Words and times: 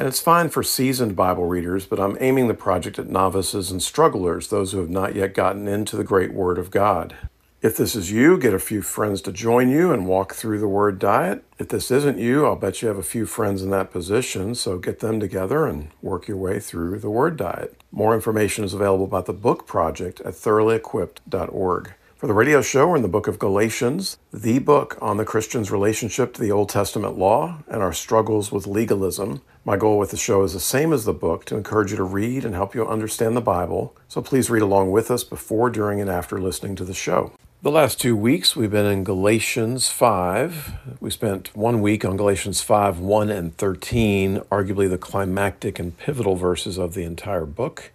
And 0.00 0.08
it's 0.08 0.18
fine 0.18 0.48
for 0.48 0.62
seasoned 0.62 1.14
Bible 1.14 1.44
readers, 1.44 1.84
but 1.84 2.00
I'm 2.00 2.16
aiming 2.20 2.48
the 2.48 2.54
project 2.54 2.98
at 2.98 3.10
novices 3.10 3.70
and 3.70 3.82
strugglers, 3.82 4.48
those 4.48 4.72
who 4.72 4.78
have 4.78 4.88
not 4.88 5.14
yet 5.14 5.34
gotten 5.34 5.68
into 5.68 5.94
the 5.94 6.04
great 6.04 6.32
Word 6.32 6.56
of 6.56 6.70
God. 6.70 7.14
If 7.60 7.76
this 7.76 7.94
is 7.94 8.10
you, 8.10 8.38
get 8.38 8.54
a 8.54 8.58
few 8.58 8.80
friends 8.80 9.20
to 9.20 9.30
join 9.30 9.68
you 9.68 9.92
and 9.92 10.06
walk 10.06 10.32
through 10.32 10.58
the 10.58 10.66
Word 10.66 10.98
Diet. 10.98 11.44
If 11.58 11.68
this 11.68 11.90
isn't 11.90 12.16
you, 12.16 12.46
I'll 12.46 12.56
bet 12.56 12.80
you 12.80 12.88
have 12.88 12.96
a 12.96 13.02
few 13.02 13.26
friends 13.26 13.62
in 13.62 13.68
that 13.72 13.90
position, 13.90 14.54
so 14.54 14.78
get 14.78 15.00
them 15.00 15.20
together 15.20 15.66
and 15.66 15.90
work 16.00 16.28
your 16.28 16.38
way 16.38 16.60
through 16.60 16.98
the 17.00 17.10
Word 17.10 17.36
Diet. 17.36 17.78
More 17.92 18.14
information 18.14 18.64
is 18.64 18.72
available 18.72 19.04
about 19.04 19.26
the 19.26 19.34
book 19.34 19.66
project 19.66 20.22
at 20.22 20.32
thoroughlyequipped.org. 20.32 21.92
For 22.16 22.26
the 22.26 22.32
radio 22.32 22.62
show, 22.62 22.88
we're 22.88 22.96
in 22.96 23.02
the 23.02 23.08
book 23.08 23.28
of 23.28 23.38
Galatians, 23.38 24.16
the 24.32 24.60
book 24.60 24.96
on 25.02 25.18
the 25.18 25.26
Christian's 25.26 25.70
relationship 25.70 26.32
to 26.34 26.40
the 26.40 26.52
Old 26.52 26.70
Testament 26.70 27.18
law 27.18 27.58
and 27.68 27.82
our 27.82 27.92
struggles 27.92 28.50
with 28.50 28.66
legalism. 28.66 29.42
My 29.62 29.76
goal 29.76 29.98
with 29.98 30.10
the 30.10 30.16
show 30.16 30.42
is 30.42 30.54
the 30.54 30.60
same 30.60 30.90
as 30.90 31.04
the 31.04 31.12
book 31.12 31.44
to 31.44 31.56
encourage 31.56 31.90
you 31.90 31.96
to 31.98 32.02
read 32.02 32.46
and 32.46 32.54
help 32.54 32.74
you 32.74 32.86
understand 32.86 33.36
the 33.36 33.42
Bible. 33.42 33.94
So 34.08 34.22
please 34.22 34.48
read 34.48 34.62
along 34.62 34.90
with 34.90 35.10
us 35.10 35.22
before, 35.22 35.68
during, 35.68 36.00
and 36.00 36.08
after 36.08 36.40
listening 36.40 36.76
to 36.76 36.84
the 36.84 36.94
show. 36.94 37.32
The 37.60 37.70
last 37.70 38.00
two 38.00 38.16
weeks, 38.16 38.56
we've 38.56 38.70
been 38.70 38.86
in 38.86 39.04
Galatians 39.04 39.90
5. 39.90 40.96
We 41.00 41.10
spent 41.10 41.54
one 41.54 41.82
week 41.82 42.06
on 42.06 42.16
Galatians 42.16 42.62
5 42.62 43.00
1 43.00 43.28
and 43.28 43.54
13, 43.58 44.38
arguably 44.50 44.88
the 44.88 44.96
climactic 44.96 45.78
and 45.78 45.94
pivotal 45.98 46.36
verses 46.36 46.78
of 46.78 46.94
the 46.94 47.02
entire 47.02 47.44
book. 47.44 47.92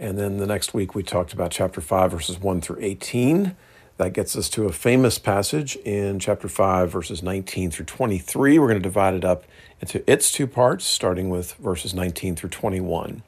And 0.00 0.18
then 0.18 0.38
the 0.38 0.46
next 0.46 0.74
week, 0.74 0.96
we 0.96 1.04
talked 1.04 1.32
about 1.32 1.52
chapter 1.52 1.80
5, 1.80 2.10
verses 2.10 2.40
1 2.40 2.60
through 2.60 2.78
18. 2.80 3.54
That 3.98 4.14
gets 4.14 4.34
us 4.34 4.48
to 4.50 4.64
a 4.64 4.72
famous 4.72 5.20
passage 5.20 5.76
in 5.76 6.18
chapter 6.18 6.48
5, 6.48 6.90
verses 6.90 7.22
19 7.22 7.70
through 7.70 7.86
23. 7.86 8.58
We're 8.58 8.66
going 8.66 8.82
to 8.82 8.82
divide 8.82 9.14
it 9.14 9.24
up 9.24 9.44
into 9.84 10.10
its 10.10 10.32
two 10.32 10.46
parts, 10.46 10.86
starting 10.86 11.28
with 11.28 11.52
verses 11.56 11.92
19 11.92 12.36
through 12.36 12.48
21. 12.48 13.22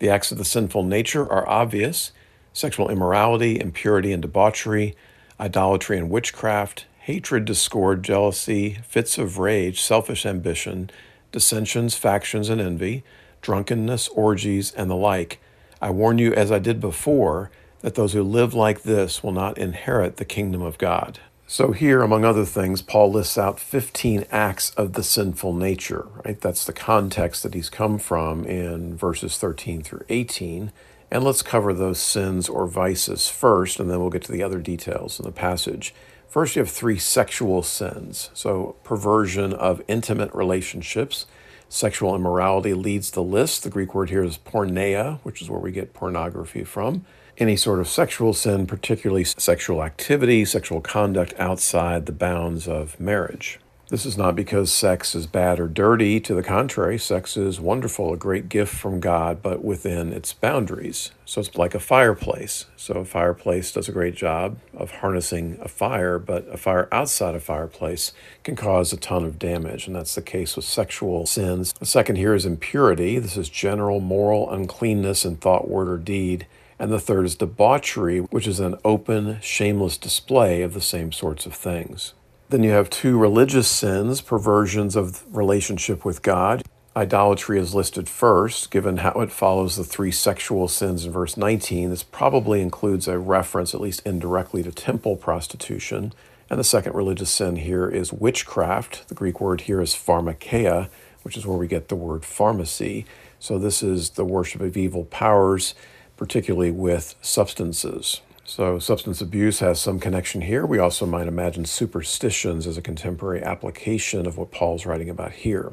The 0.00 0.10
acts 0.10 0.30
of 0.30 0.36
the 0.36 0.44
sinful 0.44 0.82
nature 0.82 1.26
are 1.32 1.48
obvious 1.48 2.12
sexual 2.52 2.90
immorality, 2.90 3.58
impurity 3.58 4.12
and 4.12 4.20
debauchery, 4.20 4.94
idolatry 5.40 5.96
and 5.96 6.10
witchcraft, 6.10 6.84
hatred, 6.98 7.46
discord, 7.46 8.02
jealousy, 8.02 8.78
fits 8.86 9.16
of 9.16 9.38
rage, 9.38 9.80
selfish 9.80 10.26
ambition, 10.26 10.90
dissensions, 11.32 11.96
factions, 11.96 12.50
and 12.50 12.60
envy, 12.60 13.02
drunkenness, 13.40 14.08
orgies, 14.08 14.72
and 14.74 14.90
the 14.90 14.94
like. 14.94 15.40
I 15.80 15.88
warn 15.88 16.18
you, 16.18 16.34
as 16.34 16.52
I 16.52 16.58
did 16.58 16.80
before, 16.80 17.50
that 17.80 17.94
those 17.94 18.12
who 18.12 18.22
live 18.22 18.52
like 18.52 18.82
this 18.82 19.22
will 19.22 19.32
not 19.32 19.56
inherit 19.56 20.18
the 20.18 20.26
kingdom 20.26 20.60
of 20.60 20.76
God. 20.76 21.18
So, 21.46 21.72
here, 21.72 22.00
among 22.00 22.24
other 22.24 22.46
things, 22.46 22.80
Paul 22.80 23.12
lists 23.12 23.36
out 23.36 23.60
15 23.60 24.24
acts 24.30 24.70
of 24.70 24.94
the 24.94 25.02
sinful 25.02 25.52
nature, 25.52 26.06
right? 26.24 26.40
That's 26.40 26.64
the 26.64 26.72
context 26.72 27.42
that 27.42 27.52
he's 27.52 27.68
come 27.68 27.98
from 27.98 28.46
in 28.46 28.96
verses 28.96 29.36
13 29.36 29.82
through 29.82 30.06
18. 30.08 30.72
And 31.10 31.22
let's 31.22 31.42
cover 31.42 31.74
those 31.74 31.98
sins 32.00 32.48
or 32.48 32.66
vices 32.66 33.28
first, 33.28 33.78
and 33.78 33.90
then 33.90 34.00
we'll 34.00 34.08
get 34.08 34.22
to 34.22 34.32
the 34.32 34.42
other 34.42 34.58
details 34.58 35.20
in 35.20 35.26
the 35.26 35.32
passage. 35.32 35.94
First, 36.26 36.56
you 36.56 36.60
have 36.60 36.70
three 36.70 36.98
sexual 36.98 37.62
sins. 37.62 38.30
So, 38.32 38.76
perversion 38.82 39.52
of 39.52 39.82
intimate 39.86 40.32
relationships. 40.32 41.26
Sexual 41.68 42.14
immorality 42.14 42.72
leads 42.72 43.10
the 43.10 43.22
list. 43.22 43.64
The 43.64 43.70
Greek 43.70 43.94
word 43.94 44.08
here 44.08 44.24
is 44.24 44.38
porneia, 44.38 45.18
which 45.24 45.42
is 45.42 45.50
where 45.50 45.60
we 45.60 45.72
get 45.72 45.92
pornography 45.92 46.64
from 46.64 47.04
any 47.38 47.56
sort 47.56 47.80
of 47.80 47.88
sexual 47.88 48.32
sin, 48.32 48.66
particularly 48.66 49.24
sexual 49.24 49.82
activity, 49.82 50.44
sexual 50.44 50.80
conduct 50.80 51.34
outside 51.38 52.06
the 52.06 52.12
bounds 52.12 52.68
of 52.68 52.98
marriage. 53.00 53.58
This 53.90 54.06
is 54.06 54.16
not 54.16 54.34
because 54.34 54.72
sex 54.72 55.14
is 55.14 55.26
bad 55.26 55.60
or 55.60 55.68
dirty. 55.68 56.18
To 56.18 56.34
the 56.34 56.42
contrary, 56.42 56.98
sex 56.98 57.36
is 57.36 57.60
wonderful, 57.60 58.14
a 58.14 58.16
great 58.16 58.48
gift 58.48 58.74
from 58.74 58.98
God, 58.98 59.42
but 59.42 59.62
within 59.62 60.10
its 60.10 60.32
boundaries. 60.32 61.12
So 61.26 61.42
it's 61.42 61.54
like 61.54 61.74
a 61.74 61.80
fireplace. 61.80 62.64
So 62.76 62.94
a 62.94 63.04
fireplace 63.04 63.72
does 63.72 63.86
a 63.86 63.92
great 63.92 64.14
job 64.14 64.58
of 64.72 64.90
harnessing 64.90 65.58
a 65.60 65.68
fire, 65.68 66.18
but 66.18 66.48
a 66.48 66.56
fire 66.56 66.88
outside 66.90 67.34
a 67.34 67.40
fireplace 67.40 68.12
can 68.42 68.56
cause 68.56 68.90
a 68.92 68.96
ton 68.96 69.22
of 69.22 69.38
damage. 69.38 69.86
And 69.86 69.94
that's 69.94 70.14
the 70.14 70.22
case 70.22 70.56
with 70.56 70.64
sexual 70.64 71.26
sins. 71.26 71.74
The 71.74 71.86
second 71.86 72.16
here 72.16 72.34
is 72.34 72.46
impurity. 72.46 73.18
This 73.18 73.36
is 73.36 73.50
general 73.50 74.00
moral 74.00 74.50
uncleanness 74.50 75.26
in 75.26 75.36
thought, 75.36 75.68
word, 75.68 75.90
or 75.90 75.98
deed 75.98 76.46
and 76.78 76.90
the 76.90 77.00
third 77.00 77.24
is 77.24 77.36
debauchery, 77.36 78.18
which 78.18 78.46
is 78.46 78.60
an 78.60 78.76
open, 78.84 79.38
shameless 79.40 79.96
display 79.96 80.62
of 80.62 80.74
the 80.74 80.80
same 80.80 81.12
sorts 81.12 81.46
of 81.46 81.54
things. 81.54 82.14
Then 82.50 82.62
you 82.62 82.70
have 82.70 82.90
two 82.90 83.18
religious 83.18 83.68
sins, 83.68 84.20
perversions 84.20 84.96
of 84.96 85.24
relationship 85.34 86.04
with 86.04 86.22
God. 86.22 86.62
Idolatry 86.96 87.58
is 87.58 87.74
listed 87.74 88.08
first, 88.08 88.70
given 88.70 88.98
how 88.98 89.12
it 89.20 89.32
follows 89.32 89.76
the 89.76 89.82
three 89.82 90.12
sexual 90.12 90.68
sins 90.68 91.04
in 91.04 91.10
verse 91.10 91.36
19. 91.36 91.90
This 91.90 92.04
probably 92.04 92.60
includes 92.60 93.08
a 93.08 93.18
reference, 93.18 93.74
at 93.74 93.80
least 93.80 94.02
indirectly, 94.04 94.62
to 94.62 94.70
temple 94.70 95.16
prostitution. 95.16 96.12
And 96.48 96.60
the 96.60 96.64
second 96.64 96.94
religious 96.94 97.30
sin 97.30 97.56
here 97.56 97.88
is 97.88 98.12
witchcraft. 98.12 99.08
The 99.08 99.14
Greek 99.14 99.40
word 99.40 99.62
here 99.62 99.80
is 99.80 99.94
pharmakeia, 99.94 100.88
which 101.22 101.36
is 101.36 101.46
where 101.46 101.58
we 101.58 101.66
get 101.66 101.88
the 101.88 101.96
word 101.96 102.24
pharmacy. 102.24 103.06
So 103.40 103.58
this 103.58 103.82
is 103.82 104.10
the 104.10 104.24
worship 104.24 104.60
of 104.60 104.76
evil 104.76 105.04
powers 105.06 105.74
particularly 106.16 106.70
with 106.70 107.14
substances. 107.20 108.20
So, 108.46 108.78
substance 108.78 109.22
abuse 109.22 109.60
has 109.60 109.80
some 109.80 109.98
connection 109.98 110.42
here. 110.42 110.66
We 110.66 110.78
also 110.78 111.06
might 111.06 111.28
imagine 111.28 111.64
superstitions 111.64 112.66
as 112.66 112.76
a 112.76 112.82
contemporary 112.82 113.42
application 113.42 114.26
of 114.26 114.36
what 114.36 114.50
Paul's 114.50 114.84
writing 114.84 115.08
about 115.08 115.32
here. 115.32 115.72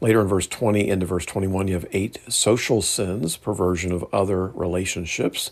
Later 0.00 0.22
in 0.22 0.26
verse 0.26 0.46
20 0.46 0.88
into 0.88 1.04
verse 1.04 1.26
21, 1.26 1.68
you 1.68 1.74
have 1.74 1.86
eight 1.92 2.18
social 2.28 2.80
sins, 2.80 3.36
perversion 3.36 3.92
of 3.92 4.04
other 4.14 4.46
relationships. 4.46 5.50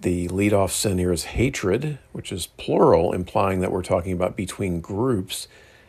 The 0.00 0.28
lead-off 0.28 0.72
sin 0.72 0.98
here 0.98 1.12
is 1.12 1.24
hatred, 1.24 1.98
which 2.12 2.32
is 2.32 2.46
plural, 2.46 3.12
implying 3.12 3.60
that 3.60 3.72
we're 3.72 3.82
talking 3.82 4.12
about 4.12 4.36
between 4.36 4.80
groups, 4.80 5.46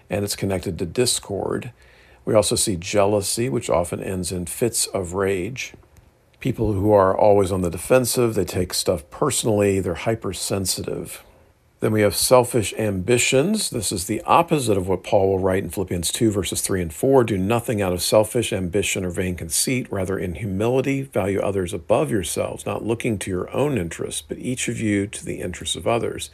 and 0.09 0.23
it's 0.23 0.35
connected 0.35 0.77
to 0.77 0.85
discord. 0.85 1.71
We 2.23 2.35
also 2.35 2.55
see 2.55 2.75
jealousy, 2.75 3.49
which 3.49 3.69
often 3.69 4.01
ends 4.01 4.31
in 4.31 4.45
fits 4.45 4.85
of 4.87 5.13
rage 5.13 5.73
people 6.39 6.73
who 6.73 6.91
are 6.91 7.17
always 7.17 7.51
on 7.51 7.61
the 7.61 7.69
defensive, 7.69 8.35
they 8.35 8.45
take 8.45 8.73
stuff 8.73 9.09
personally, 9.09 9.79
they're 9.79 9.95
hypersensitive. 9.95 11.23
Then 11.79 11.91
we 11.91 12.01
have 12.01 12.15
selfish 12.15 12.73
ambitions. 12.73 13.69
This 13.69 13.91
is 13.91 14.07
the 14.07 14.21
opposite 14.21 14.77
of 14.77 14.87
what 14.87 15.03
Paul 15.03 15.29
will 15.29 15.39
write 15.39 15.63
in 15.63 15.69
Philippians 15.69 16.11
2, 16.11 16.31
verses 16.31 16.61
3 16.61 16.81
and 16.81 16.93
4. 16.93 17.23
Do 17.23 17.37
nothing 17.37 17.83
out 17.83 17.93
of 17.93 18.01
selfish 18.01 18.51
ambition 18.51 19.05
or 19.05 19.11
vain 19.11 19.35
conceit. 19.35 19.87
Rather, 19.91 20.17
in 20.17 20.35
humility, 20.35 21.03
value 21.03 21.39
others 21.39 21.73
above 21.73 22.09
yourselves, 22.09 22.65
not 22.65 22.83
looking 22.83 23.19
to 23.19 23.29
your 23.29 23.55
own 23.55 23.77
interests, 23.77 24.23
but 24.27 24.39
each 24.39 24.67
of 24.67 24.79
you 24.79 25.05
to 25.05 25.23
the 25.23 25.39
interests 25.39 25.75
of 25.75 25.85
others. 25.85 26.31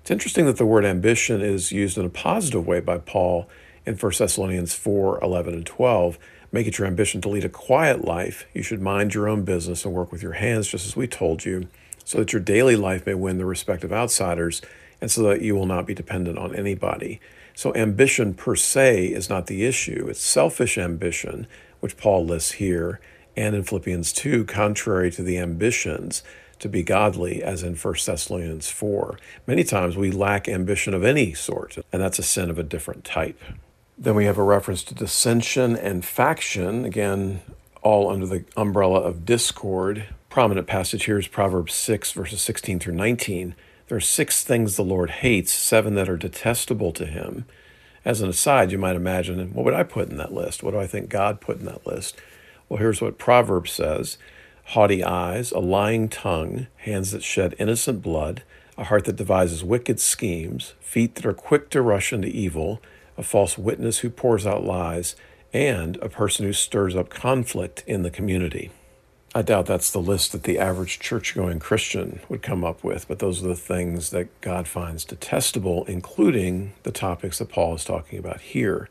It's 0.00 0.10
interesting 0.10 0.46
that 0.46 0.56
the 0.56 0.64
word 0.64 0.86
ambition 0.86 1.42
is 1.42 1.72
used 1.72 1.98
in 1.98 2.06
a 2.06 2.10
positive 2.10 2.66
way 2.66 2.80
by 2.80 2.96
Paul 2.96 3.50
in 3.84 3.96
1 3.96 4.12
Thessalonians 4.18 4.74
4 4.74 5.22
11 5.22 5.52
and 5.52 5.66
12. 5.66 6.18
Make 6.56 6.68
it 6.68 6.78
your 6.78 6.86
ambition 6.86 7.20
to 7.20 7.28
lead 7.28 7.44
a 7.44 7.50
quiet 7.50 8.02
life. 8.02 8.46
You 8.54 8.62
should 8.62 8.80
mind 8.80 9.12
your 9.12 9.28
own 9.28 9.44
business 9.44 9.84
and 9.84 9.92
work 9.92 10.10
with 10.10 10.22
your 10.22 10.32
hands, 10.32 10.66
just 10.66 10.86
as 10.86 10.96
we 10.96 11.06
told 11.06 11.44
you, 11.44 11.68
so 12.02 12.16
that 12.16 12.32
your 12.32 12.40
daily 12.40 12.76
life 12.76 13.04
may 13.04 13.12
win 13.12 13.36
the 13.36 13.44
respect 13.44 13.84
of 13.84 13.92
outsiders 13.92 14.62
and 14.98 15.10
so 15.10 15.22
that 15.24 15.42
you 15.42 15.54
will 15.54 15.66
not 15.66 15.86
be 15.86 15.92
dependent 15.92 16.38
on 16.38 16.56
anybody. 16.56 17.20
So, 17.54 17.74
ambition 17.74 18.32
per 18.32 18.56
se 18.56 19.08
is 19.08 19.28
not 19.28 19.48
the 19.48 19.66
issue. 19.66 20.06
It's 20.08 20.22
selfish 20.22 20.78
ambition, 20.78 21.46
which 21.80 21.98
Paul 21.98 22.24
lists 22.24 22.52
here 22.52 23.00
and 23.36 23.54
in 23.54 23.62
Philippians 23.62 24.14
2, 24.14 24.46
contrary 24.46 25.10
to 25.10 25.22
the 25.22 25.36
ambitions 25.36 26.22
to 26.60 26.70
be 26.70 26.82
godly, 26.82 27.42
as 27.42 27.62
in 27.62 27.76
1 27.76 27.94
Thessalonians 28.06 28.70
4. 28.70 29.18
Many 29.46 29.62
times 29.62 29.94
we 29.94 30.10
lack 30.10 30.48
ambition 30.48 30.94
of 30.94 31.04
any 31.04 31.34
sort, 31.34 31.76
and 31.92 32.00
that's 32.00 32.18
a 32.18 32.22
sin 32.22 32.48
of 32.48 32.58
a 32.58 32.62
different 32.62 33.04
type. 33.04 33.42
Then 33.98 34.14
we 34.14 34.26
have 34.26 34.36
a 34.36 34.42
reference 34.42 34.84
to 34.84 34.94
dissension 34.94 35.74
and 35.74 36.04
faction, 36.04 36.84
again, 36.84 37.40
all 37.80 38.10
under 38.10 38.26
the 38.26 38.44
umbrella 38.54 39.00
of 39.00 39.24
discord. 39.24 40.08
Prominent 40.28 40.66
passage 40.66 41.04
here 41.04 41.18
is 41.18 41.28
Proverbs 41.28 41.72
6, 41.72 42.12
verses 42.12 42.42
16 42.42 42.78
through 42.78 42.94
19. 42.94 43.54
There 43.88 43.96
are 43.96 44.02
six 44.02 44.44
things 44.44 44.76
the 44.76 44.84
Lord 44.84 45.08
hates, 45.08 45.50
seven 45.50 45.94
that 45.94 46.10
are 46.10 46.18
detestable 46.18 46.92
to 46.92 47.06
him. 47.06 47.46
As 48.04 48.20
an 48.20 48.28
aside, 48.28 48.70
you 48.70 48.76
might 48.76 48.96
imagine, 48.96 49.54
what 49.54 49.64
would 49.64 49.72
I 49.72 49.82
put 49.82 50.10
in 50.10 50.18
that 50.18 50.34
list? 50.34 50.62
What 50.62 50.72
do 50.72 50.78
I 50.78 50.86
think 50.86 51.08
God 51.08 51.40
put 51.40 51.58
in 51.58 51.64
that 51.64 51.86
list? 51.86 52.20
Well, 52.68 52.78
here's 52.78 53.00
what 53.00 53.18
Proverbs 53.18 53.72
says 53.72 54.18
haughty 54.70 55.02
eyes, 55.02 55.52
a 55.52 55.58
lying 55.58 56.08
tongue, 56.08 56.66
hands 56.78 57.12
that 57.12 57.22
shed 57.22 57.54
innocent 57.58 58.02
blood, 58.02 58.42
a 58.76 58.84
heart 58.84 59.06
that 59.06 59.16
devises 59.16 59.64
wicked 59.64 60.00
schemes, 60.00 60.74
feet 60.80 61.14
that 61.14 61.24
are 61.24 61.32
quick 61.32 61.70
to 61.70 61.80
rush 61.80 62.12
into 62.12 62.28
evil, 62.28 62.82
a 63.16 63.22
false 63.22 63.56
witness 63.56 63.98
who 63.98 64.10
pours 64.10 64.46
out 64.46 64.64
lies, 64.64 65.16
and 65.52 65.96
a 65.96 66.08
person 66.08 66.44
who 66.44 66.52
stirs 66.52 66.94
up 66.94 67.08
conflict 67.08 67.82
in 67.86 68.02
the 68.02 68.10
community. 68.10 68.70
I 69.34 69.42
doubt 69.42 69.66
that's 69.66 69.90
the 69.90 70.00
list 70.00 70.32
that 70.32 70.44
the 70.44 70.58
average 70.58 70.98
church 70.98 71.34
going 71.34 71.58
Christian 71.58 72.20
would 72.28 72.42
come 72.42 72.64
up 72.64 72.82
with, 72.82 73.06
but 73.06 73.18
those 73.18 73.44
are 73.44 73.48
the 73.48 73.54
things 73.54 74.08
that 74.10 74.40
God 74.40 74.66
finds 74.66 75.04
detestable, 75.04 75.84
including 75.84 76.72
the 76.84 76.90
topics 76.90 77.38
that 77.38 77.50
Paul 77.50 77.74
is 77.74 77.84
talking 77.84 78.18
about 78.18 78.40
here. 78.40 78.88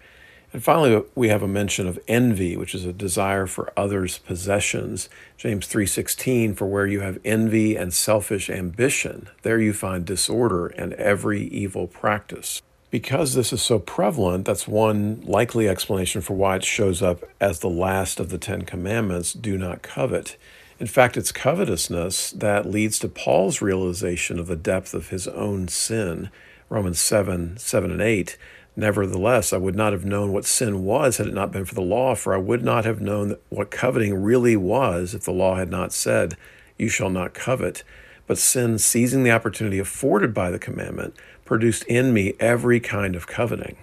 And 0.54 0.64
finally, 0.64 1.04
we 1.16 1.30
have 1.30 1.42
a 1.42 1.48
mention 1.48 1.88
of 1.88 2.00
envy, 2.08 2.56
which 2.56 2.76
is 2.76 2.86
a 2.86 2.94
desire 2.94 3.48
for 3.48 3.74
others' 3.76 4.20
possessions. 4.20 5.10
James 5.36 5.68
3:16 5.68 6.54
for 6.54 6.66
where 6.68 6.88
you 6.88 7.02
have 7.02 7.20
envy 7.26 7.76
and 7.76 7.94
selfish 7.94 8.50
ambition, 8.50 9.28
there 9.42 9.60
you 9.60 9.74
find 9.74 10.06
disorder 10.06 10.68
and 10.68 10.94
every 10.94 11.44
evil 11.48 11.88
practice. 11.88 12.62
Because 12.96 13.34
this 13.34 13.52
is 13.52 13.62
so 13.62 13.78
prevalent, 13.78 14.46
that's 14.46 14.70
one 14.70 15.22
likely 15.26 15.68
explanation 15.68 16.22
for 16.22 16.34
why 16.34 16.56
it 16.56 16.64
shows 16.64 17.02
up 17.02 17.26
as 17.42 17.60
the 17.60 17.68
last 17.68 18.22
of 18.22 18.30
the 18.30 18.38
10 18.38 18.62
commandments, 18.62 19.34
do 19.34 19.58
not 19.58 19.82
covet. 19.82 20.38
In 20.80 20.88
fact, 20.88 21.18
it's 21.18 21.34
covetousness 21.34 22.32
that 22.32 22.66
leads 22.66 22.98
to 23.00 23.10
Paul's 23.10 23.62
realization 23.62 24.40
of 24.40 24.48
the 24.48 24.56
depth 24.56 24.94
of 24.94 25.10
his 25.10 25.28
own 25.28 25.68
sin. 25.68 26.30
Romans 26.70 27.02
7 27.02 27.58
7 27.58 27.92
and 27.92 28.02
8. 28.02 28.38
Nevertheless, 28.78 29.52
I 29.52 29.58
would 29.58 29.76
not 29.76 29.92
have 29.92 30.06
known 30.06 30.32
what 30.32 30.46
sin 30.46 30.86
was 30.86 31.18
had 31.18 31.28
it 31.28 31.34
not 31.34 31.52
been 31.52 31.66
for 31.66 31.76
the 31.76 31.82
law, 31.82 32.16
for 32.16 32.34
I 32.34 32.38
would 32.38 32.64
not 32.64 32.86
have 32.86 33.02
known 33.02 33.36
what 33.50 33.72
coveting 33.72 34.24
really 34.24 34.56
was 34.56 35.14
if 35.14 35.26
the 35.26 35.34
law 35.34 35.56
had 35.56 35.70
not 35.70 35.92
said, 35.92 36.38
You 36.78 36.88
shall 36.88 37.10
not 37.10 37.34
covet. 37.34 37.84
But 38.28 38.38
sin, 38.38 38.80
seizing 38.80 39.24
the 39.24 39.32
opportunity 39.32 39.80
afforded 39.80 40.34
by 40.34 40.50
the 40.50 40.60
commandment, 40.60 41.16
produced 41.46 41.84
in 41.84 42.14
me 42.14 42.34
every 42.40 42.80
kind 42.80 43.16
of 43.16 43.28
coveting. 43.28 43.78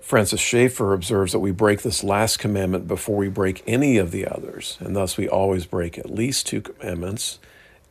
Francis 0.00 0.40
Schaeffer 0.40 0.92
observes 0.92 1.32
that 1.32 1.40
we 1.40 1.50
break 1.50 1.82
this 1.82 2.04
last 2.04 2.38
commandment 2.38 2.86
before 2.86 3.16
we 3.16 3.28
break 3.28 3.62
any 3.66 3.96
of 3.96 4.12
the 4.12 4.26
others, 4.26 4.78
and 4.80 4.94
thus 4.94 5.16
we 5.16 5.28
always 5.28 5.66
break 5.66 5.98
at 5.98 6.10
least 6.10 6.46
two 6.46 6.60
commandments. 6.60 7.40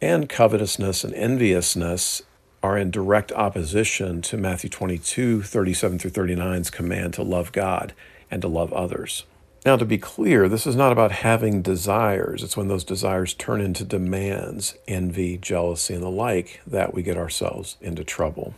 And 0.02 0.30
covetousness 0.30 1.04
and 1.04 1.14
enviousness 1.14 2.22
are 2.64 2.78
in 2.78 2.90
direct 2.90 3.32
opposition 3.34 4.22
to 4.24 4.38
Matthew 4.38 4.70
22, 4.70 5.44
37 5.44 6.00
through 6.00 6.12
39's 6.12 6.70
command 6.70 7.14
to 7.16 7.24
love 7.24 7.52
God 7.52 7.94
and 8.32 8.42
to 8.42 8.48
love 8.48 8.72
others. 8.74 9.26
Now, 9.66 9.78
to 9.78 9.86
be 9.86 9.98
clear, 9.98 10.48
this 10.48 10.68
is 10.68 10.76
not 10.76 10.92
about 10.92 11.12
having 11.12 11.64
desires. 11.64 12.44
It's 12.44 12.56
when 12.56 12.68
those 12.68 12.84
desires 12.84 13.34
turn 13.34 13.62
into 13.62 13.84
demands, 13.84 14.76
envy, 14.88 15.40
jealousy, 15.40 15.96
and 15.96 16.04
the 16.04 16.10
like, 16.10 16.62
that 16.68 16.94
we 16.94 17.02
get 17.02 17.18
ourselves 17.18 17.76
into 17.82 18.04
trouble. 18.04 18.54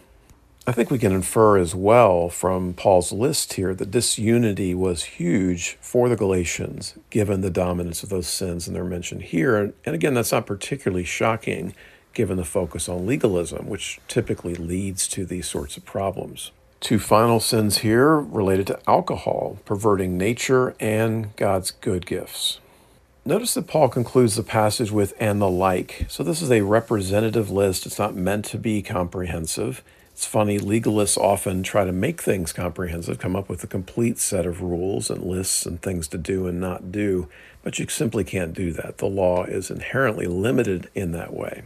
I 0.67 0.73
think 0.73 0.91
we 0.91 0.99
can 0.99 1.13
infer 1.13 1.57
as 1.57 1.73
well 1.73 2.27
from 2.27 2.73
Paul's 2.73 3.13
list 3.13 3.53
here 3.53 3.73
that 3.73 3.89
disunity 3.89 4.75
was 4.75 5.03
huge 5.03 5.77
for 5.79 6.09
the 6.09 6.17
Galatians, 6.17 6.95
given 7.09 7.39
the 7.39 7.49
dominance 7.49 8.03
of 8.03 8.09
those 8.09 8.27
sins, 8.27 8.67
and 8.67 8.75
they're 8.75 8.83
mentioned 8.83 9.21
here. 9.21 9.55
And 9.55 9.73
again, 9.85 10.13
that's 10.13 10.33
not 10.33 10.45
particularly 10.45 11.05
shocking 11.05 11.73
given 12.13 12.35
the 12.35 12.43
focus 12.43 12.89
on 12.89 13.07
legalism, 13.07 13.69
which 13.69 14.01
typically 14.09 14.55
leads 14.55 15.07
to 15.07 15.25
these 15.25 15.47
sorts 15.47 15.77
of 15.77 15.85
problems. 15.85 16.51
Two 16.79 16.99
final 16.99 17.39
sins 17.39 17.79
here 17.79 18.17
related 18.17 18.67
to 18.67 18.79
alcohol, 18.87 19.57
perverting 19.65 20.17
nature 20.17 20.75
and 20.79 21.35
God's 21.35 21.71
good 21.71 22.05
gifts. 22.05 22.59
Notice 23.25 23.55
that 23.55 23.67
Paul 23.67 23.89
concludes 23.89 24.35
the 24.35 24.43
passage 24.43 24.91
with 24.91 25.13
and 25.19 25.41
the 25.41 25.49
like. 25.49 26.05
So 26.07 26.23
this 26.23 26.41
is 26.41 26.51
a 26.51 26.61
representative 26.61 27.49
list. 27.49 27.85
It's 27.85 27.99
not 27.99 28.15
meant 28.15 28.45
to 28.45 28.57
be 28.57 28.81
comprehensive. 28.81 29.83
It's 30.13 30.25
funny, 30.25 30.59
legalists 30.59 31.17
often 31.17 31.61
try 31.61 31.83
to 31.83 31.91
make 31.91 32.21
things 32.21 32.53
comprehensive, 32.53 33.19
come 33.19 33.35
up 33.35 33.49
with 33.49 33.63
a 33.63 33.67
complete 33.67 34.17
set 34.17 34.45
of 34.45 34.61
rules 34.61 35.09
and 35.11 35.23
lists 35.23 35.65
and 35.65 35.81
things 35.81 36.07
to 36.07 36.17
do 36.17 36.47
and 36.47 36.59
not 36.59 36.91
do, 36.91 37.27
but 37.61 37.77
you 37.77 37.87
simply 37.87 38.23
can't 38.23 38.53
do 38.53 38.71
that. 38.73 38.97
The 38.97 39.05
law 39.05 39.43
is 39.43 39.69
inherently 39.69 40.25
limited 40.25 40.89
in 40.95 41.11
that 41.11 41.33
way. 41.33 41.65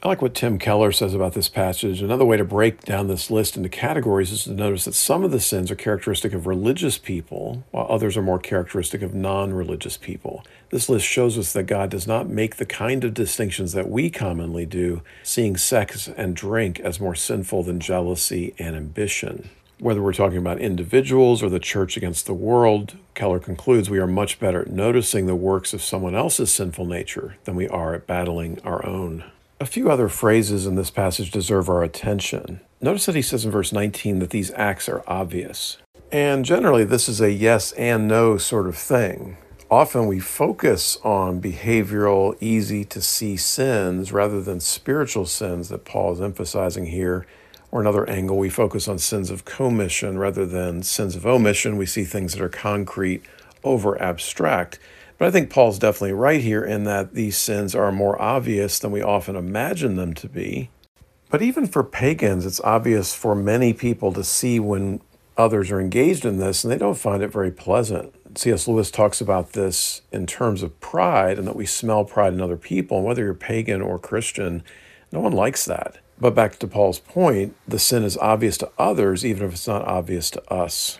I 0.00 0.06
like 0.06 0.22
what 0.22 0.36
Tim 0.36 0.60
Keller 0.60 0.92
says 0.92 1.12
about 1.12 1.32
this 1.32 1.48
passage. 1.48 2.00
Another 2.00 2.24
way 2.24 2.36
to 2.36 2.44
break 2.44 2.82
down 2.82 3.08
this 3.08 3.32
list 3.32 3.56
into 3.56 3.68
categories 3.68 4.30
is 4.30 4.44
to 4.44 4.52
notice 4.52 4.84
that 4.84 4.94
some 4.94 5.24
of 5.24 5.32
the 5.32 5.40
sins 5.40 5.72
are 5.72 5.74
characteristic 5.74 6.32
of 6.32 6.46
religious 6.46 6.98
people, 6.98 7.64
while 7.72 7.88
others 7.90 8.16
are 8.16 8.22
more 8.22 8.38
characteristic 8.38 9.02
of 9.02 9.12
non 9.12 9.52
religious 9.52 9.96
people. 9.96 10.44
This 10.70 10.88
list 10.88 11.04
shows 11.04 11.36
us 11.36 11.52
that 11.52 11.64
God 11.64 11.90
does 11.90 12.06
not 12.06 12.28
make 12.28 12.56
the 12.56 12.64
kind 12.64 13.02
of 13.02 13.12
distinctions 13.12 13.72
that 13.72 13.90
we 13.90 14.08
commonly 14.08 14.64
do, 14.66 15.02
seeing 15.24 15.56
sex 15.56 16.06
and 16.06 16.36
drink 16.36 16.78
as 16.78 17.00
more 17.00 17.16
sinful 17.16 17.64
than 17.64 17.80
jealousy 17.80 18.54
and 18.56 18.76
ambition. 18.76 19.50
Whether 19.80 20.00
we're 20.00 20.12
talking 20.12 20.38
about 20.38 20.60
individuals 20.60 21.42
or 21.42 21.48
the 21.48 21.58
church 21.58 21.96
against 21.96 22.26
the 22.26 22.34
world, 22.34 22.96
Keller 23.14 23.40
concludes 23.40 23.90
we 23.90 23.98
are 23.98 24.06
much 24.06 24.38
better 24.38 24.62
at 24.62 24.70
noticing 24.70 25.26
the 25.26 25.34
works 25.34 25.74
of 25.74 25.82
someone 25.82 26.14
else's 26.14 26.52
sinful 26.52 26.86
nature 26.86 27.36
than 27.42 27.56
we 27.56 27.66
are 27.66 27.94
at 27.94 28.06
battling 28.06 28.60
our 28.62 28.86
own. 28.86 29.24
A 29.60 29.66
few 29.66 29.90
other 29.90 30.08
phrases 30.08 30.66
in 30.66 30.76
this 30.76 30.90
passage 30.90 31.32
deserve 31.32 31.68
our 31.68 31.82
attention. 31.82 32.60
Notice 32.80 33.06
that 33.06 33.16
he 33.16 33.22
says 33.22 33.44
in 33.44 33.50
verse 33.50 33.72
19 33.72 34.20
that 34.20 34.30
these 34.30 34.52
acts 34.52 34.88
are 34.88 35.02
obvious. 35.08 35.78
And 36.12 36.44
generally, 36.44 36.84
this 36.84 37.08
is 37.08 37.20
a 37.20 37.32
yes 37.32 37.72
and 37.72 38.06
no 38.06 38.38
sort 38.38 38.68
of 38.68 38.76
thing. 38.76 39.36
Often 39.68 40.06
we 40.06 40.20
focus 40.20 40.96
on 41.02 41.40
behavioral, 41.40 42.36
easy 42.40 42.84
to 42.84 43.02
see 43.02 43.36
sins 43.36 44.12
rather 44.12 44.40
than 44.40 44.60
spiritual 44.60 45.26
sins 45.26 45.70
that 45.70 45.84
Paul 45.84 46.12
is 46.12 46.20
emphasizing 46.20 46.86
here. 46.86 47.26
Or 47.72 47.80
another 47.80 48.08
angle, 48.08 48.38
we 48.38 48.50
focus 48.50 48.86
on 48.86 49.00
sins 49.00 49.28
of 49.28 49.44
commission 49.44 50.18
rather 50.18 50.46
than 50.46 50.84
sins 50.84 51.16
of 51.16 51.26
omission. 51.26 51.76
We 51.76 51.84
see 51.84 52.04
things 52.04 52.32
that 52.32 52.42
are 52.42 52.48
concrete 52.48 53.24
over 53.64 54.00
abstract. 54.00 54.78
But 55.18 55.28
I 55.28 55.30
think 55.32 55.50
Paul's 55.50 55.80
definitely 55.80 56.12
right 56.12 56.40
here 56.40 56.64
in 56.64 56.84
that 56.84 57.14
these 57.14 57.36
sins 57.36 57.74
are 57.74 57.90
more 57.90 58.20
obvious 58.22 58.78
than 58.78 58.92
we 58.92 59.02
often 59.02 59.34
imagine 59.34 59.96
them 59.96 60.14
to 60.14 60.28
be. 60.28 60.70
But 61.28 61.42
even 61.42 61.66
for 61.66 61.82
pagans, 61.82 62.46
it's 62.46 62.60
obvious 62.60 63.14
for 63.14 63.34
many 63.34 63.72
people 63.72 64.12
to 64.12 64.22
see 64.24 64.60
when 64.60 65.00
others 65.36 65.70
are 65.70 65.80
engaged 65.80 66.24
in 66.24 66.38
this 66.38 66.64
and 66.64 66.72
they 66.72 66.78
don't 66.78 66.94
find 66.94 67.22
it 67.22 67.32
very 67.32 67.50
pleasant. 67.50 68.14
C.S. 68.38 68.68
Lewis 68.68 68.90
talks 68.90 69.20
about 69.20 69.52
this 69.52 70.02
in 70.12 70.26
terms 70.26 70.62
of 70.62 70.78
pride 70.80 71.38
and 71.38 71.46
that 71.48 71.56
we 71.56 71.66
smell 71.66 72.04
pride 72.04 72.32
in 72.32 72.40
other 72.40 72.56
people. 72.56 72.98
And 72.98 73.06
whether 73.06 73.24
you're 73.24 73.34
pagan 73.34 73.82
or 73.82 73.98
Christian, 73.98 74.62
no 75.10 75.20
one 75.20 75.32
likes 75.32 75.64
that. 75.64 75.98
But 76.20 76.34
back 76.34 76.58
to 76.58 76.66
Paul's 76.66 77.00
point, 77.00 77.56
the 77.66 77.78
sin 77.78 78.04
is 78.04 78.16
obvious 78.18 78.58
to 78.58 78.70
others, 78.78 79.24
even 79.24 79.46
if 79.46 79.52
it's 79.52 79.68
not 79.68 79.86
obvious 79.86 80.30
to 80.30 80.52
us. 80.52 80.98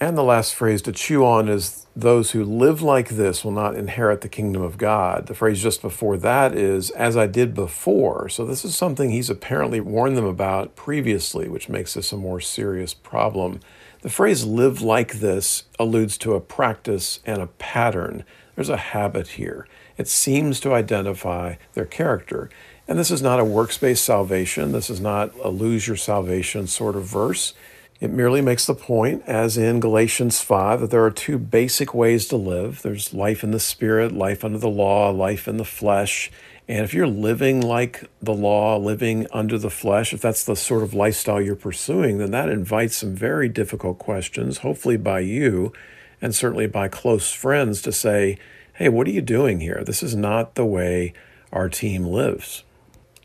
And 0.00 0.16
the 0.16 0.22
last 0.22 0.54
phrase 0.54 0.80
to 0.82 0.92
chew 0.92 1.24
on 1.24 1.48
is 1.48 1.86
those 1.96 2.30
who 2.30 2.44
live 2.44 2.82
like 2.82 3.08
this 3.08 3.44
will 3.44 3.50
not 3.50 3.74
inherit 3.74 4.20
the 4.20 4.28
kingdom 4.28 4.62
of 4.62 4.78
God. 4.78 5.26
The 5.26 5.34
phrase 5.34 5.60
just 5.60 5.82
before 5.82 6.16
that 6.18 6.54
is, 6.54 6.90
as 6.90 7.16
I 7.16 7.26
did 7.26 7.52
before. 7.52 8.28
So 8.28 8.44
this 8.44 8.64
is 8.64 8.76
something 8.76 9.10
he's 9.10 9.28
apparently 9.28 9.80
warned 9.80 10.16
them 10.16 10.24
about 10.24 10.76
previously, 10.76 11.48
which 11.48 11.68
makes 11.68 11.94
this 11.94 12.12
a 12.12 12.16
more 12.16 12.40
serious 12.40 12.94
problem. 12.94 13.58
The 14.02 14.10
phrase 14.10 14.44
live 14.44 14.80
like 14.80 15.14
this 15.14 15.64
alludes 15.80 16.16
to 16.18 16.34
a 16.34 16.40
practice 16.40 17.18
and 17.26 17.42
a 17.42 17.48
pattern. 17.48 18.24
There's 18.54 18.68
a 18.68 18.76
habit 18.76 19.28
here. 19.28 19.66
It 19.96 20.06
seems 20.06 20.60
to 20.60 20.74
identify 20.74 21.56
their 21.74 21.84
character. 21.84 22.50
And 22.86 22.96
this 22.96 23.10
is 23.10 23.20
not 23.20 23.40
a 23.40 23.44
works 23.44 23.76
based 23.76 24.04
salvation. 24.04 24.70
This 24.70 24.90
is 24.90 25.00
not 25.00 25.32
a 25.42 25.48
lose 25.48 25.88
your 25.88 25.96
salvation 25.96 26.68
sort 26.68 26.94
of 26.94 27.04
verse. 27.04 27.54
It 28.00 28.10
merely 28.12 28.40
makes 28.40 28.64
the 28.64 28.76
point, 28.76 29.24
as 29.26 29.58
in 29.58 29.80
Galatians 29.80 30.40
5, 30.40 30.80
that 30.80 30.90
there 30.92 31.04
are 31.04 31.10
two 31.10 31.36
basic 31.36 31.92
ways 31.92 32.28
to 32.28 32.36
live 32.36 32.82
there's 32.82 33.12
life 33.12 33.42
in 33.42 33.50
the 33.50 33.58
spirit, 33.58 34.12
life 34.12 34.44
under 34.44 34.58
the 34.58 34.68
law, 34.68 35.10
life 35.10 35.48
in 35.48 35.56
the 35.56 35.64
flesh. 35.64 36.30
And 36.68 36.84
if 36.84 36.94
you're 36.94 37.08
living 37.08 37.60
like 37.60 38.08
the 38.22 38.34
law, 38.34 38.76
living 38.76 39.26
under 39.32 39.58
the 39.58 39.70
flesh, 39.70 40.12
if 40.12 40.20
that's 40.20 40.44
the 40.44 40.54
sort 40.54 40.84
of 40.84 40.94
lifestyle 40.94 41.40
you're 41.40 41.56
pursuing, 41.56 42.18
then 42.18 42.30
that 42.30 42.48
invites 42.48 42.98
some 42.98 43.16
very 43.16 43.48
difficult 43.48 43.98
questions, 43.98 44.58
hopefully 44.58 44.96
by 44.96 45.18
you 45.20 45.72
and 46.22 46.32
certainly 46.32 46.68
by 46.68 46.86
close 46.86 47.32
friends, 47.32 47.82
to 47.82 47.90
say, 47.90 48.38
hey, 48.74 48.88
what 48.88 49.08
are 49.08 49.12
you 49.12 49.22
doing 49.22 49.58
here? 49.58 49.82
This 49.84 50.04
is 50.04 50.14
not 50.14 50.54
the 50.54 50.66
way 50.66 51.14
our 51.52 51.68
team 51.68 52.04
lives. 52.04 52.62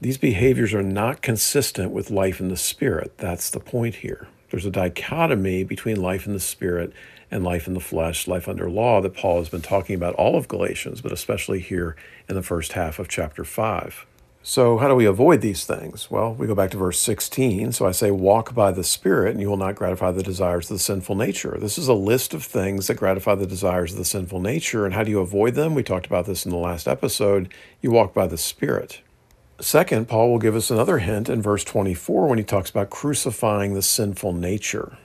These 0.01 0.17
behaviors 0.17 0.73
are 0.73 0.81
not 0.81 1.21
consistent 1.21 1.91
with 1.91 2.09
life 2.09 2.39
in 2.39 2.47
the 2.47 2.57
spirit. 2.57 3.19
That's 3.19 3.51
the 3.51 3.59
point 3.59 3.95
here. 3.95 4.27
There's 4.53 4.67
a 4.67 4.69
dichotomy 4.69 5.63
between 5.63 5.99
life 5.99 6.27
in 6.27 6.33
the 6.33 6.39
spirit 6.39 6.93
and 7.31 7.43
life 7.43 7.65
in 7.65 7.73
the 7.73 7.79
flesh, 7.79 8.27
life 8.27 8.47
under 8.47 8.69
law, 8.69 9.01
that 9.01 9.15
Paul 9.15 9.39
has 9.39 9.49
been 9.49 9.63
talking 9.63 9.95
about 9.95 10.13
all 10.13 10.35
of 10.35 10.47
Galatians, 10.47 11.01
but 11.01 11.11
especially 11.11 11.59
here 11.59 11.95
in 12.29 12.35
the 12.35 12.43
first 12.43 12.73
half 12.73 12.99
of 12.99 13.07
chapter 13.07 13.43
5. 13.43 14.05
So, 14.43 14.77
how 14.77 14.87
do 14.87 14.93
we 14.93 15.07
avoid 15.07 15.41
these 15.41 15.65
things? 15.65 16.11
Well, 16.11 16.35
we 16.35 16.45
go 16.45 16.53
back 16.53 16.69
to 16.69 16.77
verse 16.77 16.99
16. 16.99 17.71
So 17.71 17.87
I 17.87 17.91
say, 17.91 18.11
Walk 18.11 18.53
by 18.53 18.71
the 18.71 18.83
Spirit, 18.83 19.31
and 19.31 19.41
you 19.41 19.49
will 19.49 19.57
not 19.57 19.73
gratify 19.73 20.11
the 20.11 20.21
desires 20.21 20.69
of 20.69 20.75
the 20.75 20.83
sinful 20.83 21.15
nature. 21.15 21.57
This 21.59 21.79
is 21.79 21.87
a 21.87 21.95
list 21.95 22.35
of 22.35 22.43
things 22.43 22.85
that 22.85 22.97
gratify 22.97 23.33
the 23.33 23.47
desires 23.47 23.93
of 23.93 23.97
the 23.97 24.05
sinful 24.05 24.39
nature. 24.39 24.85
And 24.85 24.93
how 24.93 25.03
do 25.03 25.09
you 25.09 25.19
avoid 25.19 25.55
them? 25.55 25.73
We 25.73 25.81
talked 25.81 26.05
about 26.05 26.27
this 26.27 26.45
in 26.45 26.51
the 26.51 26.57
last 26.57 26.87
episode. 26.87 27.51
You 27.81 27.89
walk 27.89 28.13
by 28.13 28.27
the 28.27 28.37
Spirit. 28.37 29.01
Second, 29.59 30.07
Paul 30.07 30.31
will 30.31 30.39
give 30.39 30.55
us 30.55 30.71
another 30.71 30.97
hint 30.97 31.29
in 31.29 31.41
verse 31.41 31.63
24 31.63 32.27
when 32.27 32.37
he 32.37 32.43
talks 32.43 32.69
about 32.69 32.89
crucifying 32.89 33.73
the 33.73 33.81
sinful 33.81 34.33
nature. 34.33 34.97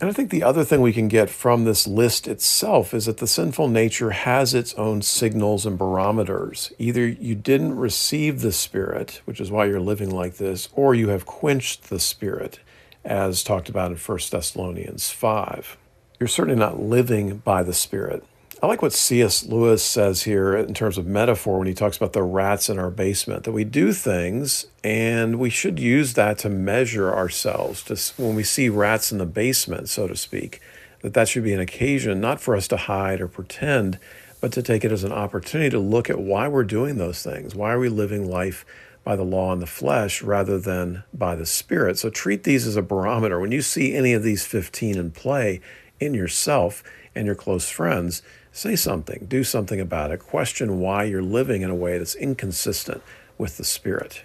And 0.00 0.10
I 0.10 0.12
think 0.12 0.30
the 0.30 0.42
other 0.42 0.64
thing 0.64 0.80
we 0.80 0.92
can 0.92 1.06
get 1.06 1.30
from 1.30 1.64
this 1.64 1.86
list 1.86 2.26
itself 2.26 2.92
is 2.92 3.06
that 3.06 3.18
the 3.18 3.28
sinful 3.28 3.68
nature 3.68 4.10
has 4.10 4.52
its 4.52 4.74
own 4.74 5.02
signals 5.02 5.64
and 5.64 5.78
barometers. 5.78 6.72
Either 6.78 7.06
you 7.06 7.36
didn't 7.36 7.76
receive 7.76 8.40
the 8.40 8.52
Spirit, 8.52 9.22
which 9.24 9.40
is 9.40 9.52
why 9.52 9.66
you're 9.66 9.80
living 9.80 10.10
like 10.10 10.36
this, 10.36 10.68
or 10.74 10.94
you 10.94 11.10
have 11.10 11.26
quenched 11.26 11.88
the 11.88 12.00
Spirit, 12.00 12.58
as 13.04 13.44
talked 13.44 13.68
about 13.68 13.92
in 13.92 13.96
1 13.96 14.18
Thessalonians 14.30 15.10
5. 15.10 15.76
You're 16.18 16.28
certainly 16.28 16.58
not 16.58 16.80
living 16.80 17.38
by 17.38 17.62
the 17.62 17.72
Spirit. 17.72 18.24
I 18.64 18.66
like 18.66 18.80
what 18.80 18.94
C.S. 18.94 19.44
Lewis 19.44 19.84
says 19.84 20.22
here 20.22 20.56
in 20.56 20.72
terms 20.72 20.96
of 20.96 21.06
metaphor 21.06 21.58
when 21.58 21.66
he 21.66 21.74
talks 21.74 21.98
about 21.98 22.14
the 22.14 22.22
rats 22.22 22.70
in 22.70 22.78
our 22.78 22.88
basement, 22.88 23.44
that 23.44 23.52
we 23.52 23.62
do 23.62 23.92
things 23.92 24.68
and 24.82 25.38
we 25.38 25.50
should 25.50 25.78
use 25.78 26.14
that 26.14 26.38
to 26.38 26.48
measure 26.48 27.14
ourselves. 27.14 27.82
Just 27.82 28.18
when 28.18 28.34
we 28.34 28.42
see 28.42 28.70
rats 28.70 29.12
in 29.12 29.18
the 29.18 29.26
basement, 29.26 29.90
so 29.90 30.08
to 30.08 30.16
speak, 30.16 30.62
that 31.02 31.12
that 31.12 31.28
should 31.28 31.44
be 31.44 31.52
an 31.52 31.60
occasion 31.60 32.22
not 32.22 32.40
for 32.40 32.56
us 32.56 32.66
to 32.68 32.78
hide 32.78 33.20
or 33.20 33.28
pretend, 33.28 33.98
but 34.40 34.50
to 34.52 34.62
take 34.62 34.82
it 34.82 34.92
as 34.92 35.04
an 35.04 35.12
opportunity 35.12 35.68
to 35.68 35.78
look 35.78 36.08
at 36.08 36.18
why 36.18 36.48
we're 36.48 36.64
doing 36.64 36.96
those 36.96 37.22
things. 37.22 37.54
Why 37.54 37.70
are 37.70 37.78
we 37.78 37.90
living 37.90 38.30
life 38.30 38.64
by 39.04 39.14
the 39.14 39.24
law 39.24 39.52
and 39.52 39.60
the 39.60 39.66
flesh 39.66 40.22
rather 40.22 40.58
than 40.58 41.04
by 41.12 41.34
the 41.34 41.44
spirit? 41.44 41.98
So 41.98 42.08
treat 42.08 42.44
these 42.44 42.66
as 42.66 42.78
a 42.78 42.82
barometer. 42.82 43.38
When 43.38 43.52
you 43.52 43.60
see 43.60 43.94
any 43.94 44.14
of 44.14 44.22
these 44.22 44.46
15 44.46 44.96
in 44.96 45.10
play 45.10 45.60
in 46.00 46.14
yourself 46.14 46.82
and 47.14 47.26
your 47.26 47.34
close 47.34 47.68
friends, 47.68 48.22
Say 48.56 48.76
something, 48.76 49.26
do 49.26 49.42
something 49.42 49.80
about 49.80 50.12
it. 50.12 50.20
Question 50.20 50.78
why 50.78 51.02
you're 51.02 51.24
living 51.24 51.62
in 51.62 51.70
a 51.70 51.74
way 51.74 51.98
that's 51.98 52.14
inconsistent 52.14 53.02
with 53.36 53.56
the 53.56 53.64
Spirit. 53.64 54.22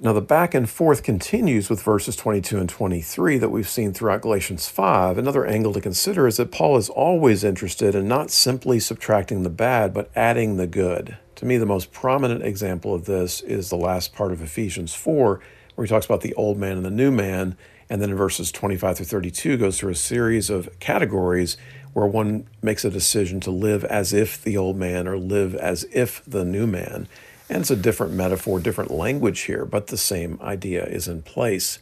Now, 0.00 0.14
the 0.14 0.22
back 0.22 0.54
and 0.54 0.68
forth 0.68 1.02
continues 1.02 1.68
with 1.68 1.82
verses 1.82 2.16
22 2.16 2.56
and 2.56 2.70
23 2.70 3.36
that 3.36 3.50
we've 3.50 3.68
seen 3.68 3.92
throughout 3.92 4.22
Galatians 4.22 4.66
5. 4.66 5.18
Another 5.18 5.44
angle 5.44 5.74
to 5.74 5.82
consider 5.82 6.26
is 6.26 6.38
that 6.38 6.50
Paul 6.50 6.78
is 6.78 6.88
always 6.88 7.44
interested 7.44 7.94
in 7.94 8.08
not 8.08 8.30
simply 8.30 8.80
subtracting 8.80 9.42
the 9.42 9.50
bad, 9.50 9.92
but 9.92 10.10
adding 10.16 10.56
the 10.56 10.66
good. 10.66 11.18
To 11.34 11.44
me, 11.44 11.58
the 11.58 11.66
most 11.66 11.92
prominent 11.92 12.42
example 12.44 12.94
of 12.94 13.04
this 13.04 13.42
is 13.42 13.68
the 13.68 13.76
last 13.76 14.14
part 14.14 14.32
of 14.32 14.40
Ephesians 14.40 14.94
4, 14.94 15.38
where 15.74 15.84
he 15.84 15.90
talks 15.90 16.06
about 16.06 16.22
the 16.22 16.32
old 16.32 16.56
man 16.56 16.78
and 16.78 16.86
the 16.86 16.90
new 16.90 17.10
man. 17.10 17.58
And 17.90 18.00
then 18.00 18.08
in 18.08 18.16
verses 18.16 18.50
25 18.50 18.96
through 18.96 19.06
32 19.06 19.58
goes 19.58 19.78
through 19.78 19.92
a 19.92 19.96
series 19.96 20.48
of 20.48 20.70
categories 20.80 21.58
where 21.96 22.06
one 22.06 22.46
makes 22.60 22.84
a 22.84 22.90
decision 22.90 23.40
to 23.40 23.50
live 23.50 23.82
as 23.86 24.12
if 24.12 24.42
the 24.42 24.54
old 24.54 24.76
man 24.76 25.08
or 25.08 25.16
live 25.16 25.54
as 25.54 25.86
if 25.90 26.22
the 26.26 26.44
new 26.44 26.66
man. 26.66 27.08
And 27.48 27.62
it's 27.62 27.70
a 27.70 27.74
different 27.74 28.12
metaphor, 28.12 28.60
different 28.60 28.90
language 28.90 29.40
here, 29.44 29.64
but 29.64 29.86
the 29.86 29.96
same 29.96 30.38
idea 30.42 30.84
is 30.84 31.08
in 31.08 31.22
place. 31.22 31.78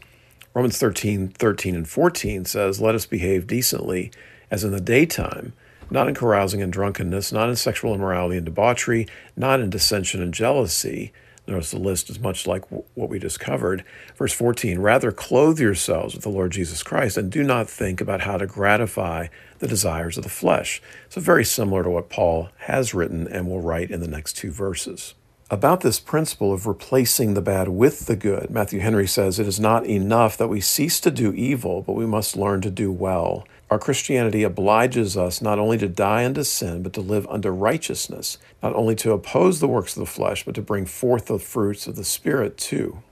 Romans 0.55 0.79
13, 0.79 1.31
13 1.31 1.75
and 1.75 1.89
14 1.89 2.45
says, 2.45 2.81
Let 2.81 2.95
us 2.95 3.07
behave 3.07 3.49
decently 3.49 4.13
as 4.53 4.63
in 4.63 4.71
the 4.71 4.81
daytime, 4.81 5.53
not 5.91 6.07
in 6.07 6.15
carousing 6.15 6.63
and 6.63 6.73
drunkenness, 6.73 7.33
not 7.33 7.49
in 7.49 7.57
sexual 7.57 7.93
immorality 7.93 8.37
and 8.37 8.47
debauchery, 8.47 9.09
not 9.37 9.59
in 9.59 9.69
dissension 9.69 10.23
and 10.23 10.33
jealousy 10.33 11.13
Notice 11.47 11.73
the 11.73 11.79
list 11.79 12.09
is 12.09 12.19
much 12.19 12.47
like 12.47 12.65
what 12.71 13.11
we 13.11 13.19
just 13.19 13.39
covered. 13.39 13.85
Verse 14.17 14.33
14 14.33 14.79
Rather 14.79 15.13
clothe 15.13 15.61
yourselves 15.61 16.15
with 16.15 16.23
the 16.23 16.31
Lord 16.31 16.53
Jesus 16.53 16.83
Christ 16.83 17.19
and 17.19 17.31
do 17.31 17.43
not 17.43 17.69
think 17.69 18.01
about 18.01 18.23
how 18.23 18.39
to 18.39 18.47
gratify 18.47 19.29
the 19.65 19.69
desires 19.69 20.19
of 20.19 20.25
the 20.25 20.29
flesh. 20.29 20.83
So, 21.09 21.23
very 21.23 21.43
similar 21.43 21.83
to 21.85 21.89
what 21.89 22.11
Paul 22.11 22.51
has 22.59 22.93
written 22.93 23.27
and 23.27 23.49
will 23.49 23.63
write 23.63 23.91
in 23.91 24.01
the 24.01 24.07
next 24.07 24.35
two 24.35 24.51
verses. 24.51 25.15
About 25.51 25.81
this 25.81 25.99
principle 25.99 26.53
of 26.53 26.67
replacing 26.67 27.33
the 27.33 27.41
bad 27.41 27.69
with 27.69 28.05
the 28.05 28.15
good, 28.15 28.51
Matthew 28.51 28.81
Henry 28.81 29.07
says 29.07 29.39
it 29.39 29.47
is 29.47 29.59
not 29.59 29.87
enough 29.87 30.37
that 30.37 30.49
we 30.49 30.61
cease 30.61 31.01
to 31.01 31.11
do 31.11 31.33
evil, 31.33 31.81
but 31.81 31.95
we 31.95 32.05
must 32.05 32.37
learn 32.37 32.61
to 32.61 32.71
do 32.71 32.93
well. 32.93 33.47
Our 33.71 33.79
Christianity 33.79 34.43
obliges 34.43 35.17
us 35.17 35.41
not 35.41 35.59
only 35.59 35.79
to 35.79 35.89
die 35.89 36.27
unto 36.27 36.43
sin, 36.43 36.83
but 36.83 36.93
to 36.93 37.01
live 37.01 37.27
unto 37.29 37.49
righteousness, 37.49 38.37
not 38.63 38.75
only 38.75 38.95
to 38.97 39.13
oppose 39.13 39.61
the 39.61 39.69
works 39.69 39.97
of 39.97 40.01
the 40.01 40.07
flesh, 40.07 40.45
but 40.45 40.55
to 40.57 40.63
bring 40.63 40.85
forth 40.85 41.27
the 41.27 41.39
fruits 41.39 41.87
of 41.87 41.97
the 41.97 42.05
Spirit 42.05 42.59
too. 42.59 43.03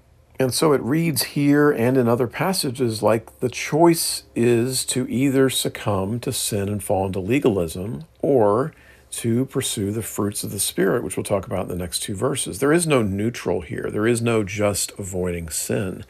And 0.43 0.53
so 0.53 0.73
it 0.73 0.83
reads 0.83 1.23
here 1.23 1.71
and 1.71 1.97
in 1.97 2.09
other 2.09 2.27
passages 2.27 3.01
like 3.01 3.39
the 3.39 3.49
choice 3.49 4.25
is 4.35 4.85
to 4.87 5.09
either 5.09 5.49
succumb 5.49 6.19
to 6.19 6.33
sin 6.33 6.69
and 6.69 6.83
fall 6.83 7.07
into 7.07 7.21
legalism, 7.21 8.07
or 8.21 8.73
to 9.13 9.45
pursue 9.45 9.93
the 9.93 10.03
fruits 10.03 10.43
of 10.43 10.51
the 10.51 10.59
Spirit, 10.59 11.05
which 11.05 11.17
we'll 11.17 11.23
talk 11.23 11.47
about 11.47 11.63
in 11.63 11.69
the 11.69 11.77
next 11.77 12.01
two 12.01 12.17
verses. 12.17 12.59
There 12.59 12.73
is 12.73 12.89
no 12.89 13.03
neutral 13.03 13.61
here, 13.61 13.89
there 13.89 14.07
is 14.07 14.21
no 14.21 14.43
just 14.43 14.91
avoiding 14.99 15.49
sin. 15.49 16.05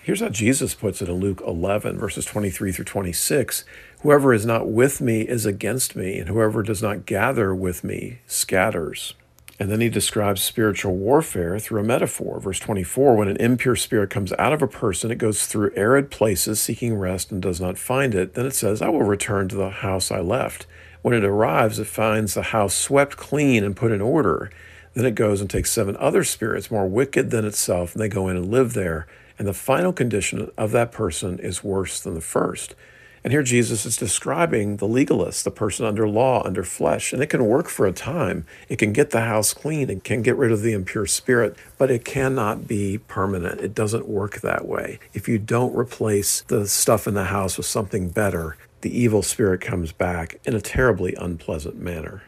Here's 0.00 0.20
how 0.20 0.30
Jesus 0.30 0.74
puts 0.74 1.00
it 1.00 1.08
in 1.08 1.20
Luke 1.20 1.40
11, 1.46 2.00
verses 2.00 2.24
23 2.24 2.72
through 2.72 2.84
26 2.86 3.64
Whoever 4.00 4.34
is 4.34 4.44
not 4.44 4.68
with 4.68 5.00
me 5.00 5.20
is 5.20 5.46
against 5.46 5.94
me, 5.94 6.18
and 6.18 6.28
whoever 6.28 6.64
does 6.64 6.82
not 6.82 7.06
gather 7.06 7.54
with 7.54 7.84
me 7.84 8.18
scatters. 8.26 9.14
And 9.58 9.70
then 9.70 9.80
he 9.80 9.88
describes 9.88 10.42
spiritual 10.42 10.96
warfare 10.96 11.58
through 11.58 11.80
a 11.80 11.84
metaphor. 11.84 12.40
Verse 12.40 12.58
24 12.58 13.16
When 13.16 13.28
an 13.28 13.36
impure 13.36 13.76
spirit 13.76 14.10
comes 14.10 14.32
out 14.38 14.52
of 14.52 14.62
a 14.62 14.66
person, 14.66 15.10
it 15.10 15.18
goes 15.18 15.46
through 15.46 15.72
arid 15.76 16.10
places 16.10 16.60
seeking 16.60 16.94
rest 16.94 17.30
and 17.30 17.40
does 17.40 17.60
not 17.60 17.78
find 17.78 18.14
it. 18.14 18.34
Then 18.34 18.46
it 18.46 18.54
says, 18.54 18.82
I 18.82 18.88
will 18.88 19.02
return 19.02 19.48
to 19.48 19.56
the 19.56 19.70
house 19.70 20.10
I 20.10 20.20
left. 20.20 20.66
When 21.02 21.14
it 21.14 21.24
arrives, 21.24 21.78
it 21.78 21.86
finds 21.86 22.34
the 22.34 22.42
house 22.42 22.74
swept 22.74 23.16
clean 23.16 23.64
and 23.64 23.76
put 23.76 23.92
in 23.92 24.00
order. 24.00 24.50
Then 24.94 25.04
it 25.04 25.14
goes 25.14 25.40
and 25.40 25.48
takes 25.48 25.70
seven 25.70 25.96
other 25.96 26.22
spirits 26.24 26.70
more 26.70 26.86
wicked 26.86 27.30
than 27.30 27.44
itself, 27.44 27.94
and 27.94 28.02
they 28.02 28.08
go 28.08 28.28
in 28.28 28.36
and 28.36 28.50
live 28.50 28.74
there 28.74 29.06
and 29.42 29.48
the 29.48 29.52
final 29.52 29.92
condition 29.92 30.50
of 30.56 30.70
that 30.70 30.92
person 30.92 31.38
is 31.40 31.64
worse 31.64 32.00
than 32.00 32.14
the 32.14 32.20
first. 32.20 32.76
And 33.24 33.32
here 33.32 33.42
Jesus 33.42 33.86
is 33.86 33.96
describing 33.96 34.78
the 34.78 34.88
legalist, 34.88 35.44
the 35.44 35.50
person 35.50 35.86
under 35.86 36.08
law, 36.08 36.42
under 36.44 36.64
flesh. 36.64 37.12
And 37.12 37.22
it 37.22 37.28
can 37.28 37.46
work 37.46 37.68
for 37.68 37.86
a 37.86 37.92
time. 37.92 38.44
It 38.68 38.76
can 38.76 38.92
get 38.92 39.10
the 39.10 39.20
house 39.20 39.54
clean. 39.54 39.90
It 39.90 40.02
can 40.02 40.22
get 40.22 40.36
rid 40.36 40.50
of 40.50 40.62
the 40.62 40.72
impure 40.72 41.06
spirit, 41.06 41.56
but 41.78 41.90
it 41.90 42.04
cannot 42.04 42.66
be 42.66 42.98
permanent. 42.98 43.60
It 43.60 43.74
doesn't 43.74 44.08
work 44.08 44.40
that 44.40 44.66
way. 44.66 44.98
If 45.14 45.28
you 45.28 45.38
don't 45.38 45.74
replace 45.76 46.42
the 46.42 46.66
stuff 46.66 47.06
in 47.06 47.14
the 47.14 47.26
house 47.26 47.56
with 47.56 47.66
something 47.66 48.08
better, 48.08 48.56
the 48.80 48.96
evil 48.96 49.22
spirit 49.22 49.60
comes 49.60 49.92
back 49.92 50.40
in 50.44 50.54
a 50.54 50.60
terribly 50.60 51.14
unpleasant 51.14 51.76
manner. 51.76 52.22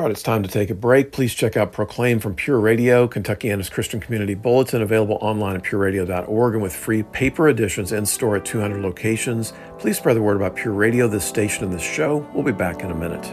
All 0.00 0.06
right, 0.06 0.12
it's 0.12 0.22
time 0.22 0.42
to 0.42 0.48
take 0.48 0.70
a 0.70 0.74
break. 0.74 1.12
Please 1.12 1.34
check 1.34 1.58
out 1.58 1.72
Proclaim 1.72 2.20
from 2.20 2.34
Pure 2.34 2.60
Radio, 2.60 3.06
Kentuckiana's 3.06 3.68
Christian 3.68 4.00
Community 4.00 4.32
Bulletin, 4.32 4.80
available 4.80 5.18
online 5.20 5.56
at 5.56 5.62
pureradio.org 5.62 6.54
and 6.54 6.62
with 6.62 6.74
free 6.74 7.02
paper 7.02 7.50
editions 7.50 7.92
in 7.92 8.06
store 8.06 8.36
at 8.36 8.46
200 8.46 8.80
locations. 8.80 9.52
Please 9.78 9.98
spread 9.98 10.16
the 10.16 10.22
word 10.22 10.38
about 10.38 10.56
Pure 10.56 10.72
Radio, 10.72 11.06
this 11.06 11.26
station, 11.26 11.64
and 11.64 11.72
this 11.74 11.82
show. 11.82 12.26
We'll 12.32 12.44
be 12.44 12.50
back 12.50 12.82
in 12.82 12.90
a 12.90 12.94
minute. 12.94 13.30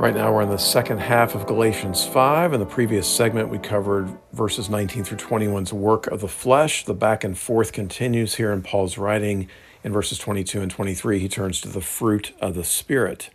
Right 0.00 0.14
now, 0.14 0.32
we're 0.32 0.40
in 0.40 0.48
the 0.48 0.56
second 0.56 0.96
half 0.96 1.34
of 1.34 1.46
Galatians 1.46 2.06
5. 2.06 2.54
In 2.54 2.60
the 2.60 2.64
previous 2.64 3.06
segment, 3.06 3.50
we 3.50 3.58
covered 3.58 4.08
verses 4.32 4.70
19 4.70 5.04
through 5.04 5.18
21's 5.18 5.74
work 5.74 6.06
of 6.06 6.22
the 6.22 6.28
flesh. 6.28 6.86
The 6.86 6.94
back 6.94 7.22
and 7.22 7.36
forth 7.36 7.72
continues 7.72 8.36
here 8.36 8.50
in 8.50 8.62
Paul's 8.62 8.96
writing. 8.96 9.50
In 9.84 9.92
verses 9.92 10.16
22 10.18 10.62
and 10.62 10.70
23, 10.70 11.18
he 11.18 11.28
turns 11.28 11.60
to 11.60 11.68
the 11.68 11.82
fruit 11.82 12.32
of 12.40 12.54
the 12.54 12.64
Spirit. 12.64 13.28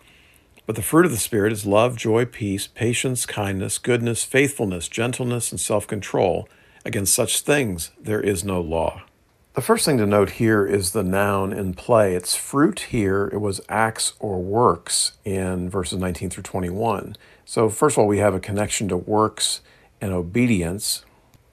But 0.65 0.75
the 0.75 0.81
fruit 0.81 1.05
of 1.05 1.11
the 1.11 1.17
Spirit 1.17 1.51
is 1.51 1.65
love, 1.65 1.97
joy, 1.97 2.25
peace, 2.25 2.67
patience, 2.67 3.25
kindness, 3.25 3.77
goodness, 3.77 4.23
faithfulness, 4.23 4.87
gentleness, 4.87 5.51
and 5.51 5.59
self 5.59 5.87
control. 5.87 6.47
Against 6.85 7.13
such 7.13 7.41
things 7.41 7.91
there 7.99 8.21
is 8.21 8.43
no 8.43 8.61
law. 8.61 9.03
The 9.53 9.61
first 9.61 9.85
thing 9.85 9.97
to 9.99 10.05
note 10.07 10.31
here 10.31 10.65
is 10.65 10.91
the 10.91 11.03
noun 11.03 11.53
in 11.53 11.75
play. 11.75 12.15
It's 12.15 12.35
fruit 12.35 12.79
here, 12.89 13.29
it 13.31 13.37
was 13.37 13.61
acts 13.69 14.13
or 14.19 14.41
works 14.41 15.13
in 15.23 15.69
verses 15.69 15.99
19 15.99 16.31
through 16.31 16.43
21. 16.43 17.15
So, 17.45 17.69
first 17.69 17.95
of 17.95 17.99
all, 17.99 18.07
we 18.07 18.17
have 18.17 18.33
a 18.33 18.39
connection 18.39 18.87
to 18.87 18.97
works 18.97 19.61
and 20.01 20.11
obedience, 20.11 21.05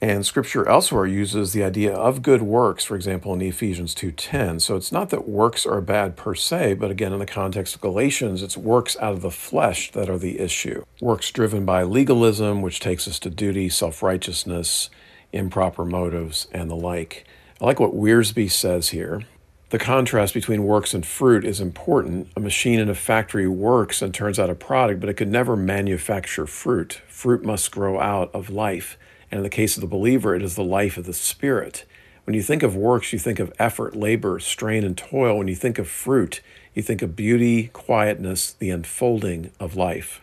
and 0.02 0.24
scripture 0.24 0.66
elsewhere 0.66 1.06
uses 1.06 1.52
the 1.52 1.62
idea 1.62 1.92
of 1.92 2.22
good 2.22 2.40
works, 2.40 2.84
for 2.84 2.96
example, 2.96 3.34
in 3.34 3.42
Ephesians 3.42 3.94
2:10. 3.94 4.58
So 4.58 4.76
it's 4.76 4.90
not 4.90 5.10
that 5.10 5.28
works 5.28 5.66
are 5.66 5.80
bad 5.82 6.16
per 6.16 6.34
se, 6.34 6.74
but 6.74 6.90
again 6.90 7.12
in 7.12 7.18
the 7.18 7.26
context 7.26 7.74
of 7.74 7.82
Galatians, 7.82 8.42
it's 8.42 8.56
works 8.56 8.96
out 9.00 9.12
of 9.12 9.20
the 9.20 9.30
flesh 9.30 9.92
that 9.92 10.08
are 10.08 10.18
the 10.18 10.40
issue. 10.40 10.84
Works 11.00 11.30
driven 11.30 11.66
by 11.66 11.82
legalism, 11.82 12.62
which 12.62 12.80
takes 12.80 13.06
us 13.06 13.18
to 13.20 13.30
duty, 13.30 13.68
self-righteousness, 13.68 14.88
improper 15.32 15.84
motives, 15.84 16.48
and 16.50 16.70
the 16.70 16.76
like. 16.76 17.26
I 17.60 17.66
like 17.66 17.78
what 17.78 17.94
Wiersbe 17.94 18.50
says 18.50 18.88
here. 18.88 19.22
The 19.68 19.78
contrast 19.78 20.34
between 20.34 20.64
works 20.64 20.94
and 20.94 21.06
fruit 21.06 21.44
is 21.44 21.60
important. 21.60 22.28
A 22.36 22.40
machine 22.40 22.80
in 22.80 22.88
a 22.88 22.94
factory 22.94 23.46
works 23.46 24.02
and 24.02 24.12
turns 24.12 24.38
out 24.38 24.50
a 24.50 24.54
product, 24.54 24.98
but 24.98 25.08
it 25.08 25.14
could 25.14 25.28
never 25.28 25.56
manufacture 25.56 26.46
fruit. 26.46 27.02
Fruit 27.06 27.44
must 27.44 27.70
grow 27.70 28.00
out 28.00 28.34
of 28.34 28.50
life. 28.50 28.98
And 29.30 29.38
in 29.38 29.42
the 29.42 29.48
case 29.48 29.76
of 29.76 29.80
the 29.80 29.86
believer, 29.86 30.34
it 30.34 30.42
is 30.42 30.54
the 30.54 30.64
life 30.64 30.96
of 30.96 31.06
the 31.06 31.12
Spirit. 31.12 31.84
When 32.24 32.34
you 32.34 32.42
think 32.42 32.62
of 32.62 32.76
works, 32.76 33.12
you 33.12 33.18
think 33.18 33.38
of 33.38 33.52
effort, 33.58 33.96
labor, 33.96 34.38
strain, 34.38 34.84
and 34.84 34.96
toil. 34.96 35.38
When 35.38 35.48
you 35.48 35.54
think 35.54 35.78
of 35.78 35.88
fruit, 35.88 36.40
you 36.74 36.82
think 36.82 37.02
of 37.02 37.16
beauty, 37.16 37.68
quietness, 37.72 38.52
the 38.52 38.70
unfolding 38.70 39.50
of 39.58 39.76
life. 39.76 40.20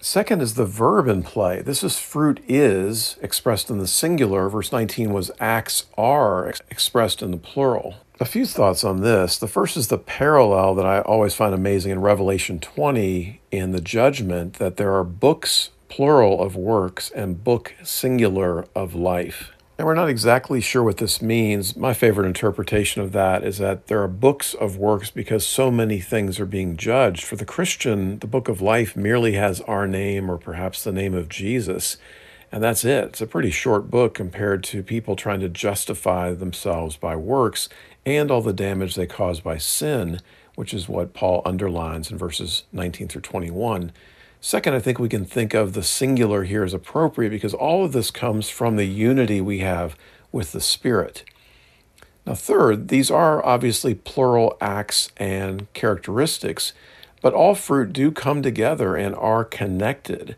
Second 0.00 0.42
is 0.42 0.54
the 0.54 0.64
verb 0.64 1.06
in 1.06 1.22
play. 1.22 1.62
This 1.62 1.84
is 1.84 1.98
fruit 1.98 2.40
is 2.48 3.16
expressed 3.22 3.70
in 3.70 3.78
the 3.78 3.86
singular. 3.86 4.48
Verse 4.48 4.72
19 4.72 5.12
was 5.12 5.30
acts 5.38 5.86
are 5.96 6.52
expressed 6.70 7.22
in 7.22 7.30
the 7.30 7.36
plural. 7.36 7.96
A 8.18 8.24
few 8.24 8.44
thoughts 8.44 8.82
on 8.82 9.00
this. 9.00 9.38
The 9.38 9.46
first 9.46 9.76
is 9.76 9.88
the 9.88 9.98
parallel 9.98 10.74
that 10.74 10.86
I 10.86 11.00
always 11.00 11.34
find 11.34 11.54
amazing 11.54 11.92
in 11.92 12.00
Revelation 12.00 12.58
20 12.58 13.40
in 13.52 13.70
the 13.70 13.80
judgment 13.80 14.54
that 14.54 14.76
there 14.76 14.92
are 14.92 15.04
books, 15.04 15.70
plural 15.92 16.40
of 16.40 16.56
works, 16.56 17.10
and 17.10 17.44
book 17.44 17.74
singular 17.82 18.64
of 18.74 18.94
life. 18.94 19.52
And 19.76 19.86
we're 19.86 19.94
not 19.94 20.08
exactly 20.08 20.62
sure 20.62 20.82
what 20.82 20.96
this 20.96 21.20
means. 21.20 21.76
My 21.76 21.92
favorite 21.92 22.26
interpretation 22.26 23.02
of 23.02 23.12
that 23.12 23.44
is 23.44 23.58
that 23.58 23.88
there 23.88 24.02
are 24.02 24.08
books 24.08 24.54
of 24.54 24.78
works 24.78 25.10
because 25.10 25.46
so 25.46 25.70
many 25.70 26.00
things 26.00 26.40
are 26.40 26.46
being 26.46 26.78
judged. 26.78 27.24
For 27.24 27.36
the 27.36 27.44
Christian, 27.44 28.20
the 28.20 28.26
book 28.26 28.48
of 28.48 28.62
life 28.62 28.96
merely 28.96 29.34
has 29.34 29.60
our 29.62 29.86
name 29.86 30.30
or 30.30 30.38
perhaps 30.38 30.82
the 30.82 30.92
name 30.92 31.12
of 31.12 31.28
Jesus. 31.28 31.98
And 32.50 32.62
that's 32.62 32.86
it. 32.86 33.04
It's 33.04 33.20
a 33.20 33.26
pretty 33.26 33.50
short 33.50 33.90
book 33.90 34.14
compared 34.14 34.64
to 34.64 34.82
people 34.82 35.14
trying 35.14 35.40
to 35.40 35.48
justify 35.50 36.32
themselves 36.32 36.96
by 36.96 37.16
works 37.16 37.68
and 38.06 38.30
all 38.30 38.40
the 38.40 38.54
damage 38.54 38.94
they 38.94 39.06
cause 39.06 39.40
by 39.40 39.58
sin, 39.58 40.20
which 40.54 40.72
is 40.72 40.88
what 40.88 41.12
Paul 41.12 41.42
underlines 41.44 42.10
in 42.10 42.16
verses 42.16 42.64
19 42.72 43.08
through 43.08 43.20
21. 43.20 43.92
Second, 44.44 44.74
I 44.74 44.80
think 44.80 44.98
we 44.98 45.08
can 45.08 45.24
think 45.24 45.54
of 45.54 45.72
the 45.72 45.84
singular 45.84 46.42
here 46.42 46.64
as 46.64 46.74
appropriate 46.74 47.30
because 47.30 47.54
all 47.54 47.84
of 47.84 47.92
this 47.92 48.10
comes 48.10 48.50
from 48.50 48.74
the 48.74 48.86
unity 48.86 49.40
we 49.40 49.60
have 49.60 49.96
with 50.32 50.50
the 50.50 50.60
Spirit. 50.60 51.22
Now, 52.26 52.34
third, 52.34 52.88
these 52.88 53.08
are 53.08 53.44
obviously 53.46 53.94
plural 53.94 54.56
acts 54.60 55.10
and 55.16 55.72
characteristics, 55.74 56.72
but 57.20 57.32
all 57.32 57.54
fruit 57.54 57.92
do 57.92 58.10
come 58.10 58.42
together 58.42 58.96
and 58.96 59.14
are 59.14 59.44
connected. 59.44 60.34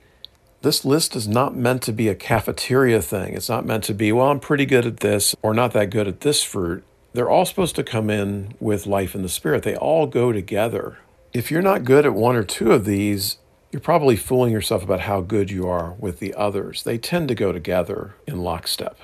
This 0.60 0.84
list 0.84 1.16
is 1.16 1.26
not 1.26 1.56
meant 1.56 1.80
to 1.84 1.92
be 1.92 2.08
a 2.08 2.14
cafeteria 2.14 3.00
thing. 3.00 3.32
It's 3.32 3.48
not 3.48 3.64
meant 3.64 3.84
to 3.84 3.94
be, 3.94 4.12
well, 4.12 4.30
I'm 4.30 4.38
pretty 4.38 4.66
good 4.66 4.84
at 4.84 4.98
this 4.98 5.34
or 5.40 5.54
not 5.54 5.72
that 5.72 5.88
good 5.88 6.06
at 6.06 6.20
this 6.20 6.42
fruit. 6.42 6.84
They're 7.14 7.30
all 7.30 7.46
supposed 7.46 7.76
to 7.76 7.82
come 7.82 8.10
in 8.10 8.52
with 8.60 8.86
life 8.86 9.14
in 9.14 9.22
the 9.22 9.30
Spirit. 9.30 9.62
They 9.62 9.76
all 9.76 10.06
go 10.06 10.30
together. 10.30 10.98
If 11.32 11.50
you're 11.50 11.62
not 11.62 11.84
good 11.84 12.04
at 12.04 12.12
one 12.12 12.36
or 12.36 12.44
two 12.44 12.72
of 12.72 12.84
these, 12.84 13.38
you're 13.74 13.80
probably 13.80 14.14
fooling 14.14 14.52
yourself 14.52 14.84
about 14.84 15.00
how 15.00 15.20
good 15.20 15.50
you 15.50 15.66
are 15.66 15.94
with 15.98 16.20
the 16.20 16.32
others. 16.34 16.84
They 16.84 16.96
tend 16.96 17.26
to 17.26 17.34
go 17.34 17.50
together 17.50 18.14
in 18.24 18.40
lockstep. 18.40 18.96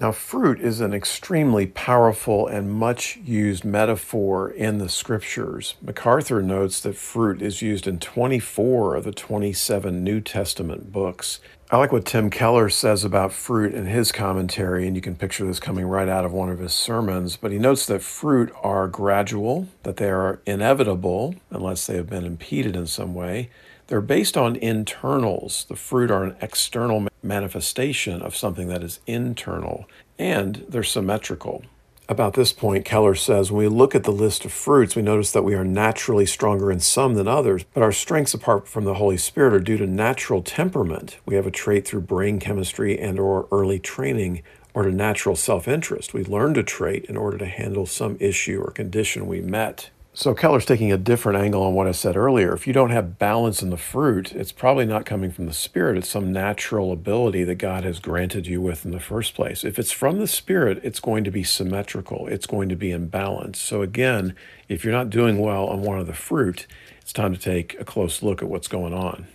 Now, 0.00 0.12
fruit 0.12 0.60
is 0.60 0.80
an 0.80 0.94
extremely 0.94 1.66
powerful 1.66 2.46
and 2.46 2.70
much 2.70 3.16
used 3.24 3.64
metaphor 3.64 4.48
in 4.48 4.78
the 4.78 4.88
scriptures. 4.88 5.74
MacArthur 5.82 6.40
notes 6.40 6.78
that 6.82 6.94
fruit 6.94 7.42
is 7.42 7.62
used 7.62 7.88
in 7.88 7.98
24 7.98 8.94
of 8.94 9.02
the 9.02 9.10
27 9.10 10.04
New 10.04 10.20
Testament 10.20 10.92
books. 10.92 11.40
I 11.68 11.78
like 11.78 11.90
what 11.90 12.04
Tim 12.04 12.30
Keller 12.30 12.68
says 12.68 13.02
about 13.02 13.32
fruit 13.32 13.74
in 13.74 13.86
his 13.86 14.12
commentary, 14.12 14.86
and 14.86 14.94
you 14.94 15.02
can 15.02 15.16
picture 15.16 15.44
this 15.44 15.58
coming 15.58 15.86
right 15.86 16.08
out 16.08 16.24
of 16.24 16.32
one 16.32 16.48
of 16.48 16.60
his 16.60 16.72
sermons. 16.72 17.36
But 17.36 17.50
he 17.50 17.58
notes 17.58 17.86
that 17.86 18.02
fruit 18.02 18.52
are 18.62 18.86
gradual, 18.86 19.66
that 19.82 19.96
they 19.96 20.10
are 20.10 20.38
inevitable 20.46 21.34
unless 21.50 21.88
they 21.88 21.96
have 21.96 22.08
been 22.08 22.24
impeded 22.24 22.76
in 22.76 22.86
some 22.86 23.14
way, 23.14 23.50
they're 23.92 24.00
based 24.00 24.38
on 24.38 24.56
internals. 24.56 25.66
The 25.68 25.76
fruit 25.76 26.10
are 26.10 26.24
an 26.24 26.34
external 26.40 27.08
manifestation 27.22 28.22
of 28.22 28.34
something 28.34 28.68
that 28.68 28.82
is 28.82 29.00
internal, 29.06 29.86
and 30.18 30.64
they're 30.66 30.82
symmetrical. 30.82 31.62
About 32.08 32.32
this 32.32 32.54
point, 32.54 32.86
Keller 32.86 33.14
says 33.14 33.52
when 33.52 33.58
we 33.64 33.68
look 33.68 33.94
at 33.94 34.04
the 34.04 34.10
list 34.10 34.46
of 34.46 34.52
fruits, 34.52 34.96
we 34.96 35.02
notice 35.02 35.30
that 35.32 35.42
we 35.44 35.54
are 35.54 35.62
naturally 35.62 36.24
stronger 36.24 36.72
in 36.72 36.80
some 36.80 37.16
than 37.16 37.28
others, 37.28 37.66
but 37.74 37.82
our 37.82 37.92
strengths 37.92 38.32
apart 38.32 38.66
from 38.66 38.84
the 38.84 38.94
Holy 38.94 39.18
Spirit 39.18 39.52
are 39.52 39.60
due 39.60 39.76
to 39.76 39.86
natural 39.86 40.40
temperament. 40.40 41.18
We 41.26 41.34
have 41.34 41.46
a 41.46 41.50
trait 41.50 41.86
through 41.86 42.00
brain 42.00 42.40
chemistry 42.40 42.98
and 42.98 43.18
or 43.18 43.46
early 43.52 43.78
training 43.78 44.42
or 44.72 44.84
to 44.84 44.90
natural 44.90 45.36
self-interest. 45.36 46.14
We 46.14 46.24
learned 46.24 46.56
a 46.56 46.62
trait 46.62 47.04
in 47.10 47.18
order 47.18 47.36
to 47.36 47.44
handle 47.44 47.84
some 47.84 48.16
issue 48.20 48.58
or 48.58 48.70
condition 48.70 49.26
we 49.26 49.42
met. 49.42 49.90
So 50.14 50.34
Keller's 50.34 50.66
taking 50.66 50.92
a 50.92 50.98
different 50.98 51.42
angle 51.42 51.62
on 51.62 51.72
what 51.72 51.86
I 51.86 51.92
said 51.92 52.18
earlier. 52.18 52.52
If 52.52 52.66
you 52.66 52.74
don't 52.74 52.90
have 52.90 53.18
balance 53.18 53.62
in 53.62 53.70
the 53.70 53.78
fruit, 53.78 54.32
it's 54.32 54.52
probably 54.52 54.84
not 54.84 55.06
coming 55.06 55.30
from 55.30 55.46
the 55.46 55.54
Spirit. 55.54 55.96
It's 55.96 56.08
some 56.10 56.30
natural 56.30 56.92
ability 56.92 57.44
that 57.44 57.54
God 57.54 57.84
has 57.84 57.98
granted 57.98 58.46
you 58.46 58.60
with 58.60 58.84
in 58.84 58.90
the 58.90 59.00
first 59.00 59.34
place. 59.34 59.64
If 59.64 59.78
it's 59.78 59.90
from 59.90 60.18
the 60.18 60.26
Spirit, 60.26 60.80
it's 60.82 61.00
going 61.00 61.24
to 61.24 61.30
be 61.30 61.42
symmetrical, 61.42 62.26
it's 62.28 62.44
going 62.44 62.68
to 62.68 62.76
be 62.76 62.90
in 62.90 63.08
balance. 63.08 63.58
So 63.58 63.80
again, 63.80 64.36
if 64.68 64.84
you're 64.84 64.92
not 64.92 65.08
doing 65.08 65.38
well 65.38 65.64
on 65.64 65.80
one 65.80 65.98
of 65.98 66.06
the 66.06 66.12
fruit, 66.12 66.66
it's 67.00 67.14
time 67.14 67.32
to 67.32 67.40
take 67.40 67.80
a 67.80 67.84
close 67.84 68.22
look 68.22 68.42
at 68.42 68.50
what's 68.50 68.68
going 68.68 68.92
on. 68.92 69.28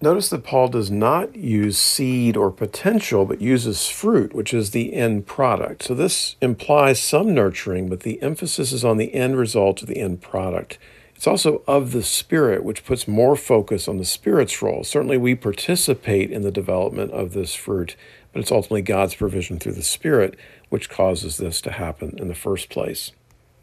Notice 0.00 0.28
that 0.28 0.44
Paul 0.44 0.68
does 0.68 0.90
not 0.90 1.34
use 1.34 1.78
seed 1.78 2.36
or 2.36 2.50
potential, 2.50 3.24
but 3.24 3.40
uses 3.40 3.88
fruit, 3.88 4.34
which 4.34 4.52
is 4.52 4.70
the 4.70 4.92
end 4.92 5.26
product. 5.26 5.84
So 5.84 5.94
this 5.94 6.36
implies 6.40 7.02
some 7.02 7.32
nurturing, 7.32 7.88
but 7.88 8.00
the 8.00 8.20
emphasis 8.20 8.72
is 8.72 8.84
on 8.84 8.98
the 8.98 9.14
end 9.14 9.38
result 9.38 9.82
of 9.82 9.88
the 9.88 10.00
end 10.00 10.20
product. 10.20 10.78
It's 11.14 11.26
also 11.26 11.62
of 11.66 11.92
the 11.92 12.02
Spirit, 12.02 12.64
which 12.64 12.84
puts 12.84 13.08
more 13.08 13.36
focus 13.36 13.88
on 13.88 13.98
the 13.98 14.04
Spirit's 14.04 14.60
role. 14.60 14.84
Certainly, 14.84 15.18
we 15.18 15.34
participate 15.34 16.30
in 16.30 16.42
the 16.42 16.50
development 16.50 17.12
of 17.12 17.32
this 17.32 17.54
fruit, 17.54 17.96
but 18.32 18.40
it's 18.40 18.52
ultimately 18.52 18.82
God's 18.82 19.14
provision 19.14 19.58
through 19.58 19.72
the 19.72 19.82
Spirit 19.82 20.36
which 20.68 20.90
causes 20.90 21.36
this 21.36 21.60
to 21.62 21.70
happen 21.70 22.18
in 22.18 22.28
the 22.28 22.34
first 22.34 22.68
place. 22.68 23.12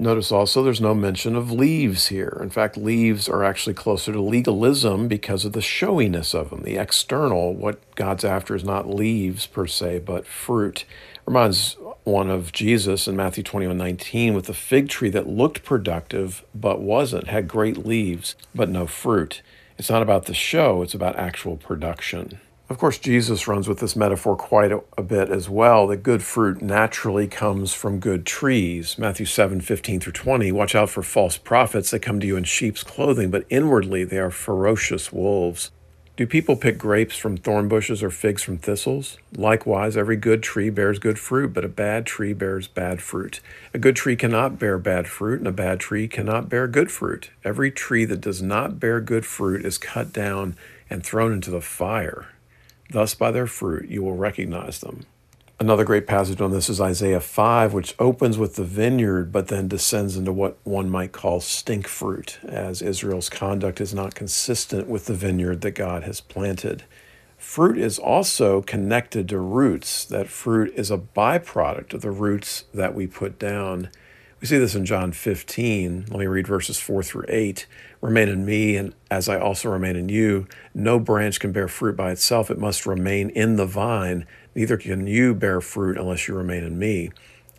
Notice 0.01 0.31
also 0.31 0.63
there's 0.63 0.81
no 0.81 0.95
mention 0.95 1.35
of 1.35 1.51
leaves 1.51 2.07
here. 2.07 2.39
In 2.41 2.49
fact, 2.49 2.75
leaves 2.75 3.29
are 3.29 3.43
actually 3.43 3.75
closer 3.75 4.11
to 4.11 4.19
legalism 4.19 5.07
because 5.07 5.45
of 5.45 5.53
the 5.53 5.61
showiness 5.61 6.33
of 6.33 6.49
them, 6.49 6.63
the 6.63 6.77
external. 6.77 7.53
What 7.53 7.79
God's 7.93 8.25
after 8.25 8.55
is 8.55 8.63
not 8.63 8.89
leaves 8.89 9.45
per 9.45 9.67
se, 9.67 9.99
but 9.99 10.25
fruit. 10.25 10.85
Reminds 11.27 11.77
one 12.03 12.31
of 12.31 12.51
Jesus 12.51 13.07
in 13.07 13.15
Matthew 13.15 13.43
21 13.43 13.77
19 13.77 14.33
with 14.33 14.47
the 14.47 14.55
fig 14.55 14.89
tree 14.89 15.11
that 15.11 15.27
looked 15.27 15.63
productive 15.63 16.43
but 16.55 16.81
wasn't, 16.81 17.27
had 17.27 17.47
great 17.47 17.85
leaves 17.85 18.35
but 18.55 18.69
no 18.69 18.87
fruit. 18.87 19.43
It's 19.77 19.91
not 19.91 20.01
about 20.01 20.25
the 20.25 20.33
show, 20.33 20.81
it's 20.81 20.95
about 20.95 21.15
actual 21.15 21.57
production. 21.57 22.39
Of 22.71 22.77
course, 22.77 22.97
Jesus 22.97 23.49
runs 23.49 23.67
with 23.67 23.79
this 23.79 23.97
metaphor 23.97 24.37
quite 24.37 24.71
a, 24.71 24.81
a, 24.97 25.03
bit 25.03 25.29
as 25.29 25.49
well 25.49 25.87
that 25.87 26.03
good 26.03 26.23
fruit 26.23 26.61
naturally 26.61 27.27
comes 27.27 27.73
from 27.73 27.99
good 27.99 28.25
trees. 28.25 28.97
Matthew 28.97 29.25
7 29.25 29.59
15 29.59 29.99
through 29.99 30.13
20. 30.13 30.53
Watch 30.53 30.73
out 30.73 30.89
for 30.89 31.03
false 31.03 31.37
prophets 31.37 31.91
that 31.91 31.99
come 31.99 32.21
to 32.21 32.27
you 32.27 32.37
in 32.37 32.45
sheep's 32.45 32.81
clothing, 32.81 33.29
but 33.29 33.43
inwardly 33.49 34.05
they 34.05 34.19
are 34.19 34.31
ferocious 34.31 35.11
wolves. 35.11 35.71
Do 36.15 36.25
people 36.25 36.55
pick 36.55 36.77
grapes 36.77 37.17
from 37.17 37.35
thorn 37.35 37.67
bushes 37.67 38.01
or 38.01 38.09
figs 38.09 38.41
from 38.41 38.57
thistles? 38.57 39.17
Likewise, 39.35 39.97
every 39.97 40.15
good 40.15 40.41
tree 40.41 40.69
bears 40.69 40.97
good 40.97 41.19
fruit, 41.19 41.51
but 41.51 41.65
a 41.65 41.67
bad 41.67 42.05
tree 42.05 42.31
bears 42.31 42.69
bad 42.69 43.01
fruit. 43.01 43.41
A 43.73 43.79
good 43.79 43.97
tree 43.97 44.15
cannot 44.15 44.59
bear 44.59 44.77
bad 44.77 45.09
fruit, 45.09 45.39
and 45.39 45.47
a 45.47 45.51
bad 45.51 45.81
tree 45.81 46.07
cannot 46.07 46.47
bear 46.47 46.69
good 46.69 46.89
fruit. 46.89 47.31
Every 47.43 47.69
tree 47.69 48.05
that 48.05 48.21
does 48.21 48.41
not 48.41 48.79
bear 48.79 49.01
good 49.01 49.25
fruit 49.25 49.65
is 49.65 49.77
cut 49.77 50.13
down 50.13 50.55
and 50.89 51.03
thrown 51.03 51.33
into 51.33 51.51
the 51.51 51.59
fire. 51.59 52.29
Thus, 52.91 53.13
by 53.15 53.31
their 53.31 53.47
fruit, 53.47 53.89
you 53.89 54.03
will 54.03 54.17
recognize 54.17 54.79
them. 54.79 55.05
Another 55.61 55.85
great 55.85 56.07
passage 56.07 56.41
on 56.41 56.51
this 56.51 56.69
is 56.69 56.81
Isaiah 56.81 57.21
5, 57.21 57.71
which 57.71 57.95
opens 57.99 58.37
with 58.37 58.55
the 58.55 58.65
vineyard, 58.65 59.31
but 59.31 59.47
then 59.47 59.69
descends 59.69 60.17
into 60.17 60.33
what 60.33 60.57
one 60.65 60.89
might 60.89 61.13
call 61.13 61.39
stink 61.39 61.87
fruit, 61.87 62.39
as 62.43 62.81
Israel's 62.81 63.29
conduct 63.29 63.79
is 63.79 63.93
not 63.93 64.13
consistent 64.13 64.87
with 64.87 65.05
the 65.05 65.13
vineyard 65.13 65.61
that 65.61 65.71
God 65.71 66.03
has 66.03 66.19
planted. 66.19 66.83
Fruit 67.37 67.77
is 67.77 67.97
also 67.97 68.61
connected 68.61 69.29
to 69.29 69.39
roots. 69.39 70.03
That 70.03 70.27
fruit 70.27 70.73
is 70.75 70.91
a 70.91 70.97
byproduct 70.97 71.93
of 71.93 72.01
the 72.01 72.11
roots 72.11 72.65
that 72.73 72.93
we 72.93 73.07
put 73.07 73.39
down. 73.39 73.89
We 74.41 74.47
see 74.47 74.57
this 74.57 74.75
in 74.75 74.85
John 74.85 75.13
15. 75.13 76.07
Let 76.09 76.19
me 76.19 76.27
read 76.27 76.45
verses 76.45 76.77
4 76.77 77.03
through 77.03 77.25
8. 77.29 77.65
Remain 78.01 78.29
in 78.29 78.45
me, 78.45 78.75
and 78.75 78.95
as 79.11 79.29
I 79.29 79.39
also 79.39 79.69
remain 79.69 79.95
in 79.95 80.09
you. 80.09 80.47
No 80.73 80.99
branch 80.99 81.39
can 81.39 81.51
bear 81.51 81.67
fruit 81.67 81.95
by 81.95 82.11
itself, 82.11 82.49
it 82.49 82.57
must 82.57 82.87
remain 82.87 83.29
in 83.29 83.57
the 83.57 83.67
vine. 83.67 84.25
Neither 84.55 84.77
can 84.77 85.05
you 85.05 85.35
bear 85.35 85.61
fruit 85.61 85.97
unless 85.97 86.27
you 86.27 86.35
remain 86.35 86.63
in 86.63 86.79
me. 86.79 87.11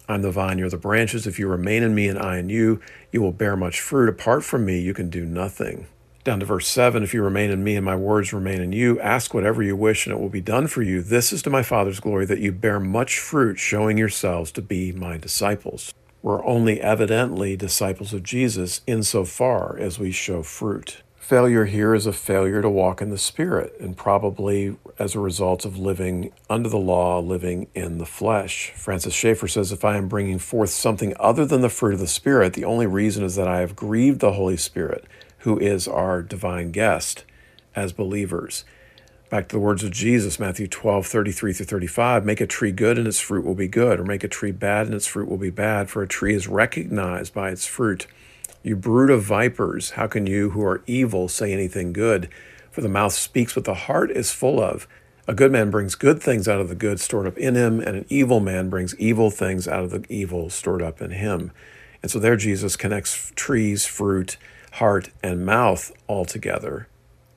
I'm 0.08 0.22
the 0.22 0.32
vine, 0.32 0.58
you're 0.58 0.68
the 0.68 0.76
branches. 0.76 1.26
If 1.26 1.38
you 1.38 1.46
remain 1.46 1.84
in 1.84 1.94
me 1.94 2.08
and 2.08 2.18
I 2.18 2.38
in 2.38 2.48
you, 2.48 2.80
you 3.12 3.22
will 3.22 3.32
bear 3.32 3.56
much 3.56 3.80
fruit. 3.80 4.08
Apart 4.08 4.44
from 4.44 4.64
me, 4.66 4.80
you 4.80 4.92
can 4.92 5.08
do 5.08 5.24
nothing. 5.24 5.86
Down 6.24 6.40
to 6.40 6.46
verse 6.46 6.68
7 6.68 7.02
If 7.02 7.14
you 7.14 7.22
remain 7.22 7.50
in 7.50 7.64
me 7.64 7.76
and 7.76 7.84
my 7.84 7.96
words 7.96 8.32
remain 8.32 8.60
in 8.60 8.72
you, 8.72 9.00
ask 9.00 9.32
whatever 9.32 9.62
you 9.62 9.76
wish 9.76 10.06
and 10.06 10.14
it 10.14 10.20
will 10.20 10.28
be 10.28 10.40
done 10.40 10.66
for 10.66 10.82
you. 10.82 11.02
This 11.02 11.32
is 11.32 11.42
to 11.42 11.50
my 11.50 11.62
Father's 11.62 12.00
glory 12.00 12.26
that 12.26 12.40
you 12.40 12.52
bear 12.52 12.78
much 12.78 13.18
fruit, 13.18 13.58
showing 13.58 13.96
yourselves 13.96 14.52
to 14.52 14.62
be 14.62 14.92
my 14.92 15.16
disciples. 15.16 15.94
We're 16.22 16.44
only 16.46 16.80
evidently 16.80 17.56
disciples 17.56 18.12
of 18.12 18.22
Jesus 18.22 18.80
insofar 18.86 19.76
as 19.76 19.98
we 19.98 20.12
show 20.12 20.44
fruit. 20.44 21.02
Failure 21.16 21.64
here 21.64 21.94
is 21.94 22.06
a 22.06 22.12
failure 22.12 22.62
to 22.62 22.68
walk 22.68 23.02
in 23.02 23.10
the 23.10 23.18
Spirit, 23.18 23.74
and 23.80 23.96
probably 23.96 24.76
as 25.00 25.14
a 25.14 25.20
result 25.20 25.64
of 25.64 25.78
living 25.78 26.32
under 26.48 26.68
the 26.68 26.76
law, 26.76 27.18
living 27.18 27.66
in 27.74 27.98
the 27.98 28.06
flesh. 28.06 28.72
Francis 28.76 29.14
Schaeffer 29.14 29.48
says 29.48 29.72
If 29.72 29.84
I 29.84 29.96
am 29.96 30.08
bringing 30.08 30.38
forth 30.38 30.70
something 30.70 31.12
other 31.18 31.44
than 31.44 31.60
the 31.60 31.68
fruit 31.68 31.94
of 31.94 32.00
the 32.00 32.06
Spirit, 32.06 32.52
the 32.52 32.64
only 32.64 32.86
reason 32.86 33.24
is 33.24 33.34
that 33.36 33.48
I 33.48 33.58
have 33.58 33.74
grieved 33.74 34.20
the 34.20 34.34
Holy 34.34 34.56
Spirit, 34.56 35.04
who 35.38 35.58
is 35.58 35.88
our 35.88 36.22
divine 36.22 36.70
guest, 36.70 37.24
as 37.74 37.92
believers. 37.92 38.64
Back 39.32 39.48
to 39.48 39.56
the 39.56 39.60
words 39.60 39.82
of 39.82 39.92
Jesus, 39.92 40.38
Matthew 40.38 40.66
12, 40.66 41.06
33 41.06 41.54
through 41.54 41.64
35. 41.64 42.26
Make 42.26 42.42
a 42.42 42.46
tree 42.46 42.70
good 42.70 42.98
and 42.98 43.08
its 43.08 43.18
fruit 43.18 43.46
will 43.46 43.54
be 43.54 43.66
good, 43.66 43.98
or 43.98 44.04
make 44.04 44.22
a 44.22 44.28
tree 44.28 44.52
bad 44.52 44.84
and 44.84 44.94
its 44.94 45.06
fruit 45.06 45.26
will 45.26 45.38
be 45.38 45.48
bad, 45.48 45.88
for 45.88 46.02
a 46.02 46.06
tree 46.06 46.34
is 46.34 46.48
recognized 46.48 47.32
by 47.32 47.48
its 47.48 47.64
fruit. 47.64 48.06
You 48.62 48.76
brood 48.76 49.08
of 49.08 49.22
vipers, 49.22 49.92
how 49.92 50.06
can 50.06 50.26
you 50.26 50.50
who 50.50 50.62
are 50.62 50.84
evil 50.86 51.28
say 51.28 51.50
anything 51.50 51.94
good? 51.94 52.28
For 52.70 52.82
the 52.82 52.90
mouth 52.90 53.14
speaks 53.14 53.56
what 53.56 53.64
the 53.64 53.72
heart 53.72 54.10
is 54.10 54.32
full 54.32 54.60
of. 54.60 54.86
A 55.26 55.32
good 55.32 55.50
man 55.50 55.70
brings 55.70 55.94
good 55.94 56.22
things 56.22 56.46
out 56.46 56.60
of 56.60 56.68
the 56.68 56.74
good 56.74 57.00
stored 57.00 57.26
up 57.26 57.38
in 57.38 57.54
him, 57.54 57.80
and 57.80 57.96
an 57.96 58.04
evil 58.10 58.38
man 58.38 58.68
brings 58.68 58.94
evil 58.98 59.30
things 59.30 59.66
out 59.66 59.82
of 59.82 59.90
the 59.92 60.04
evil 60.10 60.50
stored 60.50 60.82
up 60.82 61.00
in 61.00 61.10
him. 61.10 61.52
And 62.02 62.10
so 62.10 62.18
there 62.18 62.36
Jesus 62.36 62.76
connects 62.76 63.32
trees, 63.34 63.86
fruit, 63.86 64.36
heart, 64.72 65.08
and 65.22 65.46
mouth 65.46 65.90
all 66.06 66.26
together. 66.26 66.86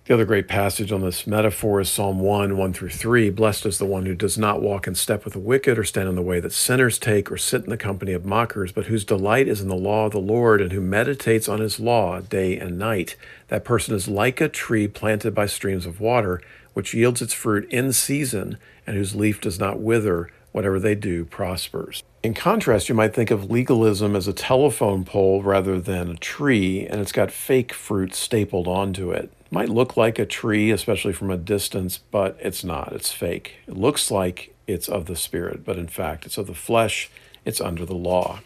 The 0.05 0.13
other 0.13 0.25
great 0.25 0.47
passage 0.47 0.91
on 0.91 1.01
this 1.01 1.25
metaphor 1.25 1.81
is 1.81 1.89
Psalm 1.89 2.19
1 2.19 2.57
1 2.57 2.73
through 2.73 2.89
3. 2.89 3.31
Blessed 3.31 3.65
is 3.65 3.79
the 3.79 3.87
one 3.87 4.05
who 4.05 4.13
does 4.13 4.37
not 4.37 4.61
walk 4.61 4.85
in 4.85 4.93
step 4.93 5.25
with 5.25 5.33
the 5.33 5.39
wicked, 5.39 5.79
or 5.79 5.83
stand 5.83 6.07
in 6.07 6.13
the 6.13 6.21
way 6.21 6.39
that 6.39 6.53
sinners 6.53 6.99
take, 6.99 7.31
or 7.31 7.37
sit 7.37 7.63
in 7.63 7.71
the 7.71 7.75
company 7.75 8.13
of 8.13 8.23
mockers, 8.23 8.71
but 8.71 8.85
whose 8.85 9.03
delight 9.03 9.47
is 9.47 9.61
in 9.61 9.67
the 9.67 9.73
law 9.73 10.05
of 10.05 10.11
the 10.11 10.19
Lord, 10.19 10.61
and 10.61 10.71
who 10.71 10.79
meditates 10.79 11.49
on 11.49 11.59
his 11.59 11.79
law 11.79 12.19
day 12.19 12.55
and 12.55 12.77
night. 12.77 13.15
That 13.47 13.65
person 13.65 13.95
is 13.95 14.07
like 14.07 14.39
a 14.39 14.47
tree 14.47 14.87
planted 14.87 15.33
by 15.33 15.47
streams 15.47 15.87
of 15.87 15.99
water, 15.99 16.39
which 16.73 16.93
yields 16.93 17.23
its 17.23 17.33
fruit 17.33 17.67
in 17.71 17.91
season, 17.91 18.59
and 18.85 18.95
whose 18.95 19.15
leaf 19.15 19.41
does 19.41 19.59
not 19.59 19.79
wither. 19.79 20.29
Whatever 20.51 20.79
they 20.79 20.93
do 20.95 21.25
prospers. 21.25 22.03
In 22.23 22.33
contrast, 22.35 22.87
you 22.87 22.95
might 22.95 23.13
think 23.15 23.31
of 23.31 23.51
legalism 23.51 24.15
as 24.15 24.27
a 24.27 24.33
telephone 24.33 25.03
pole 25.03 25.41
rather 25.41 25.81
than 25.81 26.11
a 26.11 26.15
tree, 26.15 26.85
and 26.85 27.01
it's 27.01 27.11
got 27.11 27.31
fake 27.31 27.73
fruit 27.73 28.13
stapled 28.13 28.67
onto 28.67 29.09
it 29.11 29.31
might 29.51 29.69
look 29.69 29.95
like 29.95 30.19
a 30.19 30.25
tree, 30.25 30.71
especially 30.71 31.13
from 31.13 31.31
a 31.31 31.37
distance, 31.37 31.97
but 31.97 32.37
it's 32.39 32.63
not. 32.63 32.93
It's 32.93 33.11
fake. 33.11 33.57
It 33.67 33.77
looks 33.77 34.11
like 34.11 34.55
it's 34.67 34.89
of 34.89 35.05
the 35.05 35.15
Spirit, 35.15 35.63
but 35.63 35.77
in 35.77 35.87
fact, 35.87 36.25
it's 36.25 36.37
of 36.37 36.47
the 36.47 36.53
flesh. 36.53 37.09
It's 37.45 37.61
under 37.61 37.85
the 37.85 37.95
law. 37.95 38.39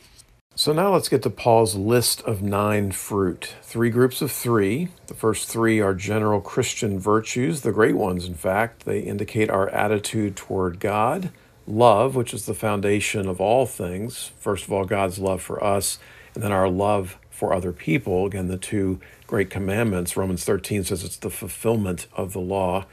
So 0.56 0.74
now 0.74 0.92
let's 0.92 1.08
get 1.08 1.22
to 1.24 1.30
Paul's 1.30 1.76
list 1.76 2.22
of 2.24 2.42
nine 2.42 2.92
fruit. 2.92 3.56
Three 3.62 3.90
groups 3.90 4.22
of 4.22 4.30
three. 4.30 4.90
The 5.08 5.14
first 5.14 5.48
three 5.48 5.80
are 5.80 5.94
general 5.94 6.42
Christian 6.42 7.00
virtues, 7.00 7.62
the 7.62 7.72
great 7.72 7.96
ones, 7.96 8.26
in 8.26 8.34
fact. 8.34 8.84
They 8.84 9.00
indicate 9.00 9.50
our 9.50 9.70
attitude 9.70 10.36
toward 10.36 10.82
God, 10.82 11.32
love, 11.66 12.14
which 12.14 12.34
is 12.34 12.46
the 12.46 12.54
foundation 12.54 13.26
of 13.30 13.40
all 13.40 13.66
things. 13.66 14.32
First 14.38 14.66
of 14.66 14.74
all, 14.74 14.84
God's 14.84 15.18
love 15.18 15.42
for 15.42 15.64
us, 15.64 15.98
and 16.36 16.44
then 16.44 16.52
our 16.52 16.68
love 16.68 17.18
for 17.30 17.54
other 17.54 17.72
people. 17.72 18.26
Again, 18.26 18.50
the 18.50 18.58
two 18.58 19.00
great 19.30 19.52
commandments. 19.52 20.18
Romans 20.18 20.44
13 20.44 20.84
says 20.84 21.04
it's 21.04 21.16
the 21.16 21.30
fulfillment 21.30 22.08
of 22.16 22.34
the 22.34 22.40
law. 22.40 22.88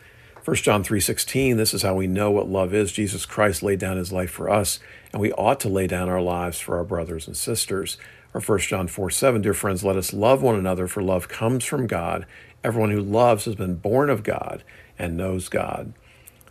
1 0.45 0.57
John 0.57 0.85
3:16 0.85 1.57
this 1.57 1.73
is 1.73 1.81
how 1.81 1.95
we 1.95 2.07
know 2.07 2.31
what 2.31 2.47
love 2.47 2.75
is. 2.75 2.93
Jesus 2.93 3.25
Christ 3.25 3.63
laid 3.63 3.79
down 3.79 3.97
his 3.97 4.13
life 4.13 4.33
for 4.33 4.51
us, 4.51 4.79
and 5.15 5.23
we 5.23 5.33
ought 5.33 5.59
to 5.61 5.71
lay 5.71 5.87
down 5.87 6.11
our 6.11 6.21
lives 6.21 6.61
for 6.61 6.77
our 6.77 6.85
brothers 6.85 7.27
and 7.27 7.35
sisters. 7.35 7.97
Or 8.35 8.43
1 8.43 8.69
John 8.69 8.87
4:7 8.87 9.41
dear 9.41 9.55
friends, 9.55 9.83
let 9.83 9.97
us 9.97 10.13
love 10.13 10.43
one 10.43 10.57
another 10.57 10.87
for 10.87 11.03
love 11.03 11.27
comes 11.27 11.65
from 11.65 11.87
God. 11.87 12.27
Everyone 12.63 12.91
who 12.91 13.01
loves 13.01 13.47
has 13.47 13.55
been 13.55 13.77
born 13.77 14.11
of 14.11 14.23
God 14.23 14.63
and 14.99 15.17
knows 15.17 15.49
God. 15.49 15.95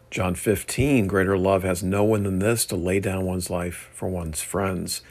John 0.09 0.33
15 0.33 1.05
greater 1.05 1.37
love 1.37 1.61
has 1.61 1.83
no 1.83 2.03
one 2.03 2.23
than 2.23 2.39
this 2.39 2.65
to 2.65 2.75
lay 2.75 2.99
down 2.99 3.23
one's 3.23 3.51
life 3.51 3.91
for 3.93 4.09
one's 4.09 4.41
friends. 4.41 5.03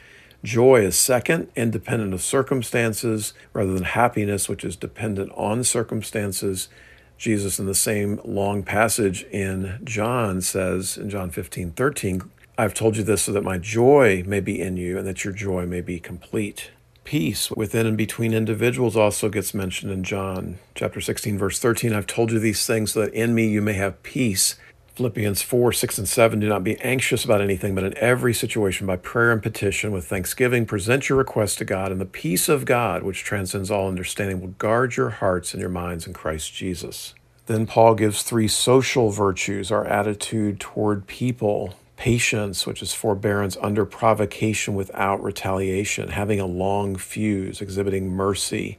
Joy 0.45 0.81
is 0.81 0.95
second, 0.95 1.47
independent 1.55 2.13
of 2.13 2.21
circumstances, 2.21 3.33
rather 3.51 3.73
than 3.73 3.83
happiness, 3.83 4.47
which 4.47 4.63
is 4.63 4.75
dependent 4.75 5.31
on 5.33 5.63
circumstances. 5.63 6.69
Jesus, 7.17 7.57
in 7.57 7.65
the 7.65 7.73
same 7.73 8.21
long 8.23 8.61
passage 8.61 9.23
in 9.31 9.79
John, 9.83 10.41
says 10.41 10.97
in 10.97 11.09
John 11.09 11.31
15 11.31 11.71
13, 11.71 12.29
I've 12.59 12.75
told 12.75 12.95
you 12.95 13.03
this 13.03 13.23
so 13.23 13.31
that 13.31 13.43
my 13.43 13.57
joy 13.57 14.23
may 14.27 14.39
be 14.39 14.61
in 14.61 14.77
you 14.77 14.99
and 14.99 15.07
that 15.07 15.23
your 15.23 15.33
joy 15.33 15.65
may 15.65 15.81
be 15.81 15.99
complete. 15.99 16.69
Peace 17.03 17.49
within 17.49 17.87
and 17.87 17.97
between 17.97 18.31
individuals 18.31 18.95
also 18.95 19.29
gets 19.29 19.55
mentioned 19.55 19.91
in 19.91 20.03
John 20.03 20.59
chapter 20.75 21.01
16, 21.01 21.39
verse 21.39 21.57
13. 21.57 21.91
I've 21.91 22.05
told 22.05 22.31
you 22.31 22.37
these 22.37 22.67
things 22.67 22.91
so 22.91 23.01
that 23.01 23.13
in 23.15 23.33
me 23.33 23.47
you 23.47 23.63
may 23.63 23.73
have 23.73 24.03
peace. 24.03 24.57
Philippians 24.95 25.41
4, 25.41 25.73
6, 25.73 25.97
and 25.97 26.07
7 26.07 26.39
do 26.39 26.47
not 26.47 26.63
be 26.63 26.79
anxious 26.79 27.25
about 27.25 27.41
anything, 27.41 27.75
but 27.75 27.83
in 27.83 27.97
every 27.97 28.33
situation, 28.33 28.87
by 28.87 28.95
prayer 28.95 29.33
and 29.33 29.43
petition, 29.43 29.91
with 29.91 30.07
thanksgiving, 30.07 30.65
present 30.65 31.09
your 31.09 31.17
requests 31.17 31.57
to 31.57 31.65
God, 31.65 31.91
and 31.91 31.99
the 31.99 32.05
peace 32.05 32.47
of 32.47 32.63
God, 32.63 33.03
which 33.03 33.25
transcends 33.25 33.69
all 33.69 33.89
understanding, 33.89 34.39
will 34.39 34.55
guard 34.57 34.95
your 34.95 35.09
hearts 35.09 35.53
and 35.53 35.59
your 35.59 35.69
minds 35.69 36.07
in 36.07 36.13
Christ 36.13 36.53
Jesus. 36.53 37.13
Then 37.47 37.67
Paul 37.67 37.95
gives 37.95 38.23
three 38.23 38.47
social 38.47 39.09
virtues 39.09 39.69
our 39.69 39.85
attitude 39.85 40.61
toward 40.61 41.07
people, 41.07 41.73
patience, 41.97 42.65
which 42.65 42.81
is 42.81 42.93
forbearance 42.93 43.57
under 43.61 43.83
provocation 43.83 44.75
without 44.75 45.21
retaliation, 45.21 46.07
having 46.07 46.39
a 46.39 46.45
long 46.45 46.95
fuse, 46.95 47.59
exhibiting 47.59 48.09
mercy, 48.09 48.77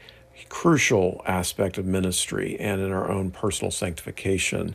crucial 0.48 1.20
aspect 1.26 1.76
of 1.76 1.84
ministry 1.84 2.56
and 2.58 2.80
in 2.80 2.92
our 2.92 3.10
own 3.10 3.30
personal 3.30 3.70
sanctification 3.70 4.74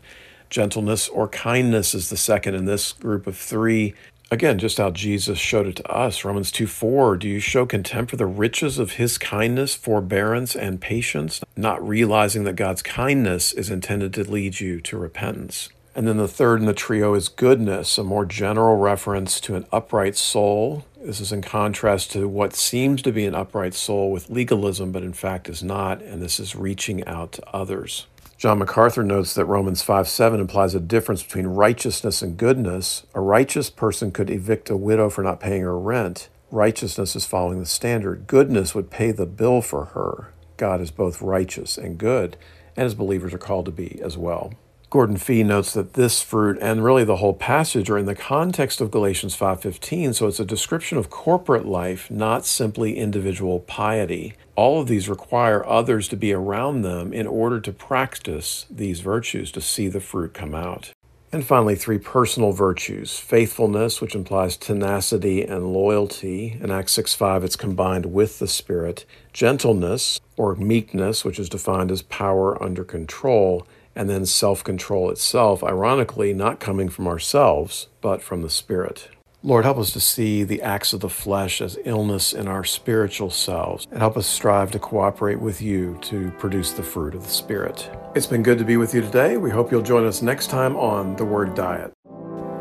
Gentleness 0.52 1.08
or 1.08 1.30
kindness 1.30 1.96
is 1.96 2.10
the 2.10 2.18
second 2.18 2.56
in 2.56 2.66
this 2.66 2.92
group 2.92 3.26
of 3.26 3.38
three. 3.38 3.96
Again, 4.30 4.60
just 4.60 4.80
how 4.80 4.92
Jesus 4.92 5.40
showed 5.40 5.66
it 5.66 5.78
to 5.78 5.88
us. 5.90 6.26
Romans 6.26 6.52
2 6.52 6.68
4. 6.68 7.16
Do 7.16 7.30
you 7.30 7.40
show 7.40 7.66
contempt 7.66 8.12
for 8.12 8.18
the 8.18 8.26
riches 8.26 8.78
of 8.78 8.94
his 8.94 9.18
kindness, 9.18 9.76
forbearance, 9.76 10.54
and 10.54 10.82
patience, 10.82 11.40
not 11.56 11.86
realizing 11.88 12.44
that 12.44 12.58
God's 12.58 12.82
kindness 12.82 13.54
is 13.54 13.70
intended 13.70 14.14
to 14.14 14.30
lead 14.30 14.60
you 14.60 14.82
to 14.82 14.98
repentance? 14.98 15.70
And 15.96 16.06
then 16.06 16.18
the 16.18 16.28
third 16.28 16.60
in 16.60 16.66
the 16.66 16.74
trio 16.74 17.14
is 17.14 17.30
goodness, 17.30 17.98
a 17.98 18.04
more 18.04 18.26
general 18.26 18.76
reference 18.76 19.40
to 19.42 19.56
an 19.56 19.66
upright 19.72 20.18
soul. 20.18 20.86
This 21.02 21.22
is 21.22 21.32
in 21.32 21.42
contrast 21.42 22.12
to 22.12 22.28
what 22.28 22.56
seems 22.56 23.02
to 23.04 23.14
be 23.14 23.26
an 23.26 23.36
upright 23.36 23.74
soul 23.74 24.12
with 24.12 24.30
legalism, 24.30 24.92
but 24.92 25.04
in 25.04 25.14
fact 25.14 25.48
is 25.48 25.64
not. 25.64 26.02
And 26.02 26.22
this 26.22 26.42
is 26.42 26.58
reaching 26.58 27.06
out 27.08 27.32
to 27.34 27.50
others. 27.50 28.08
John 28.42 28.58
MacArthur 28.58 29.04
notes 29.04 29.36
that 29.36 29.46
Romans 29.46 29.84
5 29.84 30.08
7 30.08 30.40
implies 30.40 30.74
a 30.74 30.80
difference 30.80 31.22
between 31.22 31.46
righteousness 31.46 32.24
and 32.24 32.38
goodness. 32.38 33.06
A 33.14 33.22
righteous 33.22 33.70
person 33.70 34.12
could 34.12 34.32
evict 34.32 34.72
a 34.72 34.76
widow 34.76 35.12
for 35.12 35.22
not 35.22 35.40
paying 35.40 35.62
her 35.62 35.78
rent. 35.78 36.28
Righteousness 36.50 37.16
is 37.16 37.24
following 37.24 37.60
the 37.60 37.68
standard. 37.68 38.26
Goodness 38.26 38.74
would 38.74 38.90
pay 38.90 39.12
the 39.12 39.28
bill 39.28 39.62
for 39.62 39.86
her. 39.94 40.34
God 40.58 40.82
is 40.82 40.90
both 40.90 41.22
righteous 41.22 41.78
and 41.78 42.00
good, 42.00 42.36
and 42.76 42.88
as 42.88 42.96
believers 42.96 43.32
are 43.32 43.38
called 43.38 43.66
to 43.66 43.72
be 43.72 44.02
as 44.04 44.18
well. 44.18 44.56
Gordon 44.92 45.16
Fee 45.16 45.44
notes 45.44 45.74
that 45.74 45.94
this 45.94 46.22
fruit 46.22 46.58
and 46.62 46.84
really 46.84 47.06
the 47.06 47.16
whole 47.16 47.34
passage 47.34 47.90
are 47.90 47.98
in 47.98 48.08
the 48.08 48.14
context 48.14 48.82
of 48.82 48.92
Galatians 48.92 49.34
5:15, 49.34 50.14
so 50.14 50.28
it's 50.28 50.42
a 50.42 50.44
description 50.44 50.98
of 50.98 51.10
corporate 51.10 51.66
life, 51.66 52.12
not 52.12 52.46
simply 52.46 52.98
individual 52.98 53.62
piety. 53.62 54.34
All 54.58 54.82
of 54.82 54.90
these 54.90 55.08
require 55.08 55.66
others 55.66 56.10
to 56.10 56.18
be 56.18 56.34
around 56.34 56.82
them 56.82 57.14
in 57.14 57.26
order 57.26 57.62
to 57.62 57.72
practice 57.72 58.66
these 58.70 59.00
virtues 59.00 59.50
to 59.54 59.62
see 59.62 59.88
the 59.88 60.02
fruit 60.02 60.34
come 60.34 60.54
out. 60.54 60.92
And 61.32 61.46
finally, 61.46 61.76
three 61.76 61.98
personal 61.98 62.52
virtues 62.52 63.18
faithfulness, 63.18 64.02
which 64.02 64.14
implies 64.14 64.58
tenacity 64.58 65.42
and 65.42 65.72
loyalty. 65.72 66.58
In 66.62 66.70
Acts 66.70 66.92
6 66.92 67.14
5, 67.14 67.46
it's 67.46 67.56
combined 67.56 68.08
with 68.08 68.40
the 68.40 68.48
Spirit. 68.48 69.06
Gentleness, 69.32 70.20
or 70.36 70.56
meekness, 70.56 71.24
which 71.24 71.40
is 71.40 71.48
defined 71.48 71.92
as 71.92 72.02
power 72.02 72.62
under 72.62 72.84
control 72.84 73.66
and 73.96 74.10
then 74.10 74.26
self 74.26 74.64
control 74.64 75.10
itself, 75.10 75.64
ironically, 75.64 76.34
not 76.34 76.60
coming 76.60 76.90
from 76.90 77.08
ourselves, 77.08 77.88
but 78.02 78.22
from 78.22 78.42
the 78.42 78.50
Spirit. 78.50 79.10
Lord, 79.44 79.66
help 79.66 79.80
us 79.80 79.92
to 79.94 80.00
see 80.00 80.44
the 80.44 80.62
acts 80.62 80.94
of 80.94 81.00
the 81.00 81.10
flesh 81.10 81.62
as 81.62 81.80
illness 81.84 82.32
in 82.32 82.48
our 82.48 82.64
spiritual 82.64 83.32
selves, 83.32 83.88
and 83.90 84.00
help 84.00 84.16
us 84.16 84.28
strive 84.28 84.70
to 84.72 84.80
cooperate 84.80 85.40
with 85.40 85.64
you 85.64 85.98
to 86.04 86.30
produce 86.38 86.74
the 86.74 86.84
fruit 86.84 87.16
of 87.16 87.24
the 87.24 87.30
Spirit. 87.30 87.90
It's 88.14 88.28
been 88.28 88.44
good 88.44 88.60
to 88.60 88.66
be 88.66 88.78
with 88.78 88.94
you 88.94 89.02
today. 89.02 89.38
We 89.38 89.50
hope 89.50 89.72
you'll 89.72 89.82
join 89.82 90.06
us 90.06 90.22
next 90.22 90.52
time 90.52 90.76
on 90.76 91.16
The 91.16 91.26
Word 91.26 91.56
Diet. 91.56 91.92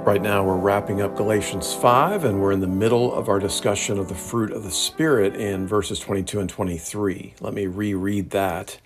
Right 0.06 0.22
now, 0.22 0.42
we're 0.42 0.56
wrapping 0.56 1.02
up 1.02 1.14
Galatians 1.14 1.74
5, 1.74 2.24
and 2.24 2.40
we're 2.40 2.52
in 2.52 2.60
the 2.60 2.66
middle 2.66 3.12
of 3.12 3.28
our 3.28 3.38
discussion 3.38 3.98
of 3.98 4.08
the 4.08 4.14
fruit 4.14 4.50
of 4.50 4.64
the 4.64 4.70
Spirit 4.70 5.36
in 5.36 5.66
verses 5.66 6.00
22 6.00 6.40
and 6.40 6.48
23. 6.48 7.34
Let 7.40 7.52
me 7.52 7.66
reread 7.66 8.30
that. 8.30 8.80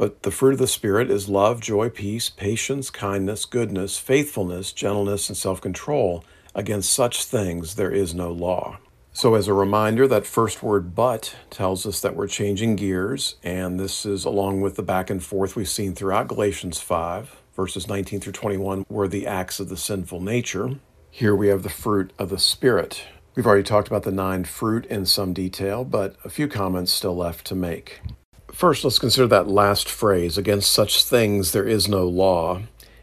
But 0.00 0.22
the 0.22 0.30
fruit 0.30 0.54
of 0.54 0.58
the 0.58 0.66
Spirit 0.66 1.10
is 1.10 1.28
love, 1.28 1.60
joy, 1.60 1.90
peace, 1.90 2.30
patience, 2.30 2.88
kindness, 2.88 3.44
goodness, 3.44 3.98
faithfulness, 3.98 4.72
gentleness, 4.72 5.28
and 5.28 5.36
self 5.36 5.60
control. 5.60 6.24
Against 6.54 6.90
such 6.90 7.22
things 7.24 7.74
there 7.74 7.90
is 7.90 8.14
no 8.14 8.32
law. 8.32 8.78
So, 9.12 9.34
as 9.34 9.46
a 9.46 9.52
reminder, 9.52 10.08
that 10.08 10.24
first 10.24 10.62
word 10.62 10.94
but 10.94 11.36
tells 11.50 11.84
us 11.84 12.00
that 12.00 12.16
we're 12.16 12.28
changing 12.28 12.76
gears, 12.76 13.34
and 13.42 13.78
this 13.78 14.06
is 14.06 14.24
along 14.24 14.62
with 14.62 14.76
the 14.76 14.82
back 14.82 15.10
and 15.10 15.22
forth 15.22 15.54
we've 15.54 15.68
seen 15.68 15.94
throughout 15.94 16.28
Galatians 16.28 16.80
5, 16.80 17.36
verses 17.54 17.86
19 17.86 18.20
through 18.20 18.32
21, 18.32 18.86
were 18.88 19.06
the 19.06 19.26
acts 19.26 19.60
of 19.60 19.68
the 19.68 19.76
sinful 19.76 20.22
nature. 20.22 20.76
Here 21.10 21.36
we 21.36 21.48
have 21.48 21.62
the 21.62 21.68
fruit 21.68 22.14
of 22.18 22.30
the 22.30 22.38
Spirit. 22.38 23.04
We've 23.34 23.46
already 23.46 23.64
talked 23.64 23.88
about 23.88 24.04
the 24.04 24.12
nine 24.12 24.44
fruit 24.44 24.86
in 24.86 25.04
some 25.04 25.34
detail, 25.34 25.84
but 25.84 26.16
a 26.24 26.30
few 26.30 26.48
comments 26.48 26.90
still 26.90 27.14
left 27.14 27.46
to 27.48 27.54
make. 27.54 28.00
First, 28.60 28.84
let's 28.84 28.98
consider 28.98 29.26
that 29.28 29.48
last 29.48 29.88
phrase 29.88 30.36
against 30.36 30.70
such 30.70 31.02
things 31.02 31.52
there 31.52 31.66
is 31.66 31.88
no 31.88 32.06
law. 32.06 32.60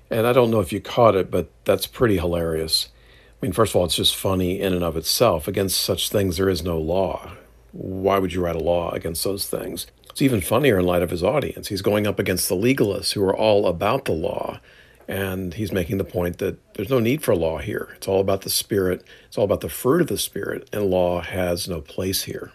And 0.07 0.27
I 0.27 0.31
don't 0.31 0.51
know 0.51 0.59
if 0.59 0.71
you 0.71 0.79
caught 0.79 1.15
it, 1.15 1.31
but 1.31 1.49
that's 1.65 1.87
pretty 1.87 2.19
hilarious. 2.19 2.89
I 3.31 3.37
mean, 3.41 3.53
first 3.53 3.71
of 3.71 3.77
all, 3.77 3.85
it's 3.85 3.95
just 3.95 4.15
funny 4.15 4.61
in 4.61 4.71
and 4.71 4.83
of 4.83 4.95
itself. 4.95 5.47
Against 5.47 5.81
such 5.81 6.11
things, 6.11 6.37
there 6.37 6.47
is 6.47 6.61
no 6.61 6.77
law. 6.77 7.31
Why 7.71 8.19
would 8.19 8.33
you 8.33 8.41
write 8.45 8.55
a 8.55 8.59
law 8.59 8.91
against 8.91 9.23
those 9.23 9.47
things? 9.47 9.87
It's 10.11 10.21
even 10.21 10.41
funnier 10.41 10.77
in 10.77 10.85
light 10.85 11.01
of 11.01 11.09
his 11.09 11.23
audience. 11.23 11.69
He's 11.69 11.81
going 11.81 12.05
up 12.05 12.19
against 12.19 12.49
the 12.49 12.55
legalists 12.55 13.13
who 13.13 13.23
are 13.23 13.35
all 13.35 13.65
about 13.65 14.05
the 14.05 14.11
law. 14.11 14.59
And 15.07 15.55
he's 15.55 15.71
making 15.71 15.97
the 15.97 16.03
point 16.03 16.37
that 16.37 16.59
there's 16.75 16.91
no 16.91 16.99
need 16.99 17.23
for 17.23 17.35
law 17.35 17.57
here. 17.57 17.89
It's 17.95 18.07
all 18.07 18.21
about 18.21 18.41
the 18.41 18.51
Spirit, 18.51 19.03
it's 19.25 19.39
all 19.39 19.45
about 19.45 19.61
the 19.61 19.69
fruit 19.69 20.01
of 20.01 20.07
the 20.07 20.19
Spirit, 20.19 20.69
and 20.71 20.91
law 20.91 21.21
has 21.21 21.67
no 21.67 21.81
place 21.81 22.25
here. 22.25 22.51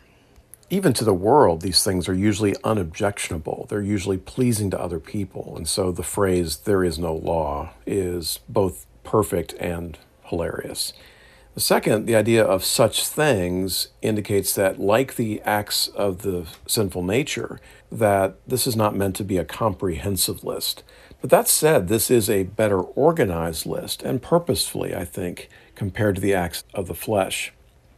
Even 0.73 0.95
to 0.95 1.05
the 1.05 1.13
world, 1.13 1.61
these 1.61 1.85
things 1.85 2.09
are 2.09 2.15
usually 2.15 2.57
unobjectionable. 2.65 3.67
They're 3.69 3.83
usually 3.83 4.17
pleasing 4.17 4.71
to 4.71 4.81
other 4.81 4.99
people. 4.99 5.53
And 5.55 5.69
so 5.69 5.93
the 5.93 6.03
phrase, 6.03 6.57
there 6.57 6.83
is 6.83 6.99
no 6.99 7.15
law, 7.15 7.75
is 7.87 8.41
both 8.49 8.87
perfect 9.05 9.53
and 9.61 9.99
hilarious. 10.25 10.95
The 11.55 11.61
second, 11.61 12.07
the 12.07 12.17
idea 12.17 12.43
of 12.43 12.65
such 12.65 13.07
things 13.07 13.89
indicates 14.01 14.55
that, 14.55 14.81
like 14.81 15.17
the 15.17 15.43
acts 15.43 15.89
of 15.89 16.23
the 16.23 16.47
sinful 16.67 17.03
nature, 17.03 17.61
that 17.91 18.37
this 18.47 18.67
is 18.67 18.75
not 18.75 18.97
meant 18.97 19.15
to 19.17 19.25
be 19.25 19.37
a 19.37 19.45
comprehensive 19.45 20.43
list. 20.43 20.85
But 21.21 21.29
that 21.29 21.49
said, 21.49 21.89
this 21.89 22.11
is 22.11 22.31
a 22.31 22.45
better 22.45 22.81
organized 22.81 23.67
list, 23.67 24.03
and 24.03 24.23
purposefully, 24.23 24.95
I 24.95 25.05
think, 25.05 25.51
compared 25.75 26.15
to 26.15 26.23
the 26.23 26.33
acts 26.33 26.65
of 26.73 26.89
the 26.89 26.95
flesh. 26.95 27.53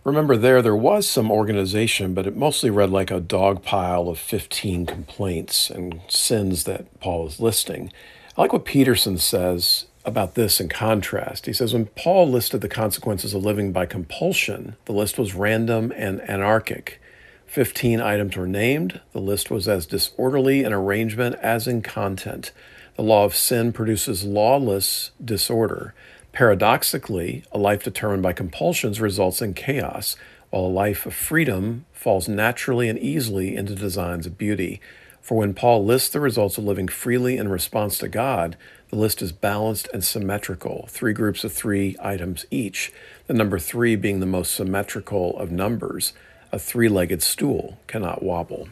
Remember, 0.05 0.37
there, 0.37 0.61
there 0.61 0.77
was 0.77 1.09
some 1.09 1.31
organization, 1.31 2.13
but 2.13 2.27
it 2.27 2.37
mostly 2.37 2.69
read 2.69 2.91
like 2.91 3.11
a 3.11 3.21
dog 3.21 3.63
pile 3.63 4.11
of 4.11 4.19
15 4.19 4.85
complaints 4.85 5.71
and 5.71 6.01
sins 6.09 6.65
that 6.65 7.01
Paul 7.01 7.27
is 7.27 7.41
listing. 7.41 7.91
I 8.37 8.43
like 8.43 8.53
what 8.53 8.67
Peterson 8.67 9.17
says 9.17 9.87
about 10.05 10.35
this 10.35 10.61
in 10.61 10.69
contrast. 10.69 11.47
He 11.47 11.55
says 11.55 11.73
when 11.73 11.87
Paul 11.87 12.29
listed 12.29 12.61
the 12.61 12.69
consequences 12.69 13.33
of 13.33 13.43
living 13.43 13.73
by 13.73 13.87
compulsion, 13.87 14.77
the 14.85 14.93
list 14.93 15.19
was 15.19 15.35
random 15.35 15.91
and 15.97 16.21
anarchic. 16.29 17.01
Fifteen 17.47 18.01
items 18.01 18.37
were 18.37 18.47
named. 18.47 19.01
The 19.13 19.21
list 19.21 19.51
was 19.51 19.67
as 19.69 19.87
disorderly 19.87 20.65
in 20.65 20.73
arrangement 20.75 21.37
as 21.37 21.67
in 21.67 21.81
content. 21.81 22.53
The 22.97 23.03
law 23.03 23.25
of 23.25 23.35
sin 23.35 23.73
produces 23.73 24.25
lawless 24.25 25.13
disorder. 25.25 25.95
Paradoxically, 26.35 27.45
a 27.53 27.59
life 27.59 27.85
determined 27.85 28.25
by 28.25 28.33
compulsions 28.33 29.01
results 29.01 29.41
in 29.41 29.55
chaos, 29.55 30.17
while 30.51 30.65
a 30.65 30.67
life 30.67 31.07
of 31.07 31.15
freedom 31.15 31.85
falls 31.93 32.29
naturally 32.29 32.89
and 32.89 32.99
easily 32.99 33.55
into 33.55 33.77
designs 33.77 34.27
of 34.27 34.37
beauty. 34.37 34.81
For 35.23 35.39
when 35.39 35.55
Paul 35.55 35.85
lists 35.85 36.09
the 36.09 36.19
results 36.19 36.59
of 36.59 36.65
living 36.65 36.89
freely 36.89 37.37
in 37.37 37.47
response 37.47 37.99
to 37.99 38.09
God, 38.09 38.57
the 38.89 38.97
list 38.97 39.23
is 39.23 39.31
balanced 39.31 39.89
and 39.95 40.03
symmetrical, 40.03 40.89
three 40.91 41.13
groups 41.13 41.45
of 41.45 41.53
three 41.53 41.95
items 42.01 42.47
each, 42.51 42.93
the 43.29 43.33
number 43.33 43.61
three 43.61 43.95
being 43.95 44.19
the 44.19 44.27
most 44.27 44.57
symmetrical 44.57 45.39
of 45.39 45.53
numbers. 45.53 46.15
A 46.51 46.59
three 46.59 46.89
legged 46.89 47.23
stool 47.23 47.79
cannot 47.87 48.25
wobble. 48.25 48.69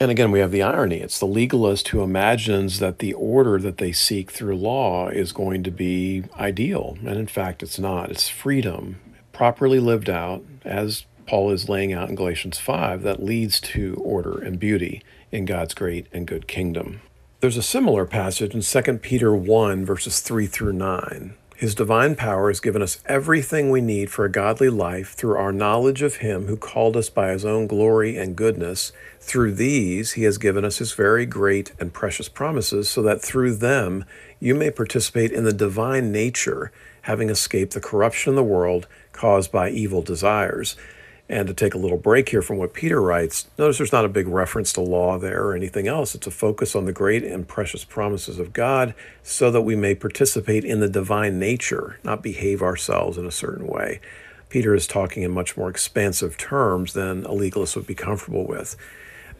And 0.00 0.10
again, 0.10 0.32
we 0.32 0.40
have 0.40 0.50
the 0.50 0.62
irony. 0.62 0.96
It's 0.96 1.20
the 1.20 1.26
legalist 1.26 1.88
who 1.88 2.02
imagines 2.02 2.80
that 2.80 2.98
the 2.98 3.12
order 3.12 3.58
that 3.60 3.78
they 3.78 3.92
seek 3.92 4.30
through 4.30 4.56
law 4.56 5.08
is 5.08 5.32
going 5.32 5.62
to 5.62 5.70
be 5.70 6.24
ideal. 6.36 6.98
And 7.06 7.16
in 7.16 7.28
fact, 7.28 7.62
it's 7.62 7.78
not. 7.78 8.10
It's 8.10 8.28
freedom, 8.28 8.96
properly 9.32 9.78
lived 9.78 10.10
out, 10.10 10.44
as 10.64 11.06
Paul 11.26 11.50
is 11.52 11.68
laying 11.68 11.92
out 11.92 12.08
in 12.08 12.16
Galatians 12.16 12.58
5, 12.58 13.02
that 13.02 13.22
leads 13.22 13.60
to 13.60 13.94
order 14.02 14.38
and 14.38 14.58
beauty 14.58 15.02
in 15.30 15.44
God's 15.44 15.74
great 15.74 16.06
and 16.12 16.26
good 16.26 16.48
kingdom. 16.48 17.00
There's 17.40 17.56
a 17.56 17.62
similar 17.62 18.04
passage 18.04 18.54
in 18.54 18.62
2 18.62 18.98
Peter 18.98 19.34
1, 19.34 19.84
verses 19.84 20.20
3 20.20 20.46
through 20.46 20.72
9. 20.72 21.34
His 21.56 21.76
divine 21.76 22.16
power 22.16 22.48
has 22.48 22.58
given 22.58 22.82
us 22.82 23.00
everything 23.06 23.70
we 23.70 23.80
need 23.80 24.10
for 24.10 24.24
a 24.24 24.30
godly 24.30 24.68
life 24.68 25.12
through 25.12 25.36
our 25.36 25.52
knowledge 25.52 26.02
of 26.02 26.16
Him 26.16 26.46
who 26.46 26.56
called 26.56 26.96
us 26.96 27.08
by 27.08 27.30
His 27.30 27.44
own 27.44 27.68
glory 27.68 28.16
and 28.16 28.34
goodness. 28.34 28.90
Through 29.20 29.52
these, 29.52 30.12
He 30.12 30.24
has 30.24 30.36
given 30.36 30.64
us 30.64 30.78
His 30.78 30.94
very 30.94 31.26
great 31.26 31.70
and 31.78 31.92
precious 31.92 32.28
promises, 32.28 32.88
so 32.88 33.02
that 33.02 33.22
through 33.22 33.54
them 33.54 34.04
you 34.40 34.56
may 34.56 34.72
participate 34.72 35.30
in 35.30 35.44
the 35.44 35.52
divine 35.52 36.10
nature, 36.10 36.72
having 37.02 37.30
escaped 37.30 37.74
the 37.74 37.80
corruption 37.80 38.30
in 38.30 38.36
the 38.36 38.42
world 38.42 38.88
caused 39.12 39.52
by 39.52 39.70
evil 39.70 40.02
desires. 40.02 40.76
And 41.28 41.48
to 41.48 41.54
take 41.54 41.74
a 41.74 41.78
little 41.78 41.96
break 41.96 42.28
here 42.28 42.42
from 42.42 42.58
what 42.58 42.74
Peter 42.74 43.00
writes, 43.00 43.46
notice 43.56 43.78
there's 43.78 43.92
not 43.92 44.04
a 44.04 44.10
big 44.10 44.28
reference 44.28 44.74
to 44.74 44.82
law 44.82 45.18
there 45.18 45.42
or 45.42 45.54
anything 45.54 45.88
else. 45.88 46.14
It's 46.14 46.26
a 46.26 46.30
focus 46.30 46.76
on 46.76 46.84
the 46.84 46.92
great 46.92 47.24
and 47.24 47.48
precious 47.48 47.82
promises 47.82 48.38
of 48.38 48.52
God 48.52 48.94
so 49.22 49.50
that 49.50 49.62
we 49.62 49.74
may 49.74 49.94
participate 49.94 50.64
in 50.64 50.80
the 50.80 50.88
divine 50.88 51.38
nature, 51.38 51.98
not 52.04 52.22
behave 52.22 52.60
ourselves 52.60 53.16
in 53.16 53.24
a 53.24 53.30
certain 53.30 53.66
way. 53.66 54.00
Peter 54.50 54.74
is 54.74 54.86
talking 54.86 55.22
in 55.22 55.30
much 55.30 55.56
more 55.56 55.70
expansive 55.70 56.36
terms 56.36 56.92
than 56.92 57.24
a 57.24 57.32
legalist 57.32 57.74
would 57.74 57.86
be 57.86 57.94
comfortable 57.94 58.46
with. 58.46 58.76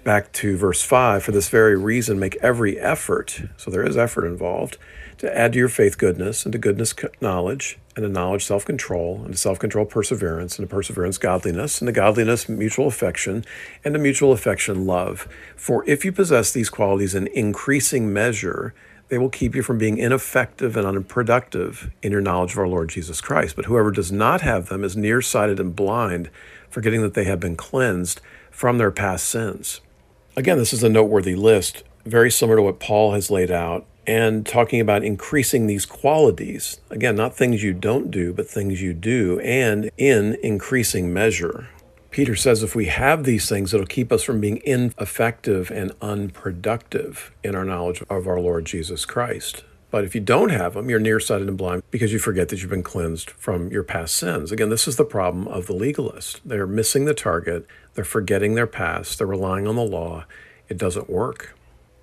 Back 0.05 0.33
to 0.33 0.57
verse 0.57 0.83
5 0.83 1.23
For 1.23 1.33
this 1.33 1.49
very 1.49 1.77
reason, 1.77 2.18
make 2.18 2.37
every 2.37 2.81
effort, 2.81 3.42
so 3.57 3.70
there 3.70 3.87
is 3.87 3.97
effort 3.97 4.27
involved, 4.27 4.77
to 5.18 5.37
add 5.37 5.53
to 5.53 5.59
your 5.59 5.68
faith 5.68 5.98
goodness, 5.98 6.44
and 6.44 6.53
to 6.53 6.59
goodness 6.59 6.94
knowledge, 7.20 7.79
and 7.96 8.05
to 8.05 8.09
knowledge 8.09 8.44
self 8.44 8.64
control, 8.64 9.22
and 9.24 9.35
to 9.35 9.38
self 9.38 9.59
control 9.59 9.85
perseverance, 9.85 10.59
and 10.59 10.68
to 10.68 10.74
perseverance 10.74 11.18
godliness, 11.18 11.81
and 11.81 11.88
to 11.88 11.92
godliness 11.92 12.48
mutual 12.48 12.87
affection, 12.87 13.44
and 13.85 13.94
to 13.94 14.00
mutual 14.00 14.33
affection 14.33 14.87
love. 14.87 15.29
For 15.57 15.88
if 15.88 16.05
you 16.05 16.12
possess 16.12 16.53
these 16.53 16.70
qualities 16.70 17.14
in 17.14 17.27
increasing 17.29 18.12
measure, 18.12 18.74
they 19.09 19.18
will 19.18 19.31
keep 19.31 19.55
you 19.55 19.62
from 19.62 19.79
being 19.79 19.98
ineffective 19.98 20.77
and 20.77 20.87
unproductive 20.87 21.90
in 22.03 22.11
your 22.11 22.20
knowledge 22.20 22.53
of 22.53 22.59
our 22.59 22.68
Lord 22.68 22.88
Jesus 22.88 23.20
Christ. 23.20 23.55
But 23.55 23.66
whoever 23.66 23.90
does 23.90 24.11
not 24.11 24.40
have 24.40 24.68
them 24.68 24.83
is 24.83 24.96
nearsighted 24.96 25.61
and 25.61 25.77
blind, 25.77 26.31
forgetting 26.70 27.03
that 27.03 27.14
they 27.14 27.24
have 27.24 27.38
been 27.38 27.57
cleansed 27.57 28.20
from 28.50 28.79
their 28.79 28.90
past 28.90 29.29
sins. 29.29 29.81
Again, 30.37 30.59
this 30.59 30.72
is 30.72 30.83
a 30.83 30.88
noteworthy 30.88 31.35
list, 31.35 31.85
very 32.05 32.31
similar 32.31 32.57
to 32.57 32.62
what 32.62 32.81
Paul 32.81 33.12
has 33.12 33.31
laid 33.31 33.50
out 33.50 33.87
and 34.07 34.47
talking 34.47 34.81
about 34.81 35.05
increasing 35.05 35.67
these 35.67 35.87
qualities. 35.87 36.81
Again, 36.90 37.17
not 37.17 37.37
things 37.37 37.62
you 37.62 37.73
don't 37.73 38.11
do, 38.11 38.33
but 38.33 38.49
things 38.49 38.83
you 38.83 38.93
do, 38.95 39.40
and 39.40 39.90
in 39.97 40.37
increasing 40.43 41.12
measure. 41.12 41.69
Peter 42.11 42.37
says 42.37 42.62
if 42.62 42.77
we 42.77 42.87
have 42.87 43.25
these 43.25 43.49
things, 43.49 43.75
it'll 43.75 43.87
keep 43.87 44.12
us 44.12 44.23
from 44.23 44.40
being 44.40 44.62
ineffective 44.64 45.71
and 45.71 45.90
unproductive 46.01 47.33
in 47.43 47.57
our 47.57 47.64
knowledge 47.64 48.03
of 48.09 48.29
our 48.29 48.38
Lord 48.38 48.64
Jesus 48.64 49.05
Christ. 49.05 49.64
But 49.90 50.05
if 50.05 50.14
you 50.14 50.21
don't 50.21 50.51
have 50.51 50.75
them, 50.75 50.90
you're 50.90 50.99
nearsighted 50.99 51.49
and 51.49 51.57
blind 51.57 51.85
because 51.90 52.12
you 52.12 52.19
forget 52.19 52.49
that 52.49 52.61
you've 52.61 52.71
been 52.71 52.83
cleansed 52.83 53.31
from 53.31 53.71
your 53.71 53.85
past 53.85 54.17
sins. 54.17 54.51
Again, 54.51 54.69
this 54.69 54.88
is 54.88 54.97
the 54.97 55.05
problem 55.05 55.47
of 55.49 55.67
the 55.67 55.73
legalist. 55.73 56.40
They're 56.45 56.67
missing 56.67 57.05
the 57.05 57.14
target, 57.14 57.67
they're 57.95 58.05
forgetting 58.05 58.55
their 58.55 58.67
past, 58.67 59.19
they're 59.19 59.27
relying 59.27 59.67
on 59.67 59.77
the 59.77 59.83
law. 59.83 60.25
It 60.69 60.79
doesn't 60.79 61.11
work. 61.11 61.57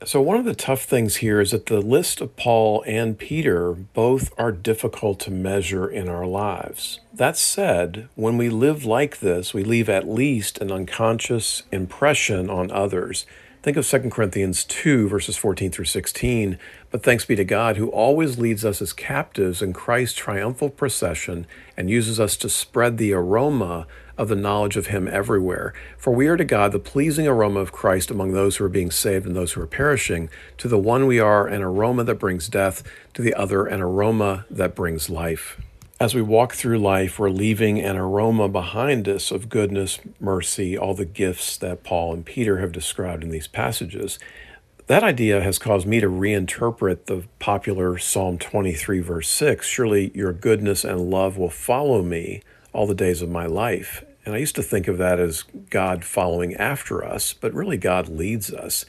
So, 0.04 0.20
one 0.20 0.38
of 0.38 0.46
the 0.46 0.56
tough 0.56 0.82
things 0.82 1.18
here 1.18 1.40
is 1.40 1.52
that 1.52 1.68
the 1.68 1.80
list 1.80 2.22
of 2.22 2.36
Paul 2.36 2.84
and 2.88 3.20
Peter 3.20 3.72
both 3.72 4.34
are 4.36 4.52
difficult 4.52 5.20
to 5.22 5.32
measure 5.32 5.88
in 5.88 6.10
our 6.10 6.26
lives. 6.26 7.00
That 7.14 7.38
said, 7.38 8.10
when 8.16 8.36
we 8.36 8.50
live 8.50 8.84
like 8.84 9.20
this, 9.20 9.54
we 9.54 9.64
leave 9.64 9.90
at 9.90 10.10
least 10.10 10.58
an 10.58 10.72
unconscious 10.72 11.62
impression 11.72 12.50
on 12.50 12.72
others. 12.72 13.28
Think 13.64 13.78
of 13.78 13.88
2 13.88 14.10
Corinthians 14.10 14.64
2, 14.64 15.08
verses 15.08 15.38
14 15.38 15.70
through 15.70 15.86
16. 15.86 16.58
But 16.90 17.04
thanks 17.04 17.26
be 17.26 17.36
to 17.36 17.44
God, 17.44 17.78
who 17.78 17.90
always 17.90 18.40
leads 18.40 18.66
us 18.66 18.82
as 18.82 18.92
captives 18.92 19.62
in 19.62 19.72
Christ's 19.72 20.18
triumphal 20.18 20.72
procession 20.72 21.46
and 21.78 21.88
uses 21.88 22.20
us 22.20 22.36
to 22.38 22.50
spread 22.50 22.98
the 22.98 23.14
aroma 23.14 23.86
of 24.18 24.30
the 24.30 24.36
knowledge 24.36 24.78
of 24.78 24.88
him 24.88 25.08
everywhere. 25.08 25.76
For 25.96 26.12
we 26.12 26.28
are 26.28 26.38
to 26.38 26.44
God 26.44 26.72
the 26.72 26.80
pleasing 26.80 27.28
aroma 27.28 27.60
of 27.60 27.72
Christ 27.72 28.10
among 28.10 28.32
those 28.32 28.58
who 28.58 28.66
are 28.66 28.70
being 28.70 28.90
saved 28.90 29.28
and 29.28 29.36
those 29.36 29.54
who 29.54 29.62
are 29.62 29.68
perishing. 29.68 30.32
To 30.58 30.68
the 30.68 30.80
one 30.80 31.06
we 31.06 31.20
are 31.20 31.46
an 31.46 31.62
aroma 31.62 32.04
that 32.06 32.16
brings 32.16 32.50
death, 32.50 32.82
to 33.14 33.22
the 33.22 33.36
other 33.36 33.68
an 33.68 33.80
aroma 33.80 34.48
that 34.50 34.74
brings 34.74 35.08
life. 35.08 35.62
As 36.02 36.16
we 36.16 36.22
walk 36.24 36.56
through 36.56 36.80
life, 36.80 37.20
we're 37.20 37.30
leaving 37.30 37.80
an 37.80 37.96
aroma 37.96 38.50
behind 38.50 39.08
us 39.08 39.30
of 39.30 39.50
goodness, 39.50 40.00
mercy, 40.20 40.76
all 40.76 40.96
the 40.96 41.06
gifts 41.06 41.56
that 41.58 41.84
Paul 41.84 42.12
and 42.12 42.26
Peter 42.26 42.58
have 42.58 42.72
described 42.72 43.24
in 43.24 43.30
these 43.30 43.48
passages. 43.48 44.18
That 44.88 45.04
idea 45.04 45.42
has 45.42 45.60
caused 45.60 45.86
me 45.86 46.00
to 46.00 46.08
reinterpret 46.08 47.06
the 47.06 47.26
popular 47.38 48.00
Psalm 48.00 48.40
23, 48.40 49.00
verse 49.00 49.30
6 49.30 49.68
Surely 49.68 50.12
your 50.16 50.34
goodness 50.34 50.84
and 50.84 51.12
love 51.12 51.38
will 51.38 51.52
follow 51.52 52.02
me 52.02 52.42
all 52.74 52.88
the 52.88 52.96
days 52.96 53.22
of 53.22 53.30
my 53.30 53.46
life. 53.46 54.04
And 54.26 54.34
I 54.34 54.40
used 54.40 54.56
to 54.56 54.64
think 54.64 54.88
of 54.88 54.98
that 54.98 55.20
as 55.20 55.44
God 55.70 56.04
following 56.04 56.56
after 56.56 57.06
us, 57.06 57.34
but 57.34 57.54
really 57.54 57.78
God 57.78 58.10
leads 58.10 58.52
us. 58.52 58.86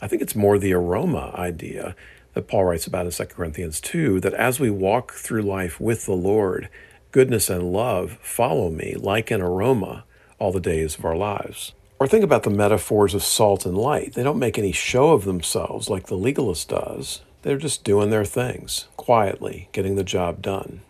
I 0.00 0.08
think 0.08 0.22
it's 0.22 0.34
more 0.34 0.58
the 0.58 0.72
aroma 0.72 1.34
idea 1.34 1.94
that 2.34 2.48
Paul 2.48 2.64
writes 2.64 2.86
about 2.86 3.06
in 3.06 3.12
2 3.12 3.24
Corinthians 3.26 3.80
2 3.80 4.20
that 4.20 4.34
as 4.34 4.60
we 4.60 4.70
walk 4.70 5.12
through 5.12 5.42
life 5.42 5.80
with 5.80 6.04
the 6.04 6.12
Lord, 6.12 6.68
goodness 7.12 7.48
and 7.48 7.72
love 7.72 8.18
follow 8.20 8.70
me 8.70 8.94
like 8.96 9.30
an 9.30 9.40
aroma 9.40 10.04
all 10.38 10.52
the 10.52 10.60
days 10.60 10.98
of 10.98 11.04
our 11.04 11.16
lives. 11.16 11.72
Or 11.98 12.08
think 12.08 12.24
about 12.24 12.42
the 12.42 12.50
metaphors 12.50 13.14
of 13.14 13.22
salt 13.22 13.64
and 13.64 13.78
light. 13.78 14.14
They 14.14 14.24
don't 14.24 14.38
make 14.38 14.58
any 14.58 14.72
show 14.72 15.12
of 15.12 15.24
themselves 15.24 15.88
like 15.88 16.06
the 16.06 16.16
legalist 16.16 16.68
does. 16.68 17.22
They're 17.42 17.56
just 17.56 17.84
doing 17.84 18.10
their 18.10 18.24
things, 18.24 18.86
quietly, 18.96 19.68
getting 19.72 19.94
the 19.94 20.04
job 20.04 20.42
done. 20.42 20.82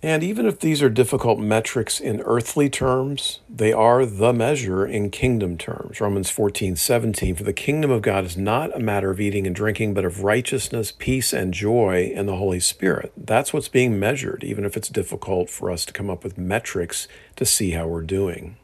And 0.00 0.22
even 0.22 0.46
if 0.46 0.60
these 0.60 0.80
are 0.80 0.88
difficult 0.88 1.40
metrics 1.40 1.98
in 1.98 2.20
earthly 2.20 2.70
terms, 2.70 3.40
they 3.48 3.72
are 3.72 4.06
the 4.06 4.32
measure 4.32 4.86
in 4.86 5.10
kingdom 5.10 5.58
terms. 5.58 6.00
Romans 6.00 6.30
14, 6.30 6.76
17. 6.76 7.34
For 7.34 7.42
the 7.42 7.52
kingdom 7.52 7.90
of 7.90 8.02
God 8.02 8.24
is 8.24 8.36
not 8.36 8.74
a 8.76 8.78
matter 8.78 9.10
of 9.10 9.20
eating 9.20 9.44
and 9.44 9.56
drinking, 9.56 9.94
but 9.94 10.04
of 10.04 10.22
righteousness, 10.22 10.92
peace, 10.92 11.32
and 11.32 11.52
joy 11.52 12.12
in 12.14 12.26
the 12.26 12.36
Holy 12.36 12.60
Spirit. 12.60 13.12
That's 13.16 13.52
what's 13.52 13.68
being 13.68 13.98
measured, 13.98 14.44
even 14.44 14.64
if 14.64 14.76
it's 14.76 14.88
difficult 14.88 15.50
for 15.50 15.68
us 15.68 15.84
to 15.86 15.92
come 15.92 16.10
up 16.10 16.22
with 16.22 16.38
metrics 16.38 17.08
to 17.34 17.44
see 17.44 17.72
how 17.72 17.88
we're 17.88 18.02
doing. 18.02 18.56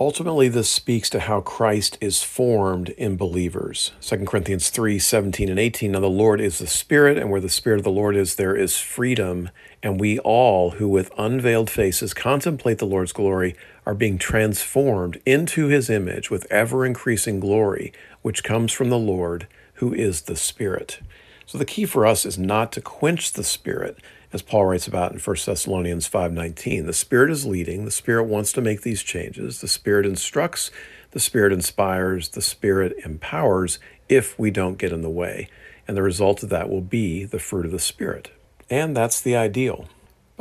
Ultimately, 0.00 0.48
this 0.48 0.70
speaks 0.70 1.10
to 1.10 1.20
how 1.20 1.42
Christ 1.42 1.98
is 2.00 2.22
formed 2.22 2.88
in 2.90 3.16
believers. 3.16 3.92
2 4.00 4.24
Corinthians 4.24 4.70
3 4.70 4.98
17 4.98 5.50
and 5.50 5.58
18. 5.58 5.92
Now, 5.92 6.00
the 6.00 6.08
Lord 6.08 6.40
is 6.40 6.58
the 6.58 6.66
Spirit, 6.66 7.18
and 7.18 7.30
where 7.30 7.42
the 7.42 7.50
Spirit 7.50 7.78
of 7.78 7.84
the 7.84 7.90
Lord 7.90 8.16
is, 8.16 8.34
there 8.34 8.56
is 8.56 8.78
freedom. 8.78 9.50
And 9.82 10.00
we 10.00 10.18
all, 10.20 10.72
who 10.72 10.88
with 10.88 11.12
unveiled 11.18 11.68
faces 11.68 12.14
contemplate 12.14 12.78
the 12.78 12.86
Lord's 12.86 13.12
glory, 13.12 13.54
are 13.84 13.94
being 13.94 14.16
transformed 14.16 15.20
into 15.26 15.66
his 15.66 15.90
image 15.90 16.30
with 16.30 16.50
ever 16.50 16.86
increasing 16.86 17.38
glory, 17.38 17.92
which 18.22 18.42
comes 18.42 18.72
from 18.72 18.88
the 18.88 18.98
Lord, 18.98 19.46
who 19.74 19.92
is 19.92 20.22
the 20.22 20.36
Spirit. 20.36 21.00
So, 21.44 21.58
the 21.58 21.64
key 21.66 21.84
for 21.84 22.06
us 22.06 22.24
is 22.24 22.38
not 22.38 22.72
to 22.72 22.80
quench 22.80 23.34
the 23.34 23.44
Spirit 23.44 23.98
as 24.32 24.42
Paul 24.42 24.66
writes 24.66 24.86
about 24.86 25.12
in 25.12 25.18
1 25.18 25.46
Thessalonians 25.46 26.08
5:19. 26.08 26.86
The 26.86 26.92
Spirit 26.92 27.30
is 27.30 27.44
leading, 27.44 27.84
the 27.84 27.90
Spirit 27.90 28.24
wants 28.24 28.52
to 28.52 28.60
make 28.60 28.82
these 28.82 29.02
changes, 29.02 29.60
the 29.60 29.68
Spirit 29.68 30.06
instructs, 30.06 30.70
the 31.10 31.20
Spirit 31.20 31.52
inspires, 31.52 32.30
the 32.30 32.42
Spirit 32.42 32.96
empowers 33.04 33.78
if 34.08 34.38
we 34.38 34.50
don't 34.50 34.78
get 34.78 34.92
in 34.92 35.02
the 35.02 35.10
way. 35.10 35.48
And 35.86 35.96
the 35.96 36.02
result 36.02 36.42
of 36.42 36.48
that 36.50 36.70
will 36.70 36.80
be 36.80 37.24
the 37.24 37.38
fruit 37.38 37.66
of 37.66 37.72
the 37.72 37.78
Spirit. 37.78 38.30
And 38.70 38.96
that's 38.96 39.20
the 39.20 39.36
ideal. 39.36 39.88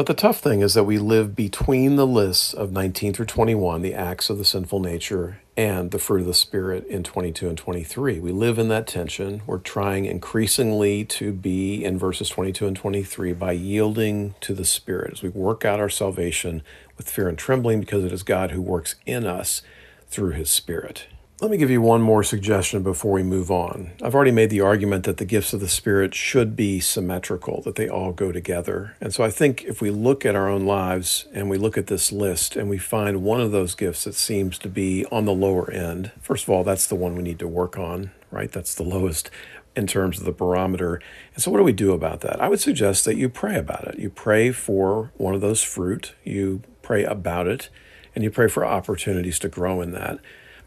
But 0.02 0.08
the 0.08 0.14
tough 0.16 0.40
thing 0.40 0.62
is 0.62 0.74
that 0.74 0.86
we 0.86 0.98
live 0.98 1.36
between 1.36 1.96
the 1.96 2.08
lists 2.08 2.56
of 2.56 2.72
19 2.72 3.14
through 3.14 3.28
21, 3.28 3.84
the 3.84 3.94
acts 3.94 4.32
of 4.32 4.40
the 4.40 4.44
sinful 4.44 4.80
nature, 4.80 5.42
and 5.56 5.92
the 5.92 6.00
fruit 6.00 6.22
of 6.22 6.26
the 6.26 6.34
Spirit 6.34 6.88
in 6.88 7.04
22 7.04 7.48
and 7.48 7.56
23. 7.56 8.20
We 8.20 8.32
live 8.32 8.58
in 8.58 8.68
that 8.70 8.88
tension. 8.88 9.44
We're 9.46 9.60
trying 9.60 10.06
increasingly 10.06 11.06
to 11.06 11.32
be 11.32 11.86
in 11.86 12.00
verses 12.00 12.30
22 12.30 12.66
and 12.66 12.76
23 12.76 13.34
by 13.34 13.52
yielding 13.52 14.34
to 14.42 14.56
the 14.56 14.66
Spirit 14.66 15.14
as 15.14 15.22
we 15.22 15.30
work 15.30 15.66
out 15.66 15.80
our 15.80 15.88
salvation 15.88 16.64
with 16.98 17.08
fear 17.08 17.30
and 17.30 17.38
trembling 17.38 17.80
because 17.80 18.04
it 18.04 18.12
is 18.12 18.24
God 18.24 18.50
who 18.50 18.62
works 18.64 18.96
in 19.06 19.28
us 19.28 19.62
through 20.08 20.32
his 20.32 20.50
Spirit. 20.50 21.06
Let 21.42 21.50
me 21.50 21.58
give 21.58 21.72
you 21.72 21.82
one 21.82 22.04
more 22.04 22.22
suggestion 22.22 22.84
before 22.84 23.14
we 23.14 23.24
move 23.24 23.50
on. 23.50 23.94
I've 24.04 24.14
already 24.14 24.30
made 24.30 24.52
the 24.52 24.62
argument 24.62 25.06
that 25.06 25.18
the 25.18 25.26
gifts 25.26 25.54
of 25.54 25.60
the 25.60 25.68
Spirit 25.68 26.14
should 26.14 26.56
be 26.56 26.80
symmetrical, 26.80 27.64
that 27.64 27.74
they 27.74 27.90
all 27.90 28.12
go 28.12 28.32
together. 28.32 28.96
And 29.02 29.12
so 29.12 29.24
I 29.24 29.32
think 29.32 29.64
if 29.64 29.82
we 29.82 29.90
look 29.90 30.24
at 30.24 30.36
our 30.36 30.48
own 30.48 30.68
lives 30.68 31.26
and 31.34 31.50
we 31.50 31.58
look 31.58 31.80
at 31.80 31.88
this 31.88 32.12
list 32.12 32.56
and 32.56 32.70
we 32.70 32.78
find 32.78 33.24
one 33.24 33.42
of 33.42 33.52
those 33.52 33.74
gifts 33.74 34.04
that 34.04 34.14
seems 34.14 34.60
to 34.60 34.70
be 34.70 35.04
on 35.08 35.26
the 35.26 35.34
lower 35.34 35.72
end, 35.72 36.12
first 36.22 36.44
of 36.44 36.52
all, 36.52 36.64
that's 36.64 36.86
the 36.86 36.94
one 36.94 37.16
we 37.16 37.24
need 37.24 37.40
to 37.40 37.48
work 37.48 37.76
on, 37.76 38.12
right? 38.30 38.52
That's 38.52 38.76
the 38.76 38.84
lowest 38.84 39.32
in 39.76 39.88
terms 39.88 40.20
of 40.20 40.26
the 40.26 40.32
barometer. 40.32 41.02
And 41.34 41.42
so, 41.42 41.50
what 41.50 41.58
do 41.58 41.64
we 41.64 41.74
do 41.74 41.94
about 41.94 42.22
that? 42.22 42.40
I 42.40 42.50
would 42.50 42.60
suggest 42.60 43.04
that 43.06 43.18
you 43.18 43.30
pray 43.30 43.56
about 43.56 43.88
it. 43.88 43.98
You 43.98 44.12
pray 44.12 44.52
for 44.52 45.12
one 45.18 45.34
of 45.34 45.42
those 45.42 45.64
fruit, 45.64 46.14
you 46.24 46.62
pray 46.84 47.04
about 47.04 47.48
it, 47.48 47.70
and 48.14 48.24
you 48.24 48.30
pray 48.30 48.48
for 48.48 48.64
opportunities 48.64 49.40
to 49.40 49.50
grow 49.50 49.82
in 49.82 49.92
that 49.94 50.20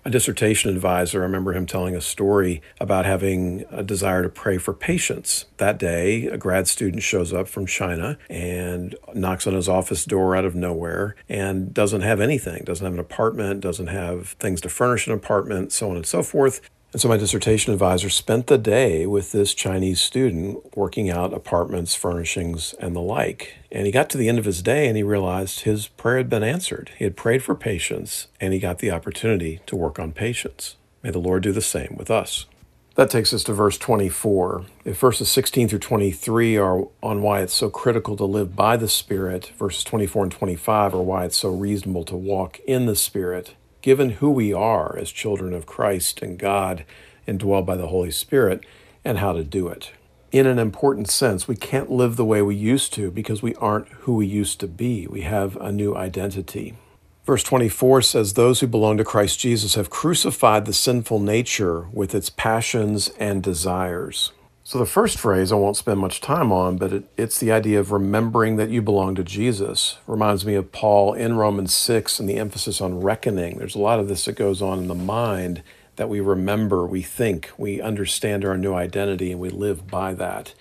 a 0.04 0.10
dissertation 0.10 0.70
advisor, 0.70 1.20
I 1.20 1.22
remember 1.22 1.54
him 1.54 1.64
telling 1.64 1.96
a 1.96 2.00
story 2.00 2.60
about 2.78 3.06
having 3.06 3.64
a 3.70 3.82
desire 3.82 4.22
to 4.22 4.28
pray 4.28 4.58
for 4.58 4.74
patience. 4.74 5.46
That 5.56 5.78
day, 5.78 6.26
a 6.26 6.36
grad 6.36 6.68
student 6.68 7.02
shows 7.02 7.32
up 7.32 7.48
from 7.48 7.66
China 7.66 8.18
and 8.28 8.94
knocks 9.14 9.46
on 9.46 9.54
his 9.54 9.68
office 9.68 10.04
door 10.04 10.36
out 10.36 10.44
of 10.44 10.54
nowhere 10.54 11.16
and 11.28 11.72
doesn't 11.72 12.02
have 12.02 12.20
anything, 12.20 12.64
doesn't 12.64 12.84
have 12.84 12.94
an 12.94 13.00
apartment, 13.00 13.60
doesn't 13.60 13.86
have 13.86 14.30
things 14.40 14.60
to 14.60 14.68
furnish 14.68 15.06
an 15.06 15.14
apartment, 15.14 15.72
so 15.72 15.90
on 15.90 15.96
and 15.96 16.06
so 16.06 16.22
forth. 16.22 16.60
And 16.94 17.00
so 17.00 17.08
my 17.08 17.16
dissertation 17.16 17.72
advisor 17.72 18.08
spent 18.08 18.46
the 18.46 18.56
day 18.56 19.04
with 19.04 19.32
this 19.32 19.52
Chinese 19.52 20.00
student 20.00 20.76
working 20.76 21.10
out 21.10 21.34
apartments, 21.34 21.96
furnishings, 21.96 22.72
and 22.74 22.94
the 22.94 23.00
like. 23.00 23.56
And 23.72 23.84
he 23.84 23.90
got 23.90 24.08
to 24.10 24.16
the 24.16 24.28
end 24.28 24.38
of 24.38 24.44
his 24.44 24.62
day 24.62 24.86
and 24.86 24.96
he 24.96 25.02
realized 25.02 25.62
his 25.62 25.88
prayer 25.88 26.18
had 26.18 26.30
been 26.30 26.44
answered. 26.44 26.92
He 26.96 27.02
had 27.02 27.16
prayed 27.16 27.42
for 27.42 27.56
patience 27.56 28.28
and 28.40 28.52
he 28.52 28.60
got 28.60 28.78
the 28.78 28.92
opportunity 28.92 29.60
to 29.66 29.74
work 29.74 29.98
on 29.98 30.12
patience. 30.12 30.76
May 31.02 31.10
the 31.10 31.18
Lord 31.18 31.42
do 31.42 31.50
the 31.50 31.60
same 31.60 31.96
with 31.98 32.12
us. 32.12 32.46
That 32.94 33.10
takes 33.10 33.34
us 33.34 33.42
to 33.42 33.52
verse 33.52 33.76
24. 33.76 34.64
If 34.84 34.96
verses 34.96 35.28
16 35.28 35.66
through 35.66 35.80
23 35.80 36.56
are 36.58 36.86
on 37.02 37.22
why 37.22 37.40
it's 37.40 37.54
so 37.54 37.70
critical 37.70 38.16
to 38.18 38.24
live 38.24 38.54
by 38.54 38.76
the 38.76 38.88
Spirit, 38.88 39.50
verses 39.58 39.82
24 39.82 40.22
and 40.22 40.32
25 40.32 40.94
are 40.94 41.02
why 41.02 41.24
it's 41.24 41.38
so 41.38 41.48
reasonable 41.48 42.04
to 42.04 42.14
walk 42.14 42.60
in 42.68 42.86
the 42.86 42.94
Spirit 42.94 43.56
given 43.84 44.12
who 44.12 44.30
we 44.30 44.50
are 44.50 44.96
as 44.96 45.12
children 45.12 45.52
of 45.52 45.66
Christ 45.66 46.22
and 46.22 46.38
God, 46.38 46.86
and 47.26 47.38
indwelled 47.38 47.66
by 47.66 47.76
the 47.76 47.88
Holy 47.88 48.10
Spirit, 48.10 48.64
and 49.04 49.18
how 49.18 49.34
to 49.34 49.44
do 49.44 49.68
it. 49.68 49.92
In 50.32 50.46
an 50.46 50.58
important 50.58 51.10
sense, 51.10 51.46
we 51.46 51.54
can't 51.54 51.90
live 51.90 52.16
the 52.16 52.24
way 52.24 52.40
we 52.40 52.56
used 52.56 52.94
to 52.94 53.10
because 53.10 53.42
we 53.42 53.54
aren't 53.56 53.88
who 53.88 54.14
we 54.14 54.26
used 54.26 54.58
to 54.60 54.66
be. 54.66 55.06
We 55.06 55.20
have 55.20 55.56
a 55.56 55.70
new 55.70 55.94
identity. 55.94 56.78
Verse 57.26 57.42
24 57.42 58.00
says, 58.00 58.32
Those 58.32 58.60
who 58.60 58.66
belong 58.66 58.96
to 58.96 59.04
Christ 59.04 59.38
Jesus 59.38 59.74
have 59.74 59.90
crucified 59.90 60.64
the 60.64 60.72
sinful 60.72 61.18
nature 61.18 61.86
with 61.92 62.14
its 62.14 62.30
passions 62.30 63.10
and 63.18 63.42
desires. 63.42 64.32
So, 64.66 64.78
the 64.78 64.86
first 64.86 65.18
phrase 65.18 65.52
I 65.52 65.56
won't 65.56 65.76
spend 65.76 66.00
much 66.00 66.22
time 66.22 66.50
on, 66.50 66.78
but 66.78 66.90
it, 66.90 67.04
it's 67.18 67.38
the 67.38 67.52
idea 67.52 67.78
of 67.78 67.92
remembering 67.92 68.56
that 68.56 68.70
you 68.70 68.80
belong 68.80 69.14
to 69.16 69.22
Jesus. 69.22 69.98
Reminds 70.06 70.46
me 70.46 70.54
of 70.54 70.72
Paul 70.72 71.12
in 71.12 71.36
Romans 71.36 71.74
6 71.74 72.18
and 72.18 72.26
the 72.26 72.38
emphasis 72.38 72.80
on 72.80 73.02
reckoning. 73.02 73.58
There's 73.58 73.74
a 73.74 73.80
lot 73.80 74.00
of 74.00 74.08
this 74.08 74.24
that 74.24 74.36
goes 74.36 74.62
on 74.62 74.78
in 74.78 74.88
the 74.88 74.94
mind 74.94 75.62
that 75.96 76.08
we 76.08 76.18
remember, 76.18 76.86
we 76.86 77.02
think, 77.02 77.50
we 77.58 77.82
understand 77.82 78.42
our 78.42 78.56
new 78.56 78.72
identity, 78.72 79.32
and 79.32 79.40
we 79.40 79.50
live 79.50 79.86
by 79.86 80.14
that. 80.14 80.54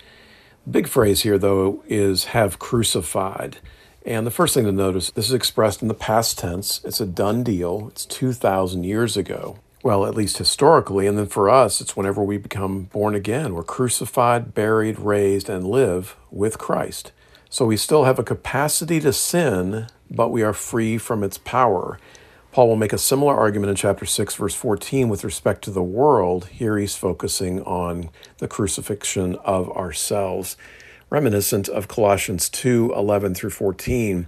big 0.70 0.90
phrase 0.90 1.22
here, 1.22 1.38
though, 1.38 1.82
is 1.88 2.26
have 2.26 2.60
crucified. 2.60 3.60
And 4.06 4.28
the 4.28 4.32
first 4.32 4.54
thing 4.54 4.66
to 4.66 4.74
notice, 4.74 5.12
this 5.12 5.28
is 5.30 5.34
expressed 5.34 5.82
in 5.82 5.88
the 5.88 5.94
past 5.94 6.38
tense. 6.38 6.82
It's 6.84 7.00
a 7.00 7.06
done 7.06 7.42
deal. 7.42 7.88
It's 7.88 8.06
2,000 8.06 8.84
years 8.84 9.16
ago 9.16 9.60
well, 9.84 10.06
at 10.06 10.16
least 10.16 10.38
historically. 10.38 11.06
And 11.06 11.18
then 11.18 11.28
for 11.28 11.50
us, 11.50 11.82
it's 11.82 11.96
whenever 11.96 12.24
we 12.24 12.38
become 12.38 12.84
born 12.84 13.14
again. 13.14 13.54
We're 13.54 13.64
crucified, 13.64 14.54
buried, 14.54 14.98
raised, 14.98 15.50
and 15.50 15.68
live 15.68 16.16
with 16.32 16.58
Christ. 16.58 17.12
So 17.50 17.66
we 17.66 17.76
still 17.76 18.06
have 18.06 18.18
a 18.18 18.24
capacity 18.24 19.02
to 19.02 19.12
sin, 19.12 19.88
but 20.10 20.30
we 20.30 20.42
are 20.42 20.54
free 20.54 20.98
from 20.98 21.22
its 21.22 21.38
power. 21.38 22.00
Paul 22.54 22.70
will 22.70 22.76
make 22.78 22.94
a 22.94 22.98
similar 22.98 23.36
argument 23.36 23.72
in 23.72 23.76
chapter 23.76 24.06
6, 24.06 24.36
verse 24.36 24.56
14, 24.56 25.10
with 25.10 25.24
respect 25.24 25.64
to 25.66 25.72
the 25.72 25.84
world. 25.84 26.46
Here 26.46 26.78
he's 26.78 26.96
focusing 26.96 27.62
on 27.64 28.10
the 28.38 28.48
crucifixion 28.48 29.36
of 29.44 29.70
ourselves, 29.72 30.56
reminiscent 31.10 31.68
of 31.68 31.88
Colossians 31.88 32.50
2 32.50 32.94
11 32.96 33.36
through 33.36 33.50
14 33.50 34.28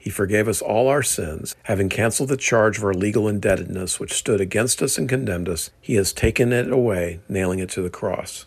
He 0.00 0.08
forgave 0.08 0.48
us 0.48 0.62
all 0.62 0.88
our 0.88 1.02
sins, 1.02 1.54
having 1.64 1.90
canceled 1.90 2.30
the 2.30 2.38
charge 2.38 2.78
of 2.78 2.84
our 2.84 2.94
legal 2.94 3.28
indebtedness 3.28 4.00
which 4.00 4.14
stood 4.14 4.40
against 4.40 4.80
us 4.80 4.96
and 4.96 5.06
condemned 5.06 5.46
us. 5.46 5.68
He 5.78 5.96
has 5.96 6.14
taken 6.14 6.54
it 6.54 6.72
away, 6.72 7.20
nailing 7.28 7.58
it 7.58 7.68
to 7.70 7.82
the 7.82 7.90
cross. 7.90 8.46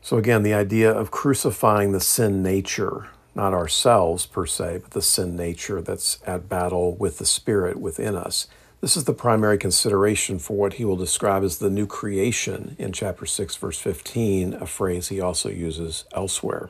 So, 0.00 0.18
again, 0.18 0.44
the 0.44 0.54
idea 0.54 0.92
of 0.92 1.10
crucifying 1.10 1.90
the 1.90 1.98
sin 1.98 2.44
nature, 2.44 3.08
not 3.34 3.52
ourselves 3.52 4.24
per 4.24 4.46
se, 4.46 4.82
but 4.82 4.92
the 4.92 5.02
sin 5.02 5.34
nature 5.34 5.82
that's 5.82 6.20
at 6.24 6.48
battle 6.48 6.94
with 6.94 7.18
the 7.18 7.26
Spirit 7.26 7.80
within 7.80 8.14
us. 8.14 8.46
This 8.80 8.96
is 8.96 9.04
the 9.04 9.14
primary 9.14 9.58
consideration 9.58 10.38
for 10.38 10.56
what 10.56 10.74
he 10.74 10.84
will 10.84 10.94
describe 10.94 11.42
as 11.42 11.58
the 11.58 11.70
new 11.70 11.88
creation 11.88 12.76
in 12.78 12.92
chapter 12.92 13.26
6, 13.26 13.56
verse 13.56 13.80
15, 13.80 14.54
a 14.54 14.66
phrase 14.66 15.08
he 15.08 15.20
also 15.20 15.48
uses 15.48 16.04
elsewhere. 16.12 16.68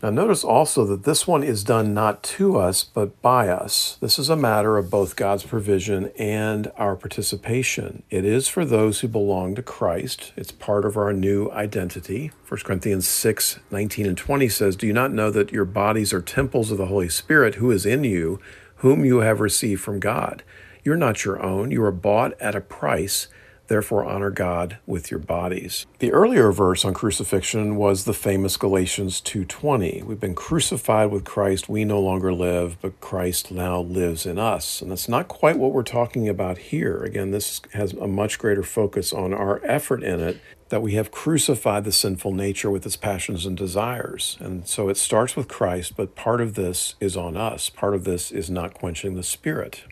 Now, 0.00 0.10
notice 0.10 0.44
also 0.44 0.84
that 0.86 1.02
this 1.02 1.26
one 1.26 1.42
is 1.42 1.64
done 1.64 1.92
not 1.92 2.22
to 2.22 2.56
us, 2.56 2.84
but 2.84 3.20
by 3.20 3.48
us. 3.48 3.98
This 4.00 4.16
is 4.16 4.28
a 4.28 4.36
matter 4.36 4.78
of 4.78 4.90
both 4.90 5.16
God's 5.16 5.42
provision 5.42 6.12
and 6.16 6.70
our 6.76 6.94
participation. 6.94 8.04
It 8.08 8.24
is 8.24 8.46
for 8.46 8.64
those 8.64 9.00
who 9.00 9.08
belong 9.08 9.56
to 9.56 9.62
Christ, 9.62 10.32
it's 10.36 10.52
part 10.52 10.84
of 10.84 10.96
our 10.96 11.12
new 11.12 11.50
identity. 11.50 12.30
1 12.46 12.60
Corinthians 12.60 13.08
6 13.08 13.58
19 13.72 14.06
and 14.06 14.16
20 14.16 14.48
says, 14.48 14.76
Do 14.76 14.86
you 14.86 14.92
not 14.92 15.12
know 15.12 15.32
that 15.32 15.52
your 15.52 15.64
bodies 15.64 16.12
are 16.12 16.22
temples 16.22 16.70
of 16.70 16.78
the 16.78 16.86
Holy 16.86 17.08
Spirit 17.08 17.56
who 17.56 17.72
is 17.72 17.84
in 17.84 18.04
you, 18.04 18.38
whom 18.76 19.04
you 19.04 19.18
have 19.18 19.40
received 19.40 19.82
from 19.82 19.98
God? 19.98 20.44
You're 20.84 20.96
not 20.96 21.24
your 21.24 21.42
own. 21.42 21.72
You 21.72 21.82
are 21.82 21.90
bought 21.90 22.40
at 22.40 22.54
a 22.54 22.60
price. 22.60 23.26
Therefore, 23.68 24.04
honor 24.04 24.30
God 24.30 24.78
with 24.86 25.10
your 25.10 25.20
bodies. 25.20 25.86
The 25.98 26.12
earlier 26.12 26.50
verse 26.50 26.84
on 26.84 26.94
crucifixion 26.94 27.76
was 27.76 28.04
the 28.04 28.14
famous 28.14 28.56
Galatians 28.56 29.20
2:20. 29.20 30.02
We've 30.02 30.18
been 30.18 30.34
crucified 30.34 31.10
with 31.10 31.24
Christ. 31.24 31.68
We 31.68 31.84
no 31.84 32.00
longer 32.00 32.32
live, 32.32 32.78
but 32.80 33.00
Christ 33.00 33.52
now 33.52 33.80
lives 33.80 34.26
in 34.26 34.38
us. 34.38 34.80
And 34.80 34.90
that's 34.90 35.08
not 35.08 35.28
quite 35.28 35.58
what 35.58 35.72
we're 35.72 35.82
talking 35.82 36.28
about 36.28 36.58
here. 36.58 37.02
Again, 37.02 37.30
this 37.30 37.60
has 37.74 37.92
a 37.92 38.08
much 38.08 38.38
greater 38.38 38.62
focus 38.62 39.12
on 39.12 39.32
our 39.34 39.60
effort 39.64 40.02
in 40.02 40.20
it 40.20 40.38
that 40.70 40.82
we 40.82 40.94
have 40.94 41.10
crucified 41.10 41.84
the 41.84 41.92
sinful 41.92 42.32
nature 42.32 42.70
with 42.70 42.84
its 42.84 42.96
passions 42.96 43.46
and 43.46 43.56
desires. 43.56 44.36
And 44.40 44.66
so 44.66 44.88
it 44.88 44.96
starts 44.96 45.36
with 45.36 45.48
Christ, 45.48 45.94
but 45.96 46.14
part 46.14 46.40
of 46.40 46.54
this 46.54 46.94
is 47.00 47.16
on 47.16 47.36
us. 47.36 47.70
Part 47.70 47.94
of 47.94 48.04
this 48.04 48.30
is 48.30 48.50
not 48.50 48.74
quenching 48.74 49.14
the 49.14 49.22
spirit. 49.22 49.82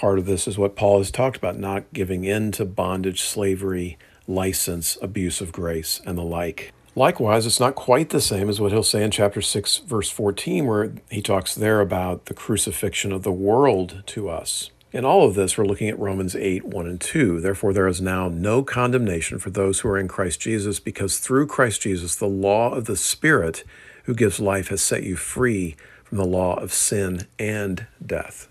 Part 0.00 0.18
of 0.18 0.24
this 0.24 0.48
is 0.48 0.56
what 0.56 0.76
Paul 0.76 0.96
has 0.96 1.10
talked 1.10 1.36
about 1.36 1.58
not 1.58 1.92
giving 1.92 2.24
in 2.24 2.52
to 2.52 2.64
bondage, 2.64 3.20
slavery, 3.20 3.98
license, 4.26 4.96
abuse 5.02 5.42
of 5.42 5.52
grace, 5.52 6.00
and 6.06 6.16
the 6.16 6.22
like. 6.22 6.72
Likewise, 6.96 7.44
it's 7.44 7.60
not 7.60 7.74
quite 7.74 8.08
the 8.08 8.22
same 8.22 8.48
as 8.48 8.58
what 8.58 8.72
he'll 8.72 8.82
say 8.82 9.04
in 9.04 9.10
chapter 9.10 9.42
6, 9.42 9.76
verse 9.80 10.08
14, 10.08 10.66
where 10.66 10.94
he 11.10 11.20
talks 11.20 11.54
there 11.54 11.82
about 11.82 12.24
the 12.24 12.32
crucifixion 12.32 13.12
of 13.12 13.24
the 13.24 13.30
world 13.30 14.02
to 14.06 14.30
us. 14.30 14.70
In 14.90 15.04
all 15.04 15.26
of 15.26 15.34
this, 15.34 15.58
we're 15.58 15.66
looking 15.66 15.90
at 15.90 15.98
Romans 15.98 16.34
8, 16.34 16.64
1 16.64 16.86
and 16.86 16.98
2. 16.98 17.38
Therefore, 17.42 17.74
there 17.74 17.86
is 17.86 18.00
now 18.00 18.30
no 18.30 18.62
condemnation 18.62 19.38
for 19.38 19.50
those 19.50 19.80
who 19.80 19.90
are 19.90 19.98
in 19.98 20.08
Christ 20.08 20.40
Jesus, 20.40 20.80
because 20.80 21.18
through 21.18 21.46
Christ 21.46 21.82
Jesus, 21.82 22.16
the 22.16 22.24
law 22.24 22.72
of 22.72 22.86
the 22.86 22.96
Spirit 22.96 23.64
who 24.04 24.14
gives 24.14 24.40
life 24.40 24.68
has 24.68 24.80
set 24.80 25.02
you 25.02 25.16
free 25.16 25.76
from 26.04 26.16
the 26.16 26.24
law 26.24 26.54
of 26.54 26.72
sin 26.72 27.26
and 27.38 27.86
death. 28.02 28.48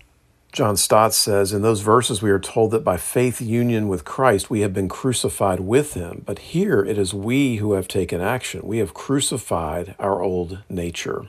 John 0.52 0.76
Stott 0.76 1.14
says, 1.14 1.52
In 1.52 1.62
those 1.62 1.80
verses, 1.80 2.22
we 2.22 2.30
are 2.30 2.40
told 2.40 2.72
that 2.72 2.82
by 2.82 2.96
faith 2.96 3.40
union 3.40 3.86
with 3.86 4.04
Christ, 4.04 4.50
we 4.50 4.60
have 4.60 4.74
been 4.74 4.88
crucified 4.88 5.60
with 5.60 5.94
him. 5.94 6.22
But 6.26 6.40
here 6.40 6.84
it 6.84 6.98
is 6.98 7.14
we 7.14 7.56
who 7.56 7.74
have 7.74 7.86
taken 7.86 8.20
action. 8.20 8.62
We 8.64 8.78
have 8.78 8.92
crucified 8.92 9.94
our 10.00 10.20
old 10.20 10.58
nature. 10.68 11.28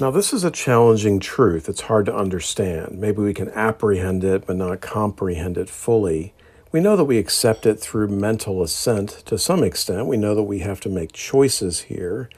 Now, 0.00 0.10
this 0.10 0.32
is 0.32 0.42
a 0.42 0.50
challenging 0.50 1.20
truth. 1.20 1.68
It's 1.68 1.82
hard 1.82 2.06
to 2.06 2.16
understand. 2.16 2.98
Maybe 2.98 3.22
we 3.22 3.34
can 3.34 3.50
apprehend 3.50 4.24
it, 4.24 4.44
but 4.44 4.56
not 4.56 4.80
comprehend 4.80 5.56
it 5.56 5.70
fully. 5.70 6.34
We 6.72 6.80
know 6.80 6.96
that 6.96 7.04
we 7.04 7.18
accept 7.18 7.64
it 7.64 7.78
through 7.78 8.08
mental 8.08 8.62
assent 8.62 9.22
to 9.26 9.38
some 9.38 9.62
extent. 9.62 10.06
We 10.06 10.16
know 10.16 10.34
that 10.34 10.42
we 10.42 10.60
have 10.60 10.80
to 10.80 10.88
make 10.88 11.12
choices 11.12 11.82
here. 11.82 12.28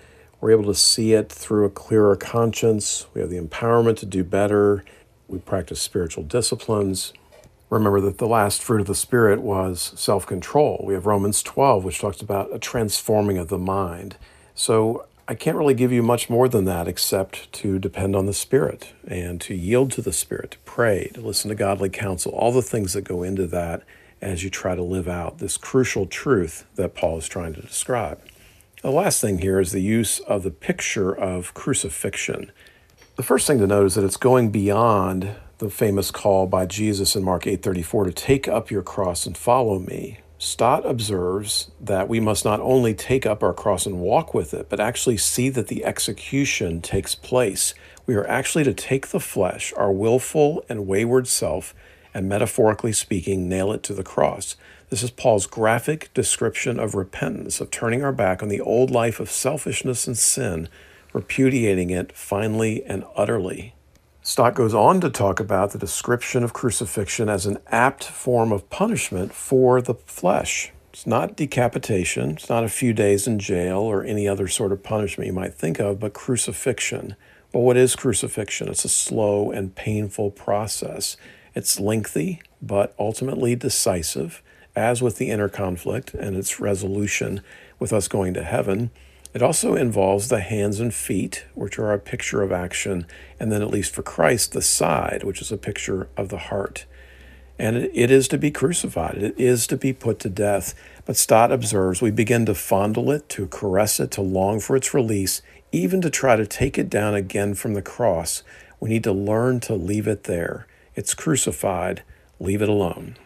We're 0.41 0.53
able 0.53 0.65
to 0.65 0.75
see 0.75 1.15
it 1.15 1.31
through 1.31 1.65
a 1.65 1.71
clearer 1.71 2.17
conscience. 2.17 3.07
We 3.15 3.23
have 3.23 3.31
the 3.31 3.41
empowerment 3.41 3.97
to 3.99 4.07
do 4.07 4.23
better 4.23 4.85
we 5.31 5.39
practice 5.39 5.81
spiritual 5.81 6.25
disciplines. 6.25 7.13
Remember 7.71 8.01
that 8.01 8.19
the 8.19 8.27
last 8.27 8.63
fruit 8.63 8.81
of 8.81 8.87
the 8.87 8.95
Spirit 8.95 9.41
was 9.41 9.93
self 9.97 10.27
control. 10.27 10.83
We 10.85 10.95
have 10.95 11.07
Romans 11.07 11.43
12, 11.43 11.85
which 11.85 12.01
talks 12.01 12.21
about 12.21 12.55
a 12.55 12.59
transforming 12.59 13.39
of 13.39 13.49
the 13.49 13.59
mind. 13.59 14.17
So 14.55 15.07
I 15.29 15.35
can't 15.35 15.57
really 15.57 15.75
give 15.75 15.93
you 15.93 16.03
much 16.03 16.29
more 16.29 16.49
than 16.49 16.65
that 16.65 16.89
except 16.89 17.53
to 17.53 17.79
depend 17.79 18.17
on 18.17 18.27
the 18.27 18.35
Spirit 18.35 18.93
and 19.07 19.41
to 19.43 19.55
yield 19.55 19.93
to 19.93 20.03
the 20.03 20.13
Spirit, 20.13 20.51
to 20.53 20.59
pray, 20.65 21.11
to 21.15 21.21
listen 21.21 21.49
to 21.51 21.55
godly 21.55 21.89
counsel, 21.89 22.33
all 22.33 22.51
the 22.51 22.61
things 22.61 22.95
that 22.95 23.03
go 23.03 23.23
into 23.23 23.47
that 23.47 23.85
as 24.21 24.43
you 24.43 24.51
try 24.51 24.75
to 24.75 24.83
live 24.83 25.09
out 25.09 25.39
this 25.39 25.57
crucial 25.57 26.07
truth 26.07 26.67
that 26.75 26.95
Paul 26.95 27.19
is 27.19 27.29
trying 27.29 27.55
to 27.55 27.63
describe. 27.63 28.21
The 28.83 28.91
last 28.91 29.21
thing 29.21 29.39
here 29.39 29.61
is 29.61 29.73
the 29.73 29.81
use 29.81 30.21
of 30.21 30.43
the 30.43 30.51
picture 30.51 31.15
of 31.17 31.55
crucifixion. 31.55 32.51
The 33.21 33.27
first 33.27 33.47
thing 33.47 33.59
to 33.59 33.67
note 33.67 33.85
is 33.85 33.97
that 33.97 34.05
it's 34.07 34.17
going 34.17 34.49
beyond 34.49 35.33
the 35.59 35.69
famous 35.69 36.11
call 36.11 36.47
by 36.47 36.65
Jesus 36.65 37.15
in 37.15 37.23
Mark 37.23 37.47
8:34 37.47 38.05
to 38.07 38.13
take 38.13 38.49
up 38.49 38.71
your 38.71 38.81
cross 38.81 39.27
and 39.27 39.37
follow 39.37 39.79
me. 39.79 40.21
Stott 40.39 40.87
observes 40.87 41.71
that 41.79 42.09
we 42.09 42.19
must 42.19 42.47
not 42.47 42.61
only 42.61 42.95
take 42.95 43.27
up 43.27 43.43
our 43.43 43.53
cross 43.53 43.85
and 43.85 44.01
walk 44.01 44.33
with 44.33 44.55
it, 44.55 44.71
but 44.71 44.81
actually 44.81 45.19
see 45.19 45.51
that 45.51 45.67
the 45.67 45.85
execution 45.85 46.81
takes 46.81 47.15
place. 47.15 47.75
We 48.07 48.15
are 48.15 48.27
actually 48.27 48.65
to 48.65 48.73
take 48.73 49.09
the 49.09 49.21
flesh, 49.21 49.75
our 49.77 49.93
willful 49.93 50.65
and 50.71 50.87
wayward 50.87 51.29
self, 51.29 51.75
and 52.15 52.27
metaphorically 52.27 52.95
speaking, 52.95 53.51
nail 53.51 53.71
it 53.71 53.83
to 53.83 53.93
the 53.93 54.03
cross. 54.03 54.57
This 54.89 55.03
is 55.03 55.11
Paul's 55.11 55.45
graphic 55.45 56.09
description 56.15 56.81
of 56.81 56.95
repentance, 56.95 57.61
of 57.61 57.71
turning 57.71 58.03
our 58.03 58.13
back 58.13 58.43
on 58.43 58.49
the 58.49 58.63
old 58.63 58.91
life 58.91 59.21
of 59.21 59.31
selfishness 59.31 60.07
and 60.07 60.17
sin 60.17 60.71
repudiating 61.13 61.91
it 61.91 62.13
finally 62.13 62.85
and 62.85 63.05
utterly. 63.17 63.75
Stott 64.23 64.55
goes 64.55 64.75
on 64.75 65.01
to 65.01 65.11
talk 65.11 65.41
about 65.41 65.73
the 65.73 65.79
description 65.79 66.45
of 66.45 66.53
crucifixion 66.53 67.29
as 67.29 67.47
an 67.47 67.59
apt 67.69 68.05
form 68.05 68.53
of 68.53 68.69
punishment 68.69 69.33
for 69.33 69.81
the 69.81 69.95
flesh. 69.95 70.73
It's 70.93 71.07
not 71.07 71.37
decapitation, 71.37 72.31
it's 72.31 72.51
not 72.51 72.65
a 72.65 72.69
few 72.69 72.93
days 72.93 73.27
in 73.27 73.39
jail 73.39 73.79
or 73.79 74.05
any 74.05 74.29
other 74.29 74.47
sort 74.47 74.73
of 74.73 74.83
punishment 74.83 75.27
you 75.27 75.33
might 75.33 75.55
think 75.55 75.79
of, 75.79 76.01
but 76.01 76.13
crucifixion. 76.13 77.17
Well, 77.53 77.63
what 77.63 77.77
is 77.77 77.97
crucifixion? 77.97 78.69
It's 78.69 78.85
a 78.85 78.89
slow 78.89 79.51
and 79.51 79.75
painful 79.75 80.33
process. 80.33 81.17
It's 81.55 81.81
lengthy, 81.81 82.43
but 82.61 82.95
ultimately 82.99 83.57
decisive, 83.57 84.43
as 84.77 85.01
with 85.01 85.17
the 85.17 85.31
inner 85.31 85.49
conflict 85.49 86.13
and 86.15 86.37
its 86.37 86.61
resolution 86.61 87.41
with 87.79 87.93
us 87.93 88.07
going 88.07 88.35
to 88.35 88.45
heaven. 88.45 88.91
It 89.33 89.43
also 89.43 89.77
involves 89.77 90.29
the 90.29 90.41
hands 90.41 90.81
and 90.81 90.93
feet, 90.93 91.45
which 91.55 91.79
are 91.79 91.93
a 91.93 91.99
picture 91.99 92.43
of 92.43 92.51
action, 92.51 93.07
and 93.39 93.53
then, 93.53 93.63
at 93.63 93.71
least 93.71 93.95
for 93.95 94.03
Christ, 94.03 94.53
the 94.53 94.63
side, 94.63 95.23
which 95.23 95.41
is 95.41 95.53
a 95.53 95.57
picture 95.57 96.09
of 96.17 96.31
the 96.31 96.39
heart. 96.39 96.85
And 97.57 97.77
it 97.77 98.11
is 98.11 98.27
to 98.29 98.39
be 98.39 98.51
crucified, 98.51 99.19
it 99.19 99.39
is 99.39 99.67
to 99.69 99.77
be 99.77 99.93
put 99.93 100.19
to 100.21 100.31
death. 100.31 100.75
But 101.05 101.17
Stott 101.17 101.53
observes 101.53 102.01
we 102.01 102.11
begin 102.11 102.47
to 102.47 102.55
fondle 102.55 103.11
it, 103.11 103.29
to 103.31 103.47
caress 103.47 104.01
it, 104.01 104.11
to 104.13 104.23
long 104.23 104.61
for 104.61 104.75
its 104.75 104.95
release, 104.95 105.43
even 105.71 106.01
to 106.01 106.11
try 106.11 106.37
to 106.37 106.47
take 106.47 106.79
it 106.79 106.91
down 106.91 107.15
again 107.15 107.55
from 107.55 107.75
the 107.75 107.83
cross. 107.83 108.43
We 108.81 108.89
need 108.89 109.05
to 109.05 109.13
learn 109.13 109.61
to 109.61 109.75
leave 109.75 110.09
it 110.09 110.25
there. 110.25 110.67
It's 110.97 111.15
crucified, 111.15 112.03
leave 112.41 112.63
it 112.63 112.69
alone. 112.69 113.17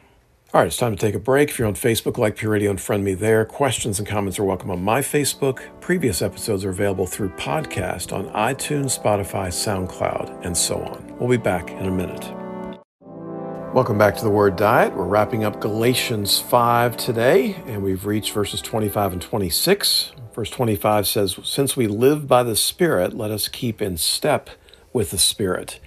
All 0.55 0.61
right, 0.61 0.69
it's 0.69 0.77
time 0.77 0.95
to 0.95 0.97
take 0.97 1.17
a 1.17 1.19
break. 1.19 1.49
If 1.49 1.59
you're 1.59 1.67
on 1.67 1.75
Facebook, 1.75 2.17
like 2.17 2.37
Pure 2.37 2.53
Radio 2.53 2.71
and 2.71 2.81
friend 2.81 3.03
me 3.03 3.15
there. 3.15 3.45
Questions 3.45 3.99
and 3.99 4.07
comments 4.07 4.39
are 4.39 4.45
welcome 4.45 4.71
on 4.71 4.81
my 4.81 5.01
Facebook. 5.01 5.59
Previous 5.81 6.23
episodes 6.23 6.65
are 6.65 6.71
available 6.71 7.09
through 7.09 7.31
podcast 7.31 8.13
on 8.13 8.29
iTunes, 8.29 8.97
Spotify, 8.97 9.49
SoundCloud, 9.49 10.47
and 10.47 10.57
so 10.57 10.77
on. 10.77 11.19
We'll 11.19 11.29
be 11.29 11.39
back 11.39 11.71
in 11.71 11.87
a 11.87 11.91
minute. 11.91 12.33
Welcome 13.75 13.99
back 13.99 14.15
to 14.19 14.23
the 14.23 14.31
Word 14.31 14.55
Diet. 14.55 14.95
We're 14.95 15.03
wrapping 15.03 15.43
up 15.43 15.61
Galatians 15.61 16.39
5 16.39 16.97
today, 16.97 17.57
and 17.67 17.83
we've 17.83 18.07
reached 18.07 18.31
verses 18.31 18.61
25 18.63 19.15
and 19.15 19.23
26. 19.23 20.13
Verse 20.37 20.51
25 20.51 21.09
says, 21.09 21.37
Since 21.43 21.77
we 21.77 21.89
live 21.89 22.29
by 22.29 22.45
the 22.45 22.55
Spirit, 22.55 23.13
let 23.13 23.33
us 23.33 23.49
keep 23.49 23.83
in 23.83 23.97
step 23.97 24.51
with 24.93 25.11
the 25.11 25.19
Spirit. 25.19 25.81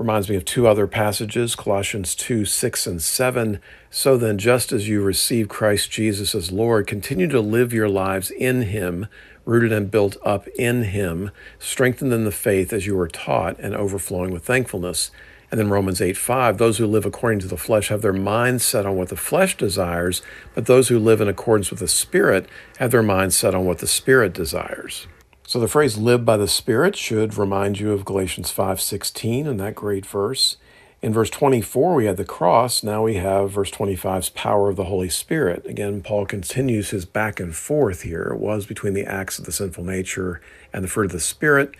Reminds 0.00 0.30
me 0.30 0.36
of 0.36 0.46
two 0.46 0.66
other 0.66 0.86
passages, 0.86 1.54
Colossians 1.54 2.14
2 2.14 2.46
6 2.46 2.86
and 2.86 3.02
7. 3.02 3.60
So 3.90 4.16
then, 4.16 4.38
just 4.38 4.72
as 4.72 4.88
you 4.88 5.02
receive 5.02 5.50
Christ 5.50 5.90
Jesus 5.90 6.34
as 6.34 6.50
Lord, 6.50 6.86
continue 6.86 7.28
to 7.28 7.42
live 7.42 7.74
your 7.74 7.90
lives 7.90 8.30
in 8.30 8.62
Him, 8.62 9.08
rooted 9.44 9.72
and 9.72 9.90
built 9.90 10.16
up 10.24 10.48
in 10.58 10.84
Him, 10.84 11.30
strengthened 11.58 12.14
in 12.14 12.24
the 12.24 12.32
faith 12.32 12.72
as 12.72 12.86
you 12.86 12.96
were 12.96 13.08
taught, 13.08 13.58
and 13.58 13.76
overflowing 13.76 14.30
with 14.30 14.42
thankfulness. 14.42 15.10
And 15.50 15.60
then 15.60 15.68
Romans 15.68 16.00
8 16.00 16.16
5, 16.16 16.56
those 16.56 16.78
who 16.78 16.86
live 16.86 17.04
according 17.04 17.40
to 17.40 17.48
the 17.48 17.58
flesh 17.58 17.88
have 17.88 18.00
their 18.00 18.14
minds 18.14 18.64
set 18.64 18.86
on 18.86 18.96
what 18.96 19.10
the 19.10 19.16
flesh 19.16 19.54
desires, 19.58 20.22
but 20.54 20.64
those 20.64 20.88
who 20.88 20.98
live 20.98 21.20
in 21.20 21.28
accordance 21.28 21.68
with 21.68 21.80
the 21.80 21.88
Spirit 21.88 22.48
have 22.78 22.90
their 22.90 23.02
minds 23.02 23.36
set 23.36 23.54
on 23.54 23.66
what 23.66 23.80
the 23.80 23.86
Spirit 23.86 24.32
desires. 24.32 25.06
So 25.50 25.58
the 25.58 25.66
phrase 25.66 25.98
live 25.98 26.24
by 26.24 26.36
the 26.36 26.46
Spirit 26.46 26.94
should 26.94 27.36
remind 27.36 27.80
you 27.80 27.90
of 27.90 28.04
Galatians 28.04 28.52
5:16 28.52 29.48
and 29.48 29.58
that 29.58 29.74
great 29.74 30.06
verse. 30.06 30.58
In 31.02 31.12
verse 31.12 31.28
24 31.28 31.96
we 31.96 32.04
had 32.04 32.18
the 32.18 32.24
cross, 32.24 32.84
now 32.84 33.02
we 33.02 33.14
have 33.14 33.50
verse 33.50 33.72
25's 33.72 34.28
power 34.28 34.68
of 34.68 34.76
the 34.76 34.84
Holy 34.84 35.08
Spirit. 35.08 35.66
Again, 35.66 36.02
Paul 36.02 36.24
continues 36.24 36.90
his 36.90 37.04
back 37.04 37.40
and 37.40 37.52
forth 37.52 38.02
here. 38.02 38.30
It 38.32 38.38
was 38.38 38.64
between 38.64 38.94
the 38.94 39.04
acts 39.04 39.40
of 39.40 39.44
the 39.44 39.50
sinful 39.50 39.82
nature 39.82 40.40
and 40.72 40.84
the 40.84 40.88
fruit 40.88 41.06
of 41.06 41.10
the 41.10 41.18
Spirit 41.18 41.74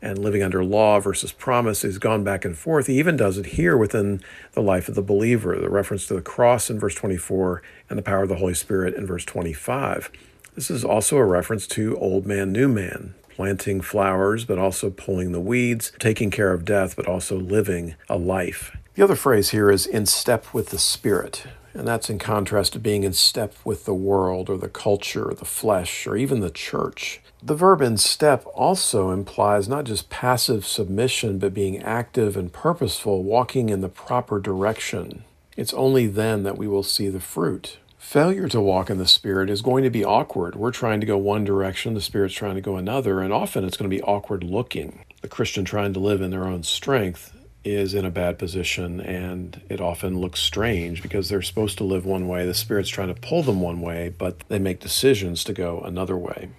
and 0.00 0.20
living 0.20 0.44
under 0.44 0.64
law 0.64 1.00
versus 1.00 1.32
promise. 1.32 1.82
He's 1.82 1.98
gone 1.98 2.22
back 2.22 2.44
and 2.44 2.56
forth. 2.56 2.86
He 2.86 2.96
even 3.00 3.16
does 3.16 3.38
it 3.38 3.46
here 3.46 3.76
within 3.76 4.20
the 4.52 4.62
life 4.62 4.88
of 4.88 4.94
the 4.94 5.02
believer. 5.02 5.58
The 5.58 5.68
reference 5.68 6.06
to 6.06 6.14
the 6.14 6.22
cross 6.22 6.70
in 6.70 6.78
verse 6.78 6.94
24 6.94 7.60
and 7.90 7.98
the 7.98 8.04
power 8.04 8.22
of 8.22 8.28
the 8.28 8.36
Holy 8.36 8.54
Spirit 8.54 8.94
in 8.94 9.04
verse 9.04 9.24
25. 9.24 10.12
This 10.56 10.70
is 10.70 10.84
also 10.86 11.18
a 11.18 11.24
reference 11.24 11.66
to 11.68 11.98
old 11.98 12.24
man, 12.24 12.50
new 12.50 12.66
man, 12.66 13.14
planting 13.28 13.82
flowers, 13.82 14.46
but 14.46 14.58
also 14.58 14.88
pulling 14.88 15.32
the 15.32 15.40
weeds, 15.40 15.92
taking 15.98 16.30
care 16.30 16.50
of 16.54 16.64
death, 16.64 16.96
but 16.96 17.06
also 17.06 17.36
living 17.36 17.94
a 18.08 18.16
life. 18.16 18.74
The 18.94 19.02
other 19.02 19.16
phrase 19.16 19.50
here 19.50 19.70
is 19.70 19.86
in 19.86 20.06
step 20.06 20.54
with 20.54 20.70
the 20.70 20.78
Spirit, 20.78 21.46
and 21.74 21.86
that's 21.86 22.08
in 22.08 22.18
contrast 22.18 22.72
to 22.72 22.78
being 22.78 23.04
in 23.04 23.12
step 23.12 23.52
with 23.66 23.84
the 23.84 23.92
world 23.92 24.48
or 24.48 24.56
the 24.56 24.70
culture 24.70 25.28
or 25.28 25.34
the 25.34 25.44
flesh 25.44 26.06
or 26.06 26.16
even 26.16 26.40
the 26.40 26.50
church. 26.50 27.20
The 27.42 27.54
verb 27.54 27.82
in 27.82 27.98
step 27.98 28.46
also 28.54 29.10
implies 29.10 29.68
not 29.68 29.84
just 29.84 30.08
passive 30.08 30.64
submission, 30.64 31.38
but 31.38 31.52
being 31.52 31.82
active 31.82 32.34
and 32.34 32.50
purposeful, 32.50 33.22
walking 33.22 33.68
in 33.68 33.82
the 33.82 33.90
proper 33.90 34.40
direction. 34.40 35.24
It's 35.54 35.74
only 35.74 36.06
then 36.06 36.44
that 36.44 36.56
we 36.56 36.66
will 36.66 36.82
see 36.82 37.10
the 37.10 37.20
fruit. 37.20 37.76
Failure 38.06 38.46
to 38.46 38.60
walk 38.60 38.88
in 38.88 38.98
the 38.98 39.06
Spirit 39.06 39.50
is 39.50 39.62
going 39.62 39.82
to 39.82 39.90
be 39.90 40.04
awkward. 40.04 40.54
We're 40.54 40.70
trying 40.70 41.00
to 41.00 41.06
go 41.06 41.18
one 41.18 41.42
direction, 41.42 41.94
the 41.94 42.00
Spirit's 42.00 42.36
trying 42.36 42.54
to 42.54 42.60
go 42.60 42.76
another, 42.76 43.20
and 43.20 43.32
often 43.32 43.64
it's 43.64 43.76
going 43.76 43.90
to 43.90 43.96
be 43.96 44.02
awkward 44.04 44.44
looking. 44.44 45.04
The 45.22 45.28
Christian 45.28 45.64
trying 45.64 45.92
to 45.94 45.98
live 45.98 46.20
in 46.20 46.30
their 46.30 46.44
own 46.44 46.62
strength 46.62 47.36
is 47.64 47.94
in 47.94 48.04
a 48.04 48.10
bad 48.12 48.38
position, 48.38 49.00
and 49.00 49.60
it 49.68 49.80
often 49.80 50.20
looks 50.20 50.38
strange 50.38 51.02
because 51.02 51.28
they're 51.28 51.42
supposed 51.42 51.78
to 51.78 51.84
live 51.84 52.06
one 52.06 52.28
way. 52.28 52.46
The 52.46 52.54
Spirit's 52.54 52.90
trying 52.90 53.12
to 53.12 53.20
pull 53.20 53.42
them 53.42 53.60
one 53.60 53.80
way, 53.80 54.14
but 54.16 54.38
they 54.48 54.60
make 54.60 54.78
decisions 54.78 55.42
to 55.42 55.52
go 55.52 55.80
another 55.80 56.16
way. 56.16 56.50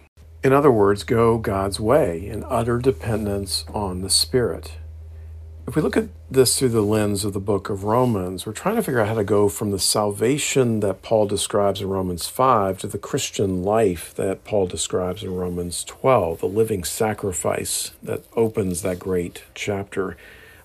In 0.43 0.51
other 0.51 0.71
words, 0.71 1.05
go 1.05 1.37
God's 1.37 1.79
way 1.79 2.27
in 2.27 2.43
utter 2.43 2.77
dependence 2.77 3.63
on 3.73 4.01
the 4.01 4.09
Spirit. 4.09 4.73
If 5.67 5.75
we 5.75 5.81
look 5.81 5.97
at 5.97 6.07
this 6.31 6.57
through 6.57 6.69
the 6.69 6.81
lens 6.81 7.25
of 7.25 7.33
the 7.33 7.41
book 7.41 7.69
of 7.69 7.83
Romans, 7.83 8.45
we're 8.45 8.53
trying 8.53 8.77
to 8.77 8.81
figure 8.81 9.01
out 9.01 9.09
how 9.09 9.15
to 9.15 9.23
go 9.25 9.49
from 9.49 9.71
the 9.71 9.79
salvation 9.79 10.79
that 10.79 11.01
Paul 11.01 11.27
describes 11.27 11.81
in 11.81 11.89
Romans 11.89 12.25
5 12.25 12.77
to 12.77 12.87
the 12.87 12.97
Christian 12.97 13.63
life 13.63 14.15
that 14.15 14.45
Paul 14.45 14.67
describes 14.67 15.23
in 15.23 15.35
Romans 15.35 15.83
12, 15.83 16.39
the 16.39 16.45
living 16.45 16.85
sacrifice 16.85 17.91
that 18.01 18.23
opens 18.33 18.81
that 18.81 18.97
great 18.97 19.43
chapter. 19.55 20.15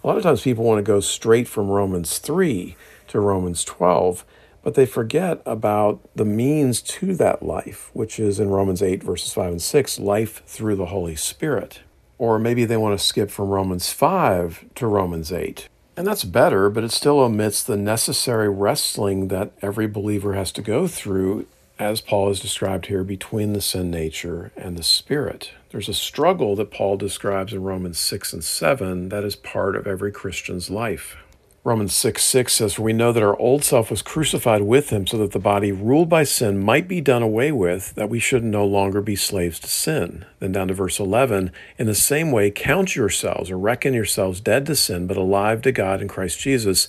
A 0.05 0.07
lot 0.07 0.19
of 0.19 0.23
times 0.23 0.43
people 0.43 0.63
want 0.63 0.79
to 0.79 0.89
go 0.89 1.01
straight 1.01 1.49
from 1.49 1.69
Romans 1.69 2.19
3 2.19 2.77
to 3.09 3.19
Romans 3.19 3.65
12, 3.65 4.25
but 4.63 4.75
they 4.75 4.87
forget 4.87 5.43
about 5.45 5.99
the 6.15 6.25
means 6.25 6.81
to 6.81 7.17
that 7.17 7.43
life, 7.43 7.91
which 7.93 8.21
is 8.21 8.39
in 8.39 8.51
Romans 8.51 8.81
8, 8.81 9.03
verses 9.03 9.33
5 9.33 9.51
and 9.51 9.63
6, 9.63 9.99
life 9.99 10.45
through 10.47 10.77
the 10.77 10.87
Holy 10.87 11.17
Spirit. 11.17 11.81
Or 12.23 12.39
maybe 12.39 12.65
they 12.65 12.77
want 12.77 12.97
to 12.97 13.05
skip 13.05 13.33
from 13.33 13.49
Romans 13.49 13.93
5 13.93 14.67
to 14.77 14.87
Romans 14.87 15.33
8. 15.33 15.69
And 15.97 16.07
that's 16.07 16.23
better, 16.23 16.71
but 16.71 16.85
it 16.85 16.93
still 16.93 17.19
omits 17.19 17.65
the 17.65 17.77
necessary 17.77 18.49
wrestling 18.49 19.27
that 19.27 19.51
every 19.61 19.89
believer 19.89 20.35
has 20.35 20.53
to 20.53 20.63
go 20.63 20.87
through, 20.87 21.49
as 21.81 22.01
Paul 22.01 22.29
has 22.29 22.39
described 22.39 22.87
here, 22.87 23.03
between 23.03 23.55
the 23.55 23.61
sin 23.61 23.91
nature 23.91 24.53
and 24.57 24.77
the 24.77 24.85
spirit. 24.85 25.51
There's 25.71 25.89
a 25.89 25.95
struggle 25.95 26.55
that 26.55 26.71
Paul 26.71 26.97
describes 26.97 27.53
in 27.53 27.65
Romans 27.65 27.99
6 27.99 28.35
and 28.35 28.45
7 28.45 29.09
that 29.09 29.25
is 29.25 29.35
part 29.35 29.75
of 29.75 29.89
every 29.89 30.13
Christian's 30.13 30.71
life. 30.71 31.17
Romans 31.65 31.95
6 31.95 32.25
6 32.25 32.53
says, 32.53 32.75
For 32.75 32.83
we 32.83 32.93
know 32.93 33.13
that 33.13 33.23
our 33.23 33.39
old 33.39 33.63
self 33.63 33.89
was 33.89 34.03
crucified 34.03 34.63
with 34.63 34.91
him 34.91 35.07
so 35.07 35.17
that 35.19 35.31
the 35.31 35.39
body 35.39 35.71
ruled 35.71 36.09
by 36.09 36.25
sin 36.25 36.59
might 36.59 36.89
be 36.89 37.01
done 37.01 37.23
away 37.23 37.53
with, 37.53 37.95
that 37.95 38.11
we 38.11 38.19
should 38.19 38.43
no 38.43 38.67
longer 38.67 39.01
be 39.01 39.15
slaves 39.15 39.61
to 39.61 39.69
sin. 39.69 40.25
Then 40.41 40.51
down 40.51 40.69
to 40.69 40.75
verse 40.75 40.99
11, 40.99 41.53
In 41.79 41.87
the 41.87 41.95
same 41.95 42.33
way, 42.33 42.51
count 42.51 42.97
yourselves 42.97 43.49
or 43.49 43.59
reckon 43.59 43.95
yourselves 43.95 44.41
dead 44.41 44.67
to 44.67 44.75
sin, 44.75 45.07
but 45.07 45.17
alive 45.17 45.63
to 45.63 45.71
God 45.71 46.03
in 46.03 46.09
Christ 46.09 46.41
Jesus. 46.41 46.89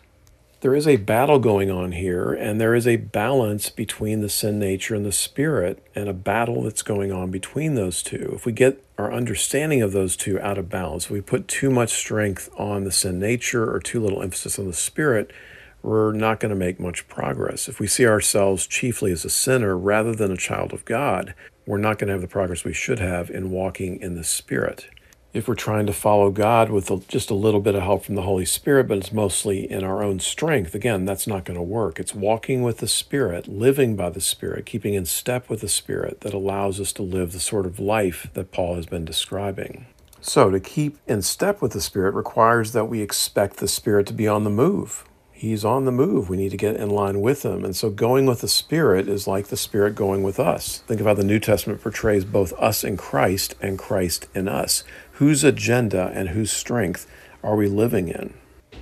there 0.61 0.75
is 0.75 0.87
a 0.87 0.97
battle 0.97 1.39
going 1.39 1.71
on 1.71 1.91
here, 1.91 2.33
and 2.33 2.61
there 2.61 2.75
is 2.75 2.87
a 2.87 2.97
balance 2.97 3.69
between 3.69 4.21
the 4.21 4.29
sin 4.29 4.59
nature 4.59 4.93
and 4.93 5.03
the 5.03 5.11
spirit, 5.11 5.83
and 5.95 6.07
a 6.07 6.13
battle 6.13 6.61
that's 6.61 6.83
going 6.83 7.11
on 7.11 7.31
between 7.31 7.73
those 7.73 8.03
two. 8.03 8.31
If 8.35 8.45
we 8.45 8.51
get 8.51 8.83
our 8.95 9.11
understanding 9.11 9.81
of 9.81 9.91
those 9.91 10.15
two 10.15 10.39
out 10.39 10.59
of 10.59 10.69
balance, 10.69 11.09
we 11.09 11.19
put 11.19 11.47
too 11.47 11.71
much 11.71 11.89
strength 11.89 12.47
on 12.57 12.83
the 12.83 12.91
sin 12.91 13.19
nature 13.19 13.73
or 13.73 13.79
too 13.79 13.99
little 13.99 14.21
emphasis 14.21 14.59
on 14.59 14.67
the 14.67 14.73
spirit, 14.73 15.33
we're 15.81 16.11
not 16.11 16.39
going 16.39 16.51
to 16.51 16.55
make 16.55 16.79
much 16.79 17.07
progress. 17.07 17.67
If 17.67 17.79
we 17.79 17.87
see 17.87 18.05
ourselves 18.05 18.67
chiefly 18.67 19.11
as 19.11 19.25
a 19.25 19.31
sinner 19.31 19.75
rather 19.75 20.13
than 20.13 20.31
a 20.31 20.37
child 20.37 20.73
of 20.73 20.85
God, 20.85 21.33
we're 21.65 21.79
not 21.79 21.97
going 21.97 22.09
to 22.09 22.13
have 22.13 22.21
the 22.21 22.27
progress 22.27 22.63
we 22.63 22.73
should 22.73 22.99
have 22.99 23.31
in 23.31 23.49
walking 23.49 23.99
in 23.99 24.13
the 24.13 24.23
spirit 24.23 24.87
if 25.33 25.47
we're 25.47 25.55
trying 25.55 25.85
to 25.85 25.93
follow 25.93 26.29
God 26.29 26.69
with 26.69 26.91
a, 26.91 26.97
just 27.07 27.29
a 27.29 27.35
little 27.35 27.61
bit 27.61 27.75
of 27.75 27.83
help 27.83 28.05
from 28.05 28.15
the 28.15 28.23
Holy 28.23 28.45
Spirit, 28.45 28.87
but 28.87 28.97
it's 28.97 29.13
mostly 29.13 29.69
in 29.69 29.83
our 29.83 30.03
own 30.03 30.19
strength, 30.19 30.75
again, 30.75 31.05
that's 31.05 31.27
not 31.27 31.45
going 31.45 31.57
to 31.57 31.63
work. 31.63 31.99
It's 31.99 32.13
walking 32.13 32.63
with 32.63 32.77
the 32.79 32.87
Spirit, 32.87 33.47
living 33.47 33.95
by 33.95 34.09
the 34.09 34.21
Spirit, 34.21 34.65
keeping 34.65 34.93
in 34.93 35.05
step 35.05 35.49
with 35.49 35.61
the 35.61 35.69
Spirit 35.69 36.21
that 36.21 36.33
allows 36.33 36.79
us 36.79 36.91
to 36.93 37.01
live 37.01 37.31
the 37.31 37.39
sort 37.39 37.65
of 37.65 37.79
life 37.79 38.27
that 38.33 38.51
Paul 38.51 38.75
has 38.75 38.85
been 38.85 39.05
describing. 39.05 39.85
So, 40.19 40.51
to 40.51 40.59
keep 40.59 40.97
in 41.07 41.21
step 41.21 41.61
with 41.61 41.71
the 41.71 41.81
Spirit 41.81 42.13
requires 42.13 42.73
that 42.73 42.85
we 42.85 43.01
expect 43.01 43.57
the 43.57 43.67
Spirit 43.67 44.05
to 44.07 44.13
be 44.13 44.27
on 44.27 44.43
the 44.43 44.49
move. 44.49 45.05
He's 45.41 45.65
on 45.65 45.85
the 45.85 45.91
move. 45.91 46.29
We 46.29 46.37
need 46.37 46.51
to 46.51 46.57
get 46.57 46.75
in 46.75 46.91
line 46.91 47.19
with 47.19 47.43
him. 47.43 47.65
And 47.65 47.75
so 47.75 47.89
going 47.89 48.27
with 48.27 48.41
the 48.41 48.47
Spirit 48.47 49.09
is 49.09 49.25
like 49.25 49.47
the 49.47 49.57
Spirit 49.57 49.95
going 49.95 50.21
with 50.21 50.39
us. 50.39 50.83
Think 50.85 50.99
of 50.99 51.07
how 51.07 51.15
the 51.15 51.23
New 51.23 51.39
Testament 51.39 51.81
portrays 51.81 52.25
both 52.25 52.53
us 52.59 52.83
in 52.83 52.95
Christ 52.95 53.55
and 53.59 53.79
Christ 53.79 54.27
in 54.35 54.47
us. 54.47 54.83
Whose 55.21 55.43
agenda 55.43 56.11
and 56.15 56.29
whose 56.29 56.51
strength 56.51 57.05
are 57.43 57.55
we 57.55 57.67
living 57.67 58.07
in? 58.07 58.33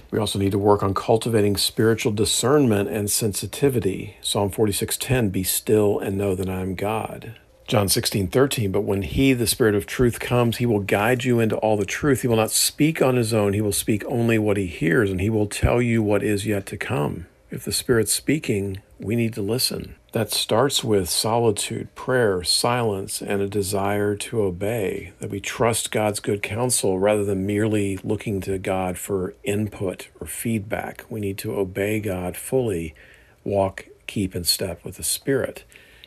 We 0.10 0.20
also 0.20 0.40
need 0.40 0.54
to 0.54 0.58
work 0.58 0.82
on 0.82 0.94
cultivating 0.94 1.58
spiritual 1.58 2.14
discernment 2.14 2.88
and 2.88 3.12
sensitivity. 3.12 4.16
Psalm 4.22 4.50
46:10, 4.50 5.32
"Be 5.32 5.44
still 5.44 6.00
and 6.00 6.18
know 6.18 6.36
that 6.36 6.48
I 6.48 6.62
am 6.62 6.76
God." 6.76 7.34
John 7.68 7.90
16, 7.90 8.28
13, 8.28 8.72
but 8.72 8.86
when 8.86 9.02
he, 9.02 9.34
the 9.34 9.48
Spirit 9.48 9.76
of 9.76 9.86
truth, 9.86 10.22
comes, 10.22 10.60
he 10.60 10.66
will 10.66 10.80
guide 10.80 11.26
you 11.26 11.42
into 11.42 11.58
all 11.58 11.76
the 11.76 11.84
truth. 11.84 12.22
He 12.22 12.30
will 12.30 12.38
not 12.38 12.52
speak 12.52 13.02
on 13.02 13.18
his 13.18 13.34
own. 13.34 13.52
He 13.52 13.60
will 13.60 13.74
speak 13.74 14.06
only 14.08 14.40
what 14.40 14.56
he 14.56 14.68
hears, 14.68 15.12
and 15.12 15.20
he 15.20 15.30
will 15.30 15.46
tell 15.46 15.82
you 15.82 16.02
what 16.02 16.24
is 16.24 16.46
yet 16.46 16.66
to 16.68 16.78
come. 16.78 17.26
If 17.52 17.66
the 17.66 17.72
Spirit's 17.72 18.14
speaking, 18.14 18.80
we 19.00 19.16
need 19.16 19.34
to 19.34 19.41
listen. 19.41 19.95
That 20.12 20.32
starts 20.32 20.84
with 20.84 21.10
solitude, 21.10 21.93
prayer, 21.95 22.43
silence, 22.43 23.24
and 23.24 23.41
a 23.41 23.47
desire 23.47 24.16
to 24.18 24.43
obey, 24.43 25.14
that 25.20 25.32
we 25.32 25.39
trust 25.39 25.91
God's 25.91 26.20
good 26.20 26.43
counsel 26.43 27.00
rather 27.00 27.26
than 27.26 27.47
merely 27.47 27.97
looking 27.97 28.39
to 28.41 28.60
God 28.60 29.00
for 29.00 29.34
input 29.43 30.10
or 30.20 30.28
feedback. 30.28 31.06
We 31.10 31.20
need 31.20 31.39
to 31.39 31.58
obey 31.58 32.00
God 32.00 32.38
fully, 32.38 32.93
walk, 33.43 33.88
keep 34.06 34.36
in 34.36 34.43
step 34.43 34.86
with 34.86 34.97
the 34.97 35.04
Spirit. 35.04 35.64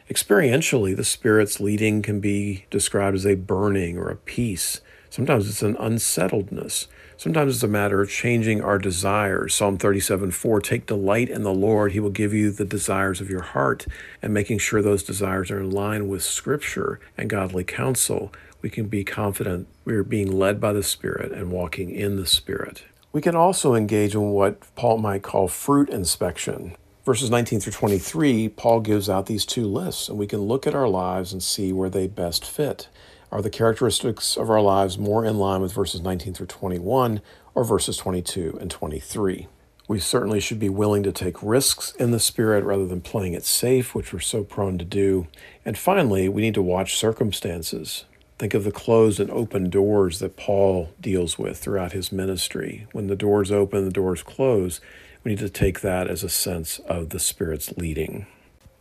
Experientially, 0.09 0.97
the 0.97 1.05
Spirit's 1.05 1.59
leading 1.59 2.03
can 2.03 2.21
be 2.21 2.67
described 2.71 3.17
as 3.17 3.27
a 3.27 3.35
burning 3.35 3.99
or 3.99 4.11
a 4.11 4.17
peace. 4.17 4.81
Sometimes 5.11 5.49
it's 5.49 5.63
an 5.63 5.77
unsettledness. 5.81 6.87
Sometimes 7.17 7.55
it's 7.55 7.63
a 7.63 7.69
matter 7.69 8.01
of 8.01 8.11
changing 8.11 8.61
our 8.61 8.79
desires. 8.79 9.55
Psalm 9.55 9.79
37 9.79 10.31
4 10.31 10.61
Take 10.61 10.87
delight 10.87 11.29
in 11.29 11.43
the 11.43 11.53
Lord, 11.55 11.93
He 11.93 12.01
will 12.01 12.11
give 12.11 12.33
you 12.33 12.51
the 12.51 12.65
desires 12.65 13.21
of 13.21 13.31
your 13.31 13.43
heart, 13.43 13.87
and 14.21 14.35
making 14.35 14.59
sure 14.59 14.83
those 14.83 15.03
desires 15.03 15.51
are 15.51 15.61
in 15.61 15.71
line 15.71 16.09
with 16.09 16.23
Scripture 16.23 17.01
and 17.17 17.31
godly 17.31 17.65
counsel, 17.65 18.33
we 18.61 18.71
can 18.71 18.87
be 18.87 19.05
confident 19.05 19.67
we 19.85 19.95
are 19.95 20.05
being 20.05 20.31
led 20.31 20.61
by 20.61 20.73
the 20.73 20.83
Spirit 20.83 21.33
and 21.33 21.51
walking 21.51 21.91
in 21.91 22.17
the 22.17 22.27
Spirit. 22.27 22.85
We 23.13 23.21
can 23.21 23.37
also 23.37 23.75
engage 23.75 24.15
in 24.15 24.31
what 24.31 24.75
Paul 24.75 24.99
might 24.99 25.23
call 25.23 25.49
fruit 25.49 25.91
inspection 25.91 26.77
verses 27.05 27.31
19 27.31 27.61
through 27.61 27.73
23, 27.73 28.49
Paul 28.51 28.81
gives 28.81 29.09
out 29.09 29.27
these 29.27 29.45
two 29.45 29.67
lists, 29.67 30.09
and 30.09 30.19
we 30.19 30.27
can 30.27 30.41
look 30.41 30.67
at 30.67 30.75
our 30.75 30.89
lives 30.89 31.33
and 31.33 31.43
see 31.43 31.73
where 31.73 31.91
they 31.91 32.07
best 32.07 32.45
fit. 32.45 32.89
Are 33.33 33.41
the 33.41 33.49
characteristics 33.49 34.37
of 34.37 34.51
our 34.51 34.61
lives 34.61 34.99
more 34.99 35.25
in 35.25 35.39
line 35.39 35.63
with 35.63 35.73
verses 35.73 36.03
19 36.03 36.35
through 36.35 36.49
21 36.49 37.23
or 37.55 37.65
verses 37.65 37.97
22 37.97 38.59
and 38.61 38.71
23? 38.71 39.49
We 39.89 40.01
certainly 40.01 40.39
should 40.39 40.59
be 40.59 40.69
willing 40.69 41.03
to 41.05 41.13
take 41.13 41.43
risks 41.43 41.93
in 41.93 42.11
the 42.11 42.21
Spirit 42.21 42.63
rather 42.63 42.87
than 42.87 43.01
playing 43.01 43.33
it 43.33 43.47
safe, 43.47 43.95
which 43.95 44.13
we're 44.13 44.21
so 44.21 44.45
prone 44.45 44.77
to 44.77 44.85
do. 44.85 45.29
And 45.65 45.79
finally, 45.79 46.29
we 46.29 46.43
need 46.43 46.53
to 46.53 46.63
watch 46.63 46.99
circumstances. 46.99 48.05
Think 48.39 48.53
of 48.53 48.65
the 48.65 48.71
closed 48.71 49.19
and 49.19 49.31
open 49.31 49.71
doors 49.71 50.19
that 50.19 50.37
Paul 50.37 50.91
deals 51.01 51.39
with 51.39 51.57
throughout 51.57 51.93
his 51.93 52.13
ministry. 52.13 52.87
When 52.93 53.07
the 53.07 53.17
doors 53.17 53.51
open, 53.51 53.87
the 53.87 53.91
doors 53.91 54.23
close. 54.23 54.79
We 55.25 55.31
need 55.31 55.39
to 55.39 55.49
take 55.49 55.81
that 55.81 56.07
as 56.07 56.23
a 56.23 56.29
sense 56.29 56.81
of 56.81 57.09
the 57.09 57.19
Spirit's 57.19 57.73
leading. 57.79 58.27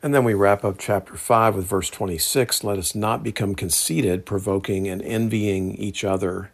And 0.03 0.15
then 0.15 0.23
we 0.23 0.33
wrap 0.33 0.65
up 0.65 0.77
chapter 0.79 1.15
5 1.15 1.55
with 1.55 1.65
verse 1.65 1.89
26 1.89 2.63
Let 2.63 2.79
us 2.79 2.95
not 2.95 3.23
become 3.23 3.53
conceited, 3.53 4.25
provoking 4.25 4.87
and 4.87 5.01
envying 5.03 5.75
each 5.75 6.03
other. 6.03 6.49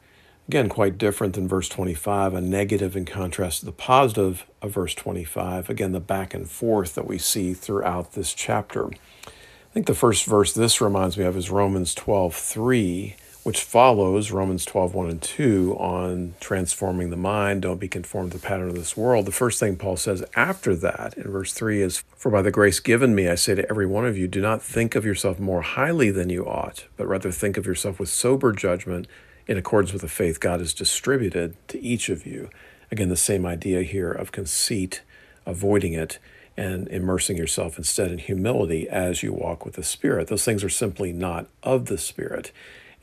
Again, 0.49 0.69
quite 0.69 0.97
different 0.97 1.33
than 1.33 1.47
verse 1.47 1.67
25, 1.69 2.33
a 2.33 2.41
negative 2.41 2.95
in 2.95 3.05
contrast 3.05 3.59
to 3.59 3.65
the 3.65 3.71
positive 3.71 4.45
of 4.61 4.71
verse 4.71 4.95
25. 4.95 5.69
Again, 5.69 5.91
the 5.91 5.99
back 5.99 6.33
and 6.33 6.49
forth 6.49 6.95
that 6.95 7.07
we 7.07 7.17
see 7.17 7.53
throughout 7.53 8.13
this 8.13 8.33
chapter. 8.33 8.87
I 8.87 9.73
think 9.73 9.87
the 9.87 9.93
first 9.93 10.25
verse 10.25 10.53
this 10.53 10.81
reminds 10.81 11.17
me 11.17 11.25
of 11.25 11.37
is 11.37 11.49
Romans 11.49 11.93
12 11.93 12.33
3, 12.33 13.15
which 13.47 13.63
follows 13.63 14.29
Romans 14.29 14.65
12, 14.65 14.93
1 14.93 15.09
and 15.09 15.21
2 15.21 15.77
on 15.79 16.33
transforming 16.41 17.11
the 17.11 17.15
mind, 17.15 17.61
don't 17.61 17.79
be 17.79 17.87
conformed 17.87 18.29
to 18.29 18.37
the 18.37 18.45
pattern 18.45 18.67
of 18.67 18.75
this 18.75 18.97
world. 18.97 19.25
The 19.25 19.31
first 19.31 19.57
thing 19.57 19.77
Paul 19.77 19.95
says 19.95 20.21
after 20.35 20.75
that 20.75 21.13
in 21.17 21.31
verse 21.31 21.53
3 21.53 21.81
is, 21.81 22.03
For 22.17 22.29
by 22.29 22.41
the 22.41 22.51
grace 22.51 22.81
given 22.81 23.15
me, 23.15 23.29
I 23.29 23.35
say 23.35 23.55
to 23.55 23.69
every 23.69 23.85
one 23.85 24.05
of 24.05 24.17
you, 24.17 24.27
do 24.27 24.41
not 24.41 24.61
think 24.61 24.95
of 24.95 25.05
yourself 25.05 25.39
more 25.39 25.61
highly 25.61 26.11
than 26.11 26.29
you 26.29 26.45
ought, 26.45 26.87
but 26.97 27.07
rather 27.07 27.31
think 27.31 27.55
of 27.55 27.65
yourself 27.65 28.01
with 28.01 28.09
sober 28.09 28.51
judgment 28.51 29.07
in 29.47 29.57
accordance 29.57 29.93
with 29.93 30.01
the 30.01 30.09
faith 30.09 30.41
God 30.41 30.59
has 30.59 30.73
distributed 30.73 31.55
to 31.69 31.81
each 31.81 32.09
of 32.09 32.25
you. 32.25 32.49
Again, 32.91 33.07
the 33.07 33.15
same 33.15 33.45
idea 33.45 33.83
here 33.83 34.11
of 34.11 34.33
conceit, 34.33 35.03
avoiding 35.45 35.93
it, 35.93 36.19
and 36.57 36.89
immersing 36.89 37.37
yourself 37.37 37.77
instead 37.77 38.11
in 38.11 38.17
humility 38.17 38.89
as 38.89 39.23
you 39.23 39.31
walk 39.31 39.63
with 39.63 39.75
the 39.75 39.83
Spirit. 39.83 40.27
Those 40.27 40.43
things 40.43 40.65
are 40.65 40.69
simply 40.69 41.13
not 41.13 41.47
of 41.63 41.85
the 41.85 41.97
Spirit. 41.97 42.51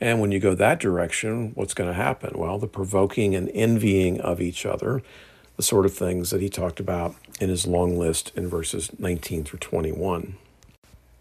And 0.01 0.19
when 0.19 0.31
you 0.31 0.39
go 0.39 0.55
that 0.55 0.79
direction, 0.79 1.51
what's 1.55 1.73
going 1.73 1.89
to 1.89 1.95
happen? 1.95 2.37
Well, 2.37 2.59
the 2.59 2.67
provoking 2.67 3.33
and 3.35 3.49
envying 3.53 4.19
of 4.19 4.41
each 4.41 4.65
other, 4.65 5.01
the 5.55 5.63
sort 5.63 5.85
of 5.85 5.93
things 5.93 6.31
that 6.31 6.41
he 6.41 6.49
talked 6.49 6.79
about 6.79 7.15
in 7.39 7.49
his 7.49 7.65
long 7.65 7.97
list 7.97 8.31
in 8.35 8.47
verses 8.47 8.91
19 8.99 9.45
through 9.45 9.59
21. 9.59 10.35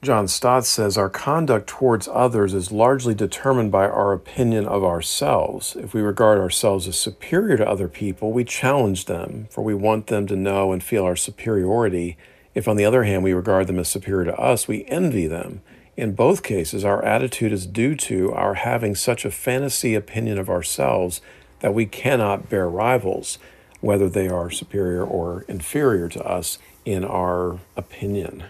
John 0.03 0.29
Stott 0.29 0.67
says 0.67 0.99
our 0.99 1.09
conduct 1.09 1.67
towards 1.67 2.09
others 2.09 2.53
is 2.53 2.71
largely 2.71 3.15
determined 3.15 3.73
by 3.73 3.89
our 3.89 4.13
opinion 4.13 4.67
of 4.67 4.85
ourselves. 4.85 5.77
If 5.77 5.95
we 5.95 6.03
regard 6.03 6.39
ourselves 6.39 6.87
as 6.87 6.99
superior 6.99 7.57
to 7.57 7.67
other 7.67 7.89
people, 7.89 8.31
we 8.31 8.45
challenge 8.45 9.07
them, 9.07 9.47
for 9.51 9.63
we 9.63 9.73
want 9.73 10.09
them 10.09 10.27
to 10.27 10.37
know 10.37 10.73
and 10.73 10.85
feel 10.85 11.05
our 11.05 11.17
superiority. 11.17 12.19
If, 12.55 12.69
on 12.69 12.77
the 12.77 12.85
other 12.85 13.05
hand, 13.05 13.25
we 13.25 13.33
regard 13.33 13.67
them 13.67 13.79
as 13.79 13.89
superior 13.89 14.27
to 14.27 14.37
us, 14.37 14.69
we 14.69 14.85
envy 14.89 15.27
them. 15.27 15.63
In 15.97 16.15
both 16.15 16.43
cases, 16.43 16.85
our 16.85 17.05
attitude 17.05 17.53
is 17.53 17.67
due 17.67 17.95
to 17.97 18.33
our 18.33 18.55
having 18.55 18.97
such 18.97 19.25
a 19.25 19.31
fantasy 19.31 19.95
opinion 19.95 20.39
of 20.39 20.51
ourselves 20.51 21.21
that 21.61 21.75
we 21.75 21.87
cannot 21.87 22.49
bear 22.49 22.69
rivals, 22.69 23.39
whether 23.81 24.09
they 24.09 24.29
are 24.29 24.51
superior 24.51 25.05
or 25.05 25.45
inferior 25.47 26.09
to 26.09 26.25
us 26.25 26.59
in 26.85 27.05
our 27.05 27.61
opinion. 27.77 28.45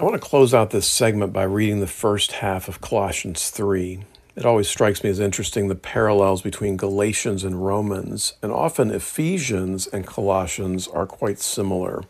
I 0.00 0.04
want 0.04 0.14
to 0.14 0.20
close 0.20 0.54
out 0.54 0.70
this 0.70 0.86
segment 0.86 1.32
by 1.32 1.42
reading 1.42 1.80
the 1.80 1.88
first 1.88 2.32
half 2.32 2.68
of 2.68 2.80
Colossians 2.80 3.50
3. 3.50 4.04
It 4.36 4.46
always 4.46 4.68
strikes 4.68 5.02
me 5.02 5.10
as 5.10 5.18
interesting 5.18 5.66
the 5.66 5.74
parallels 5.74 6.42
between 6.42 6.76
Galatians 6.76 7.42
and 7.42 7.66
Romans, 7.66 8.34
and 8.40 8.52
often 8.52 8.92
Ephesians 8.92 9.88
and 9.88 10.06
Colossians 10.06 10.86
are 10.86 11.06
quite 11.06 11.40
similar. 11.40 12.02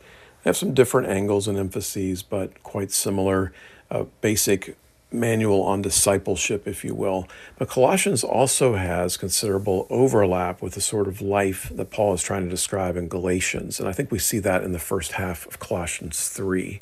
They 0.44 0.50
have 0.50 0.58
some 0.58 0.74
different 0.74 1.08
angles 1.08 1.48
and 1.48 1.56
emphases, 1.56 2.22
but 2.22 2.62
quite 2.62 2.92
similar 2.92 3.50
a 3.91 4.05
basic 4.05 4.76
manual 5.11 5.62
on 5.62 5.82
discipleship, 5.82 6.66
if 6.66 6.84
you 6.84 6.95
will. 6.95 7.26
But 7.57 7.68
Colossians 7.68 8.22
also 8.22 8.74
has 8.74 9.16
considerable 9.16 9.86
overlap 9.91 10.61
with 10.61 10.74
the 10.74 10.80
sort 10.80 11.09
of 11.09 11.22
life 11.22 11.70
that 11.74 11.91
Paul 11.91 12.12
is 12.14 12.22
trying 12.22 12.45
to 12.45 12.51
describe 12.51 12.97
in 12.97 13.09
Galatians. 13.09 13.80
And 13.80 13.89
I 13.89 13.93
think 13.93 14.11
we 14.11 14.18
see 14.18 14.39
that 14.41 14.62
in 14.62 14.72
the 14.72 14.78
first 14.78 15.12
half 15.12 15.47
of 15.47 15.59
Colossians 15.59 16.28
3. 16.28 16.80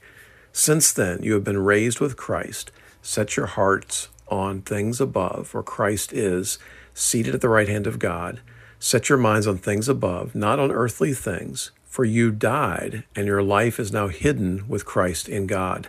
Since 0.53 0.93
then, 0.93 1.23
you 1.23 1.35
have 1.35 1.45
been 1.45 1.59
raised 1.59 2.01
with 2.01 2.17
Christ. 2.17 2.73
Set 3.03 3.37
your 3.37 3.47
hearts 3.47 4.09
on 4.29 4.63
things 4.63 5.01
above, 5.01 5.55
where 5.55 5.63
Christ 5.63 6.13
is, 6.13 6.59
seated 6.95 7.35
at 7.35 7.41
the 7.41 7.49
right 7.49 7.69
hand 7.69 7.87
of 7.87 7.99
God. 7.99 8.41
Set 8.79 9.09
your 9.09 9.19
minds 9.19 9.47
on 9.47 9.59
things 9.59 9.89
above, 9.89 10.35
not 10.35 10.59
on 10.59 10.73
earthly 10.73 11.15
things, 11.15 11.71
for 11.85 12.05
you 12.05 12.31
died, 12.31 13.05
and 13.15 13.27
your 13.27 13.43
life 13.43 13.79
is 13.79 13.93
now 13.93 14.09
hidden 14.09 14.67
with 14.69 14.85
Christ 14.85 15.29
in 15.29 15.47
God. 15.47 15.89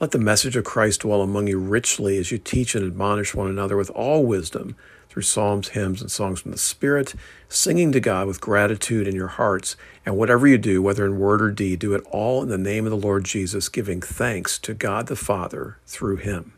Let 0.00 0.12
the 0.12 0.18
message 0.18 0.54
of 0.54 0.62
Christ 0.62 1.00
dwell 1.00 1.22
among 1.22 1.48
you 1.48 1.58
richly 1.58 2.18
as 2.18 2.30
you 2.30 2.38
teach 2.38 2.76
and 2.76 2.86
admonish 2.86 3.34
one 3.34 3.48
another 3.48 3.76
with 3.76 3.90
all 3.90 4.24
wisdom 4.24 4.76
through 5.08 5.22
psalms, 5.22 5.70
hymns, 5.70 6.00
and 6.00 6.08
songs 6.08 6.40
from 6.40 6.52
the 6.52 6.58
Spirit, 6.58 7.16
singing 7.48 7.90
to 7.90 7.98
God 7.98 8.28
with 8.28 8.40
gratitude 8.40 9.08
in 9.08 9.16
your 9.16 9.26
hearts. 9.26 9.74
And 10.06 10.16
whatever 10.16 10.46
you 10.46 10.56
do, 10.56 10.80
whether 10.80 11.04
in 11.04 11.18
word 11.18 11.42
or 11.42 11.50
deed, 11.50 11.80
do 11.80 11.94
it 11.94 12.04
all 12.12 12.44
in 12.44 12.48
the 12.48 12.56
name 12.56 12.84
of 12.86 12.92
the 12.92 12.96
Lord 12.96 13.24
Jesus, 13.24 13.68
giving 13.68 14.00
thanks 14.00 14.56
to 14.60 14.72
God 14.72 15.08
the 15.08 15.16
Father 15.16 15.78
through 15.84 16.18
him. 16.18 16.52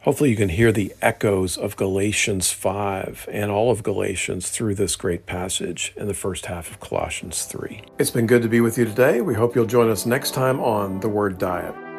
Hopefully, 0.00 0.28
you 0.28 0.36
can 0.36 0.50
hear 0.50 0.70
the 0.70 0.92
echoes 1.00 1.56
of 1.56 1.76
Galatians 1.76 2.50
5 2.50 3.26
and 3.32 3.50
all 3.50 3.70
of 3.70 3.82
Galatians 3.82 4.50
through 4.50 4.74
this 4.74 4.96
great 4.96 5.24
passage 5.24 5.94
in 5.96 6.08
the 6.08 6.14
first 6.14 6.44
half 6.44 6.70
of 6.70 6.80
Colossians 6.80 7.44
3. 7.44 7.84
It's 7.98 8.10
been 8.10 8.26
good 8.26 8.42
to 8.42 8.48
be 8.48 8.60
with 8.60 8.76
you 8.76 8.84
today. 8.84 9.22
We 9.22 9.34
hope 9.34 9.54
you'll 9.54 9.64
join 9.64 9.88
us 9.88 10.04
next 10.04 10.34
time 10.34 10.60
on 10.60 11.00
The 11.00 11.08
Word 11.08 11.38
Diet. 11.38 11.91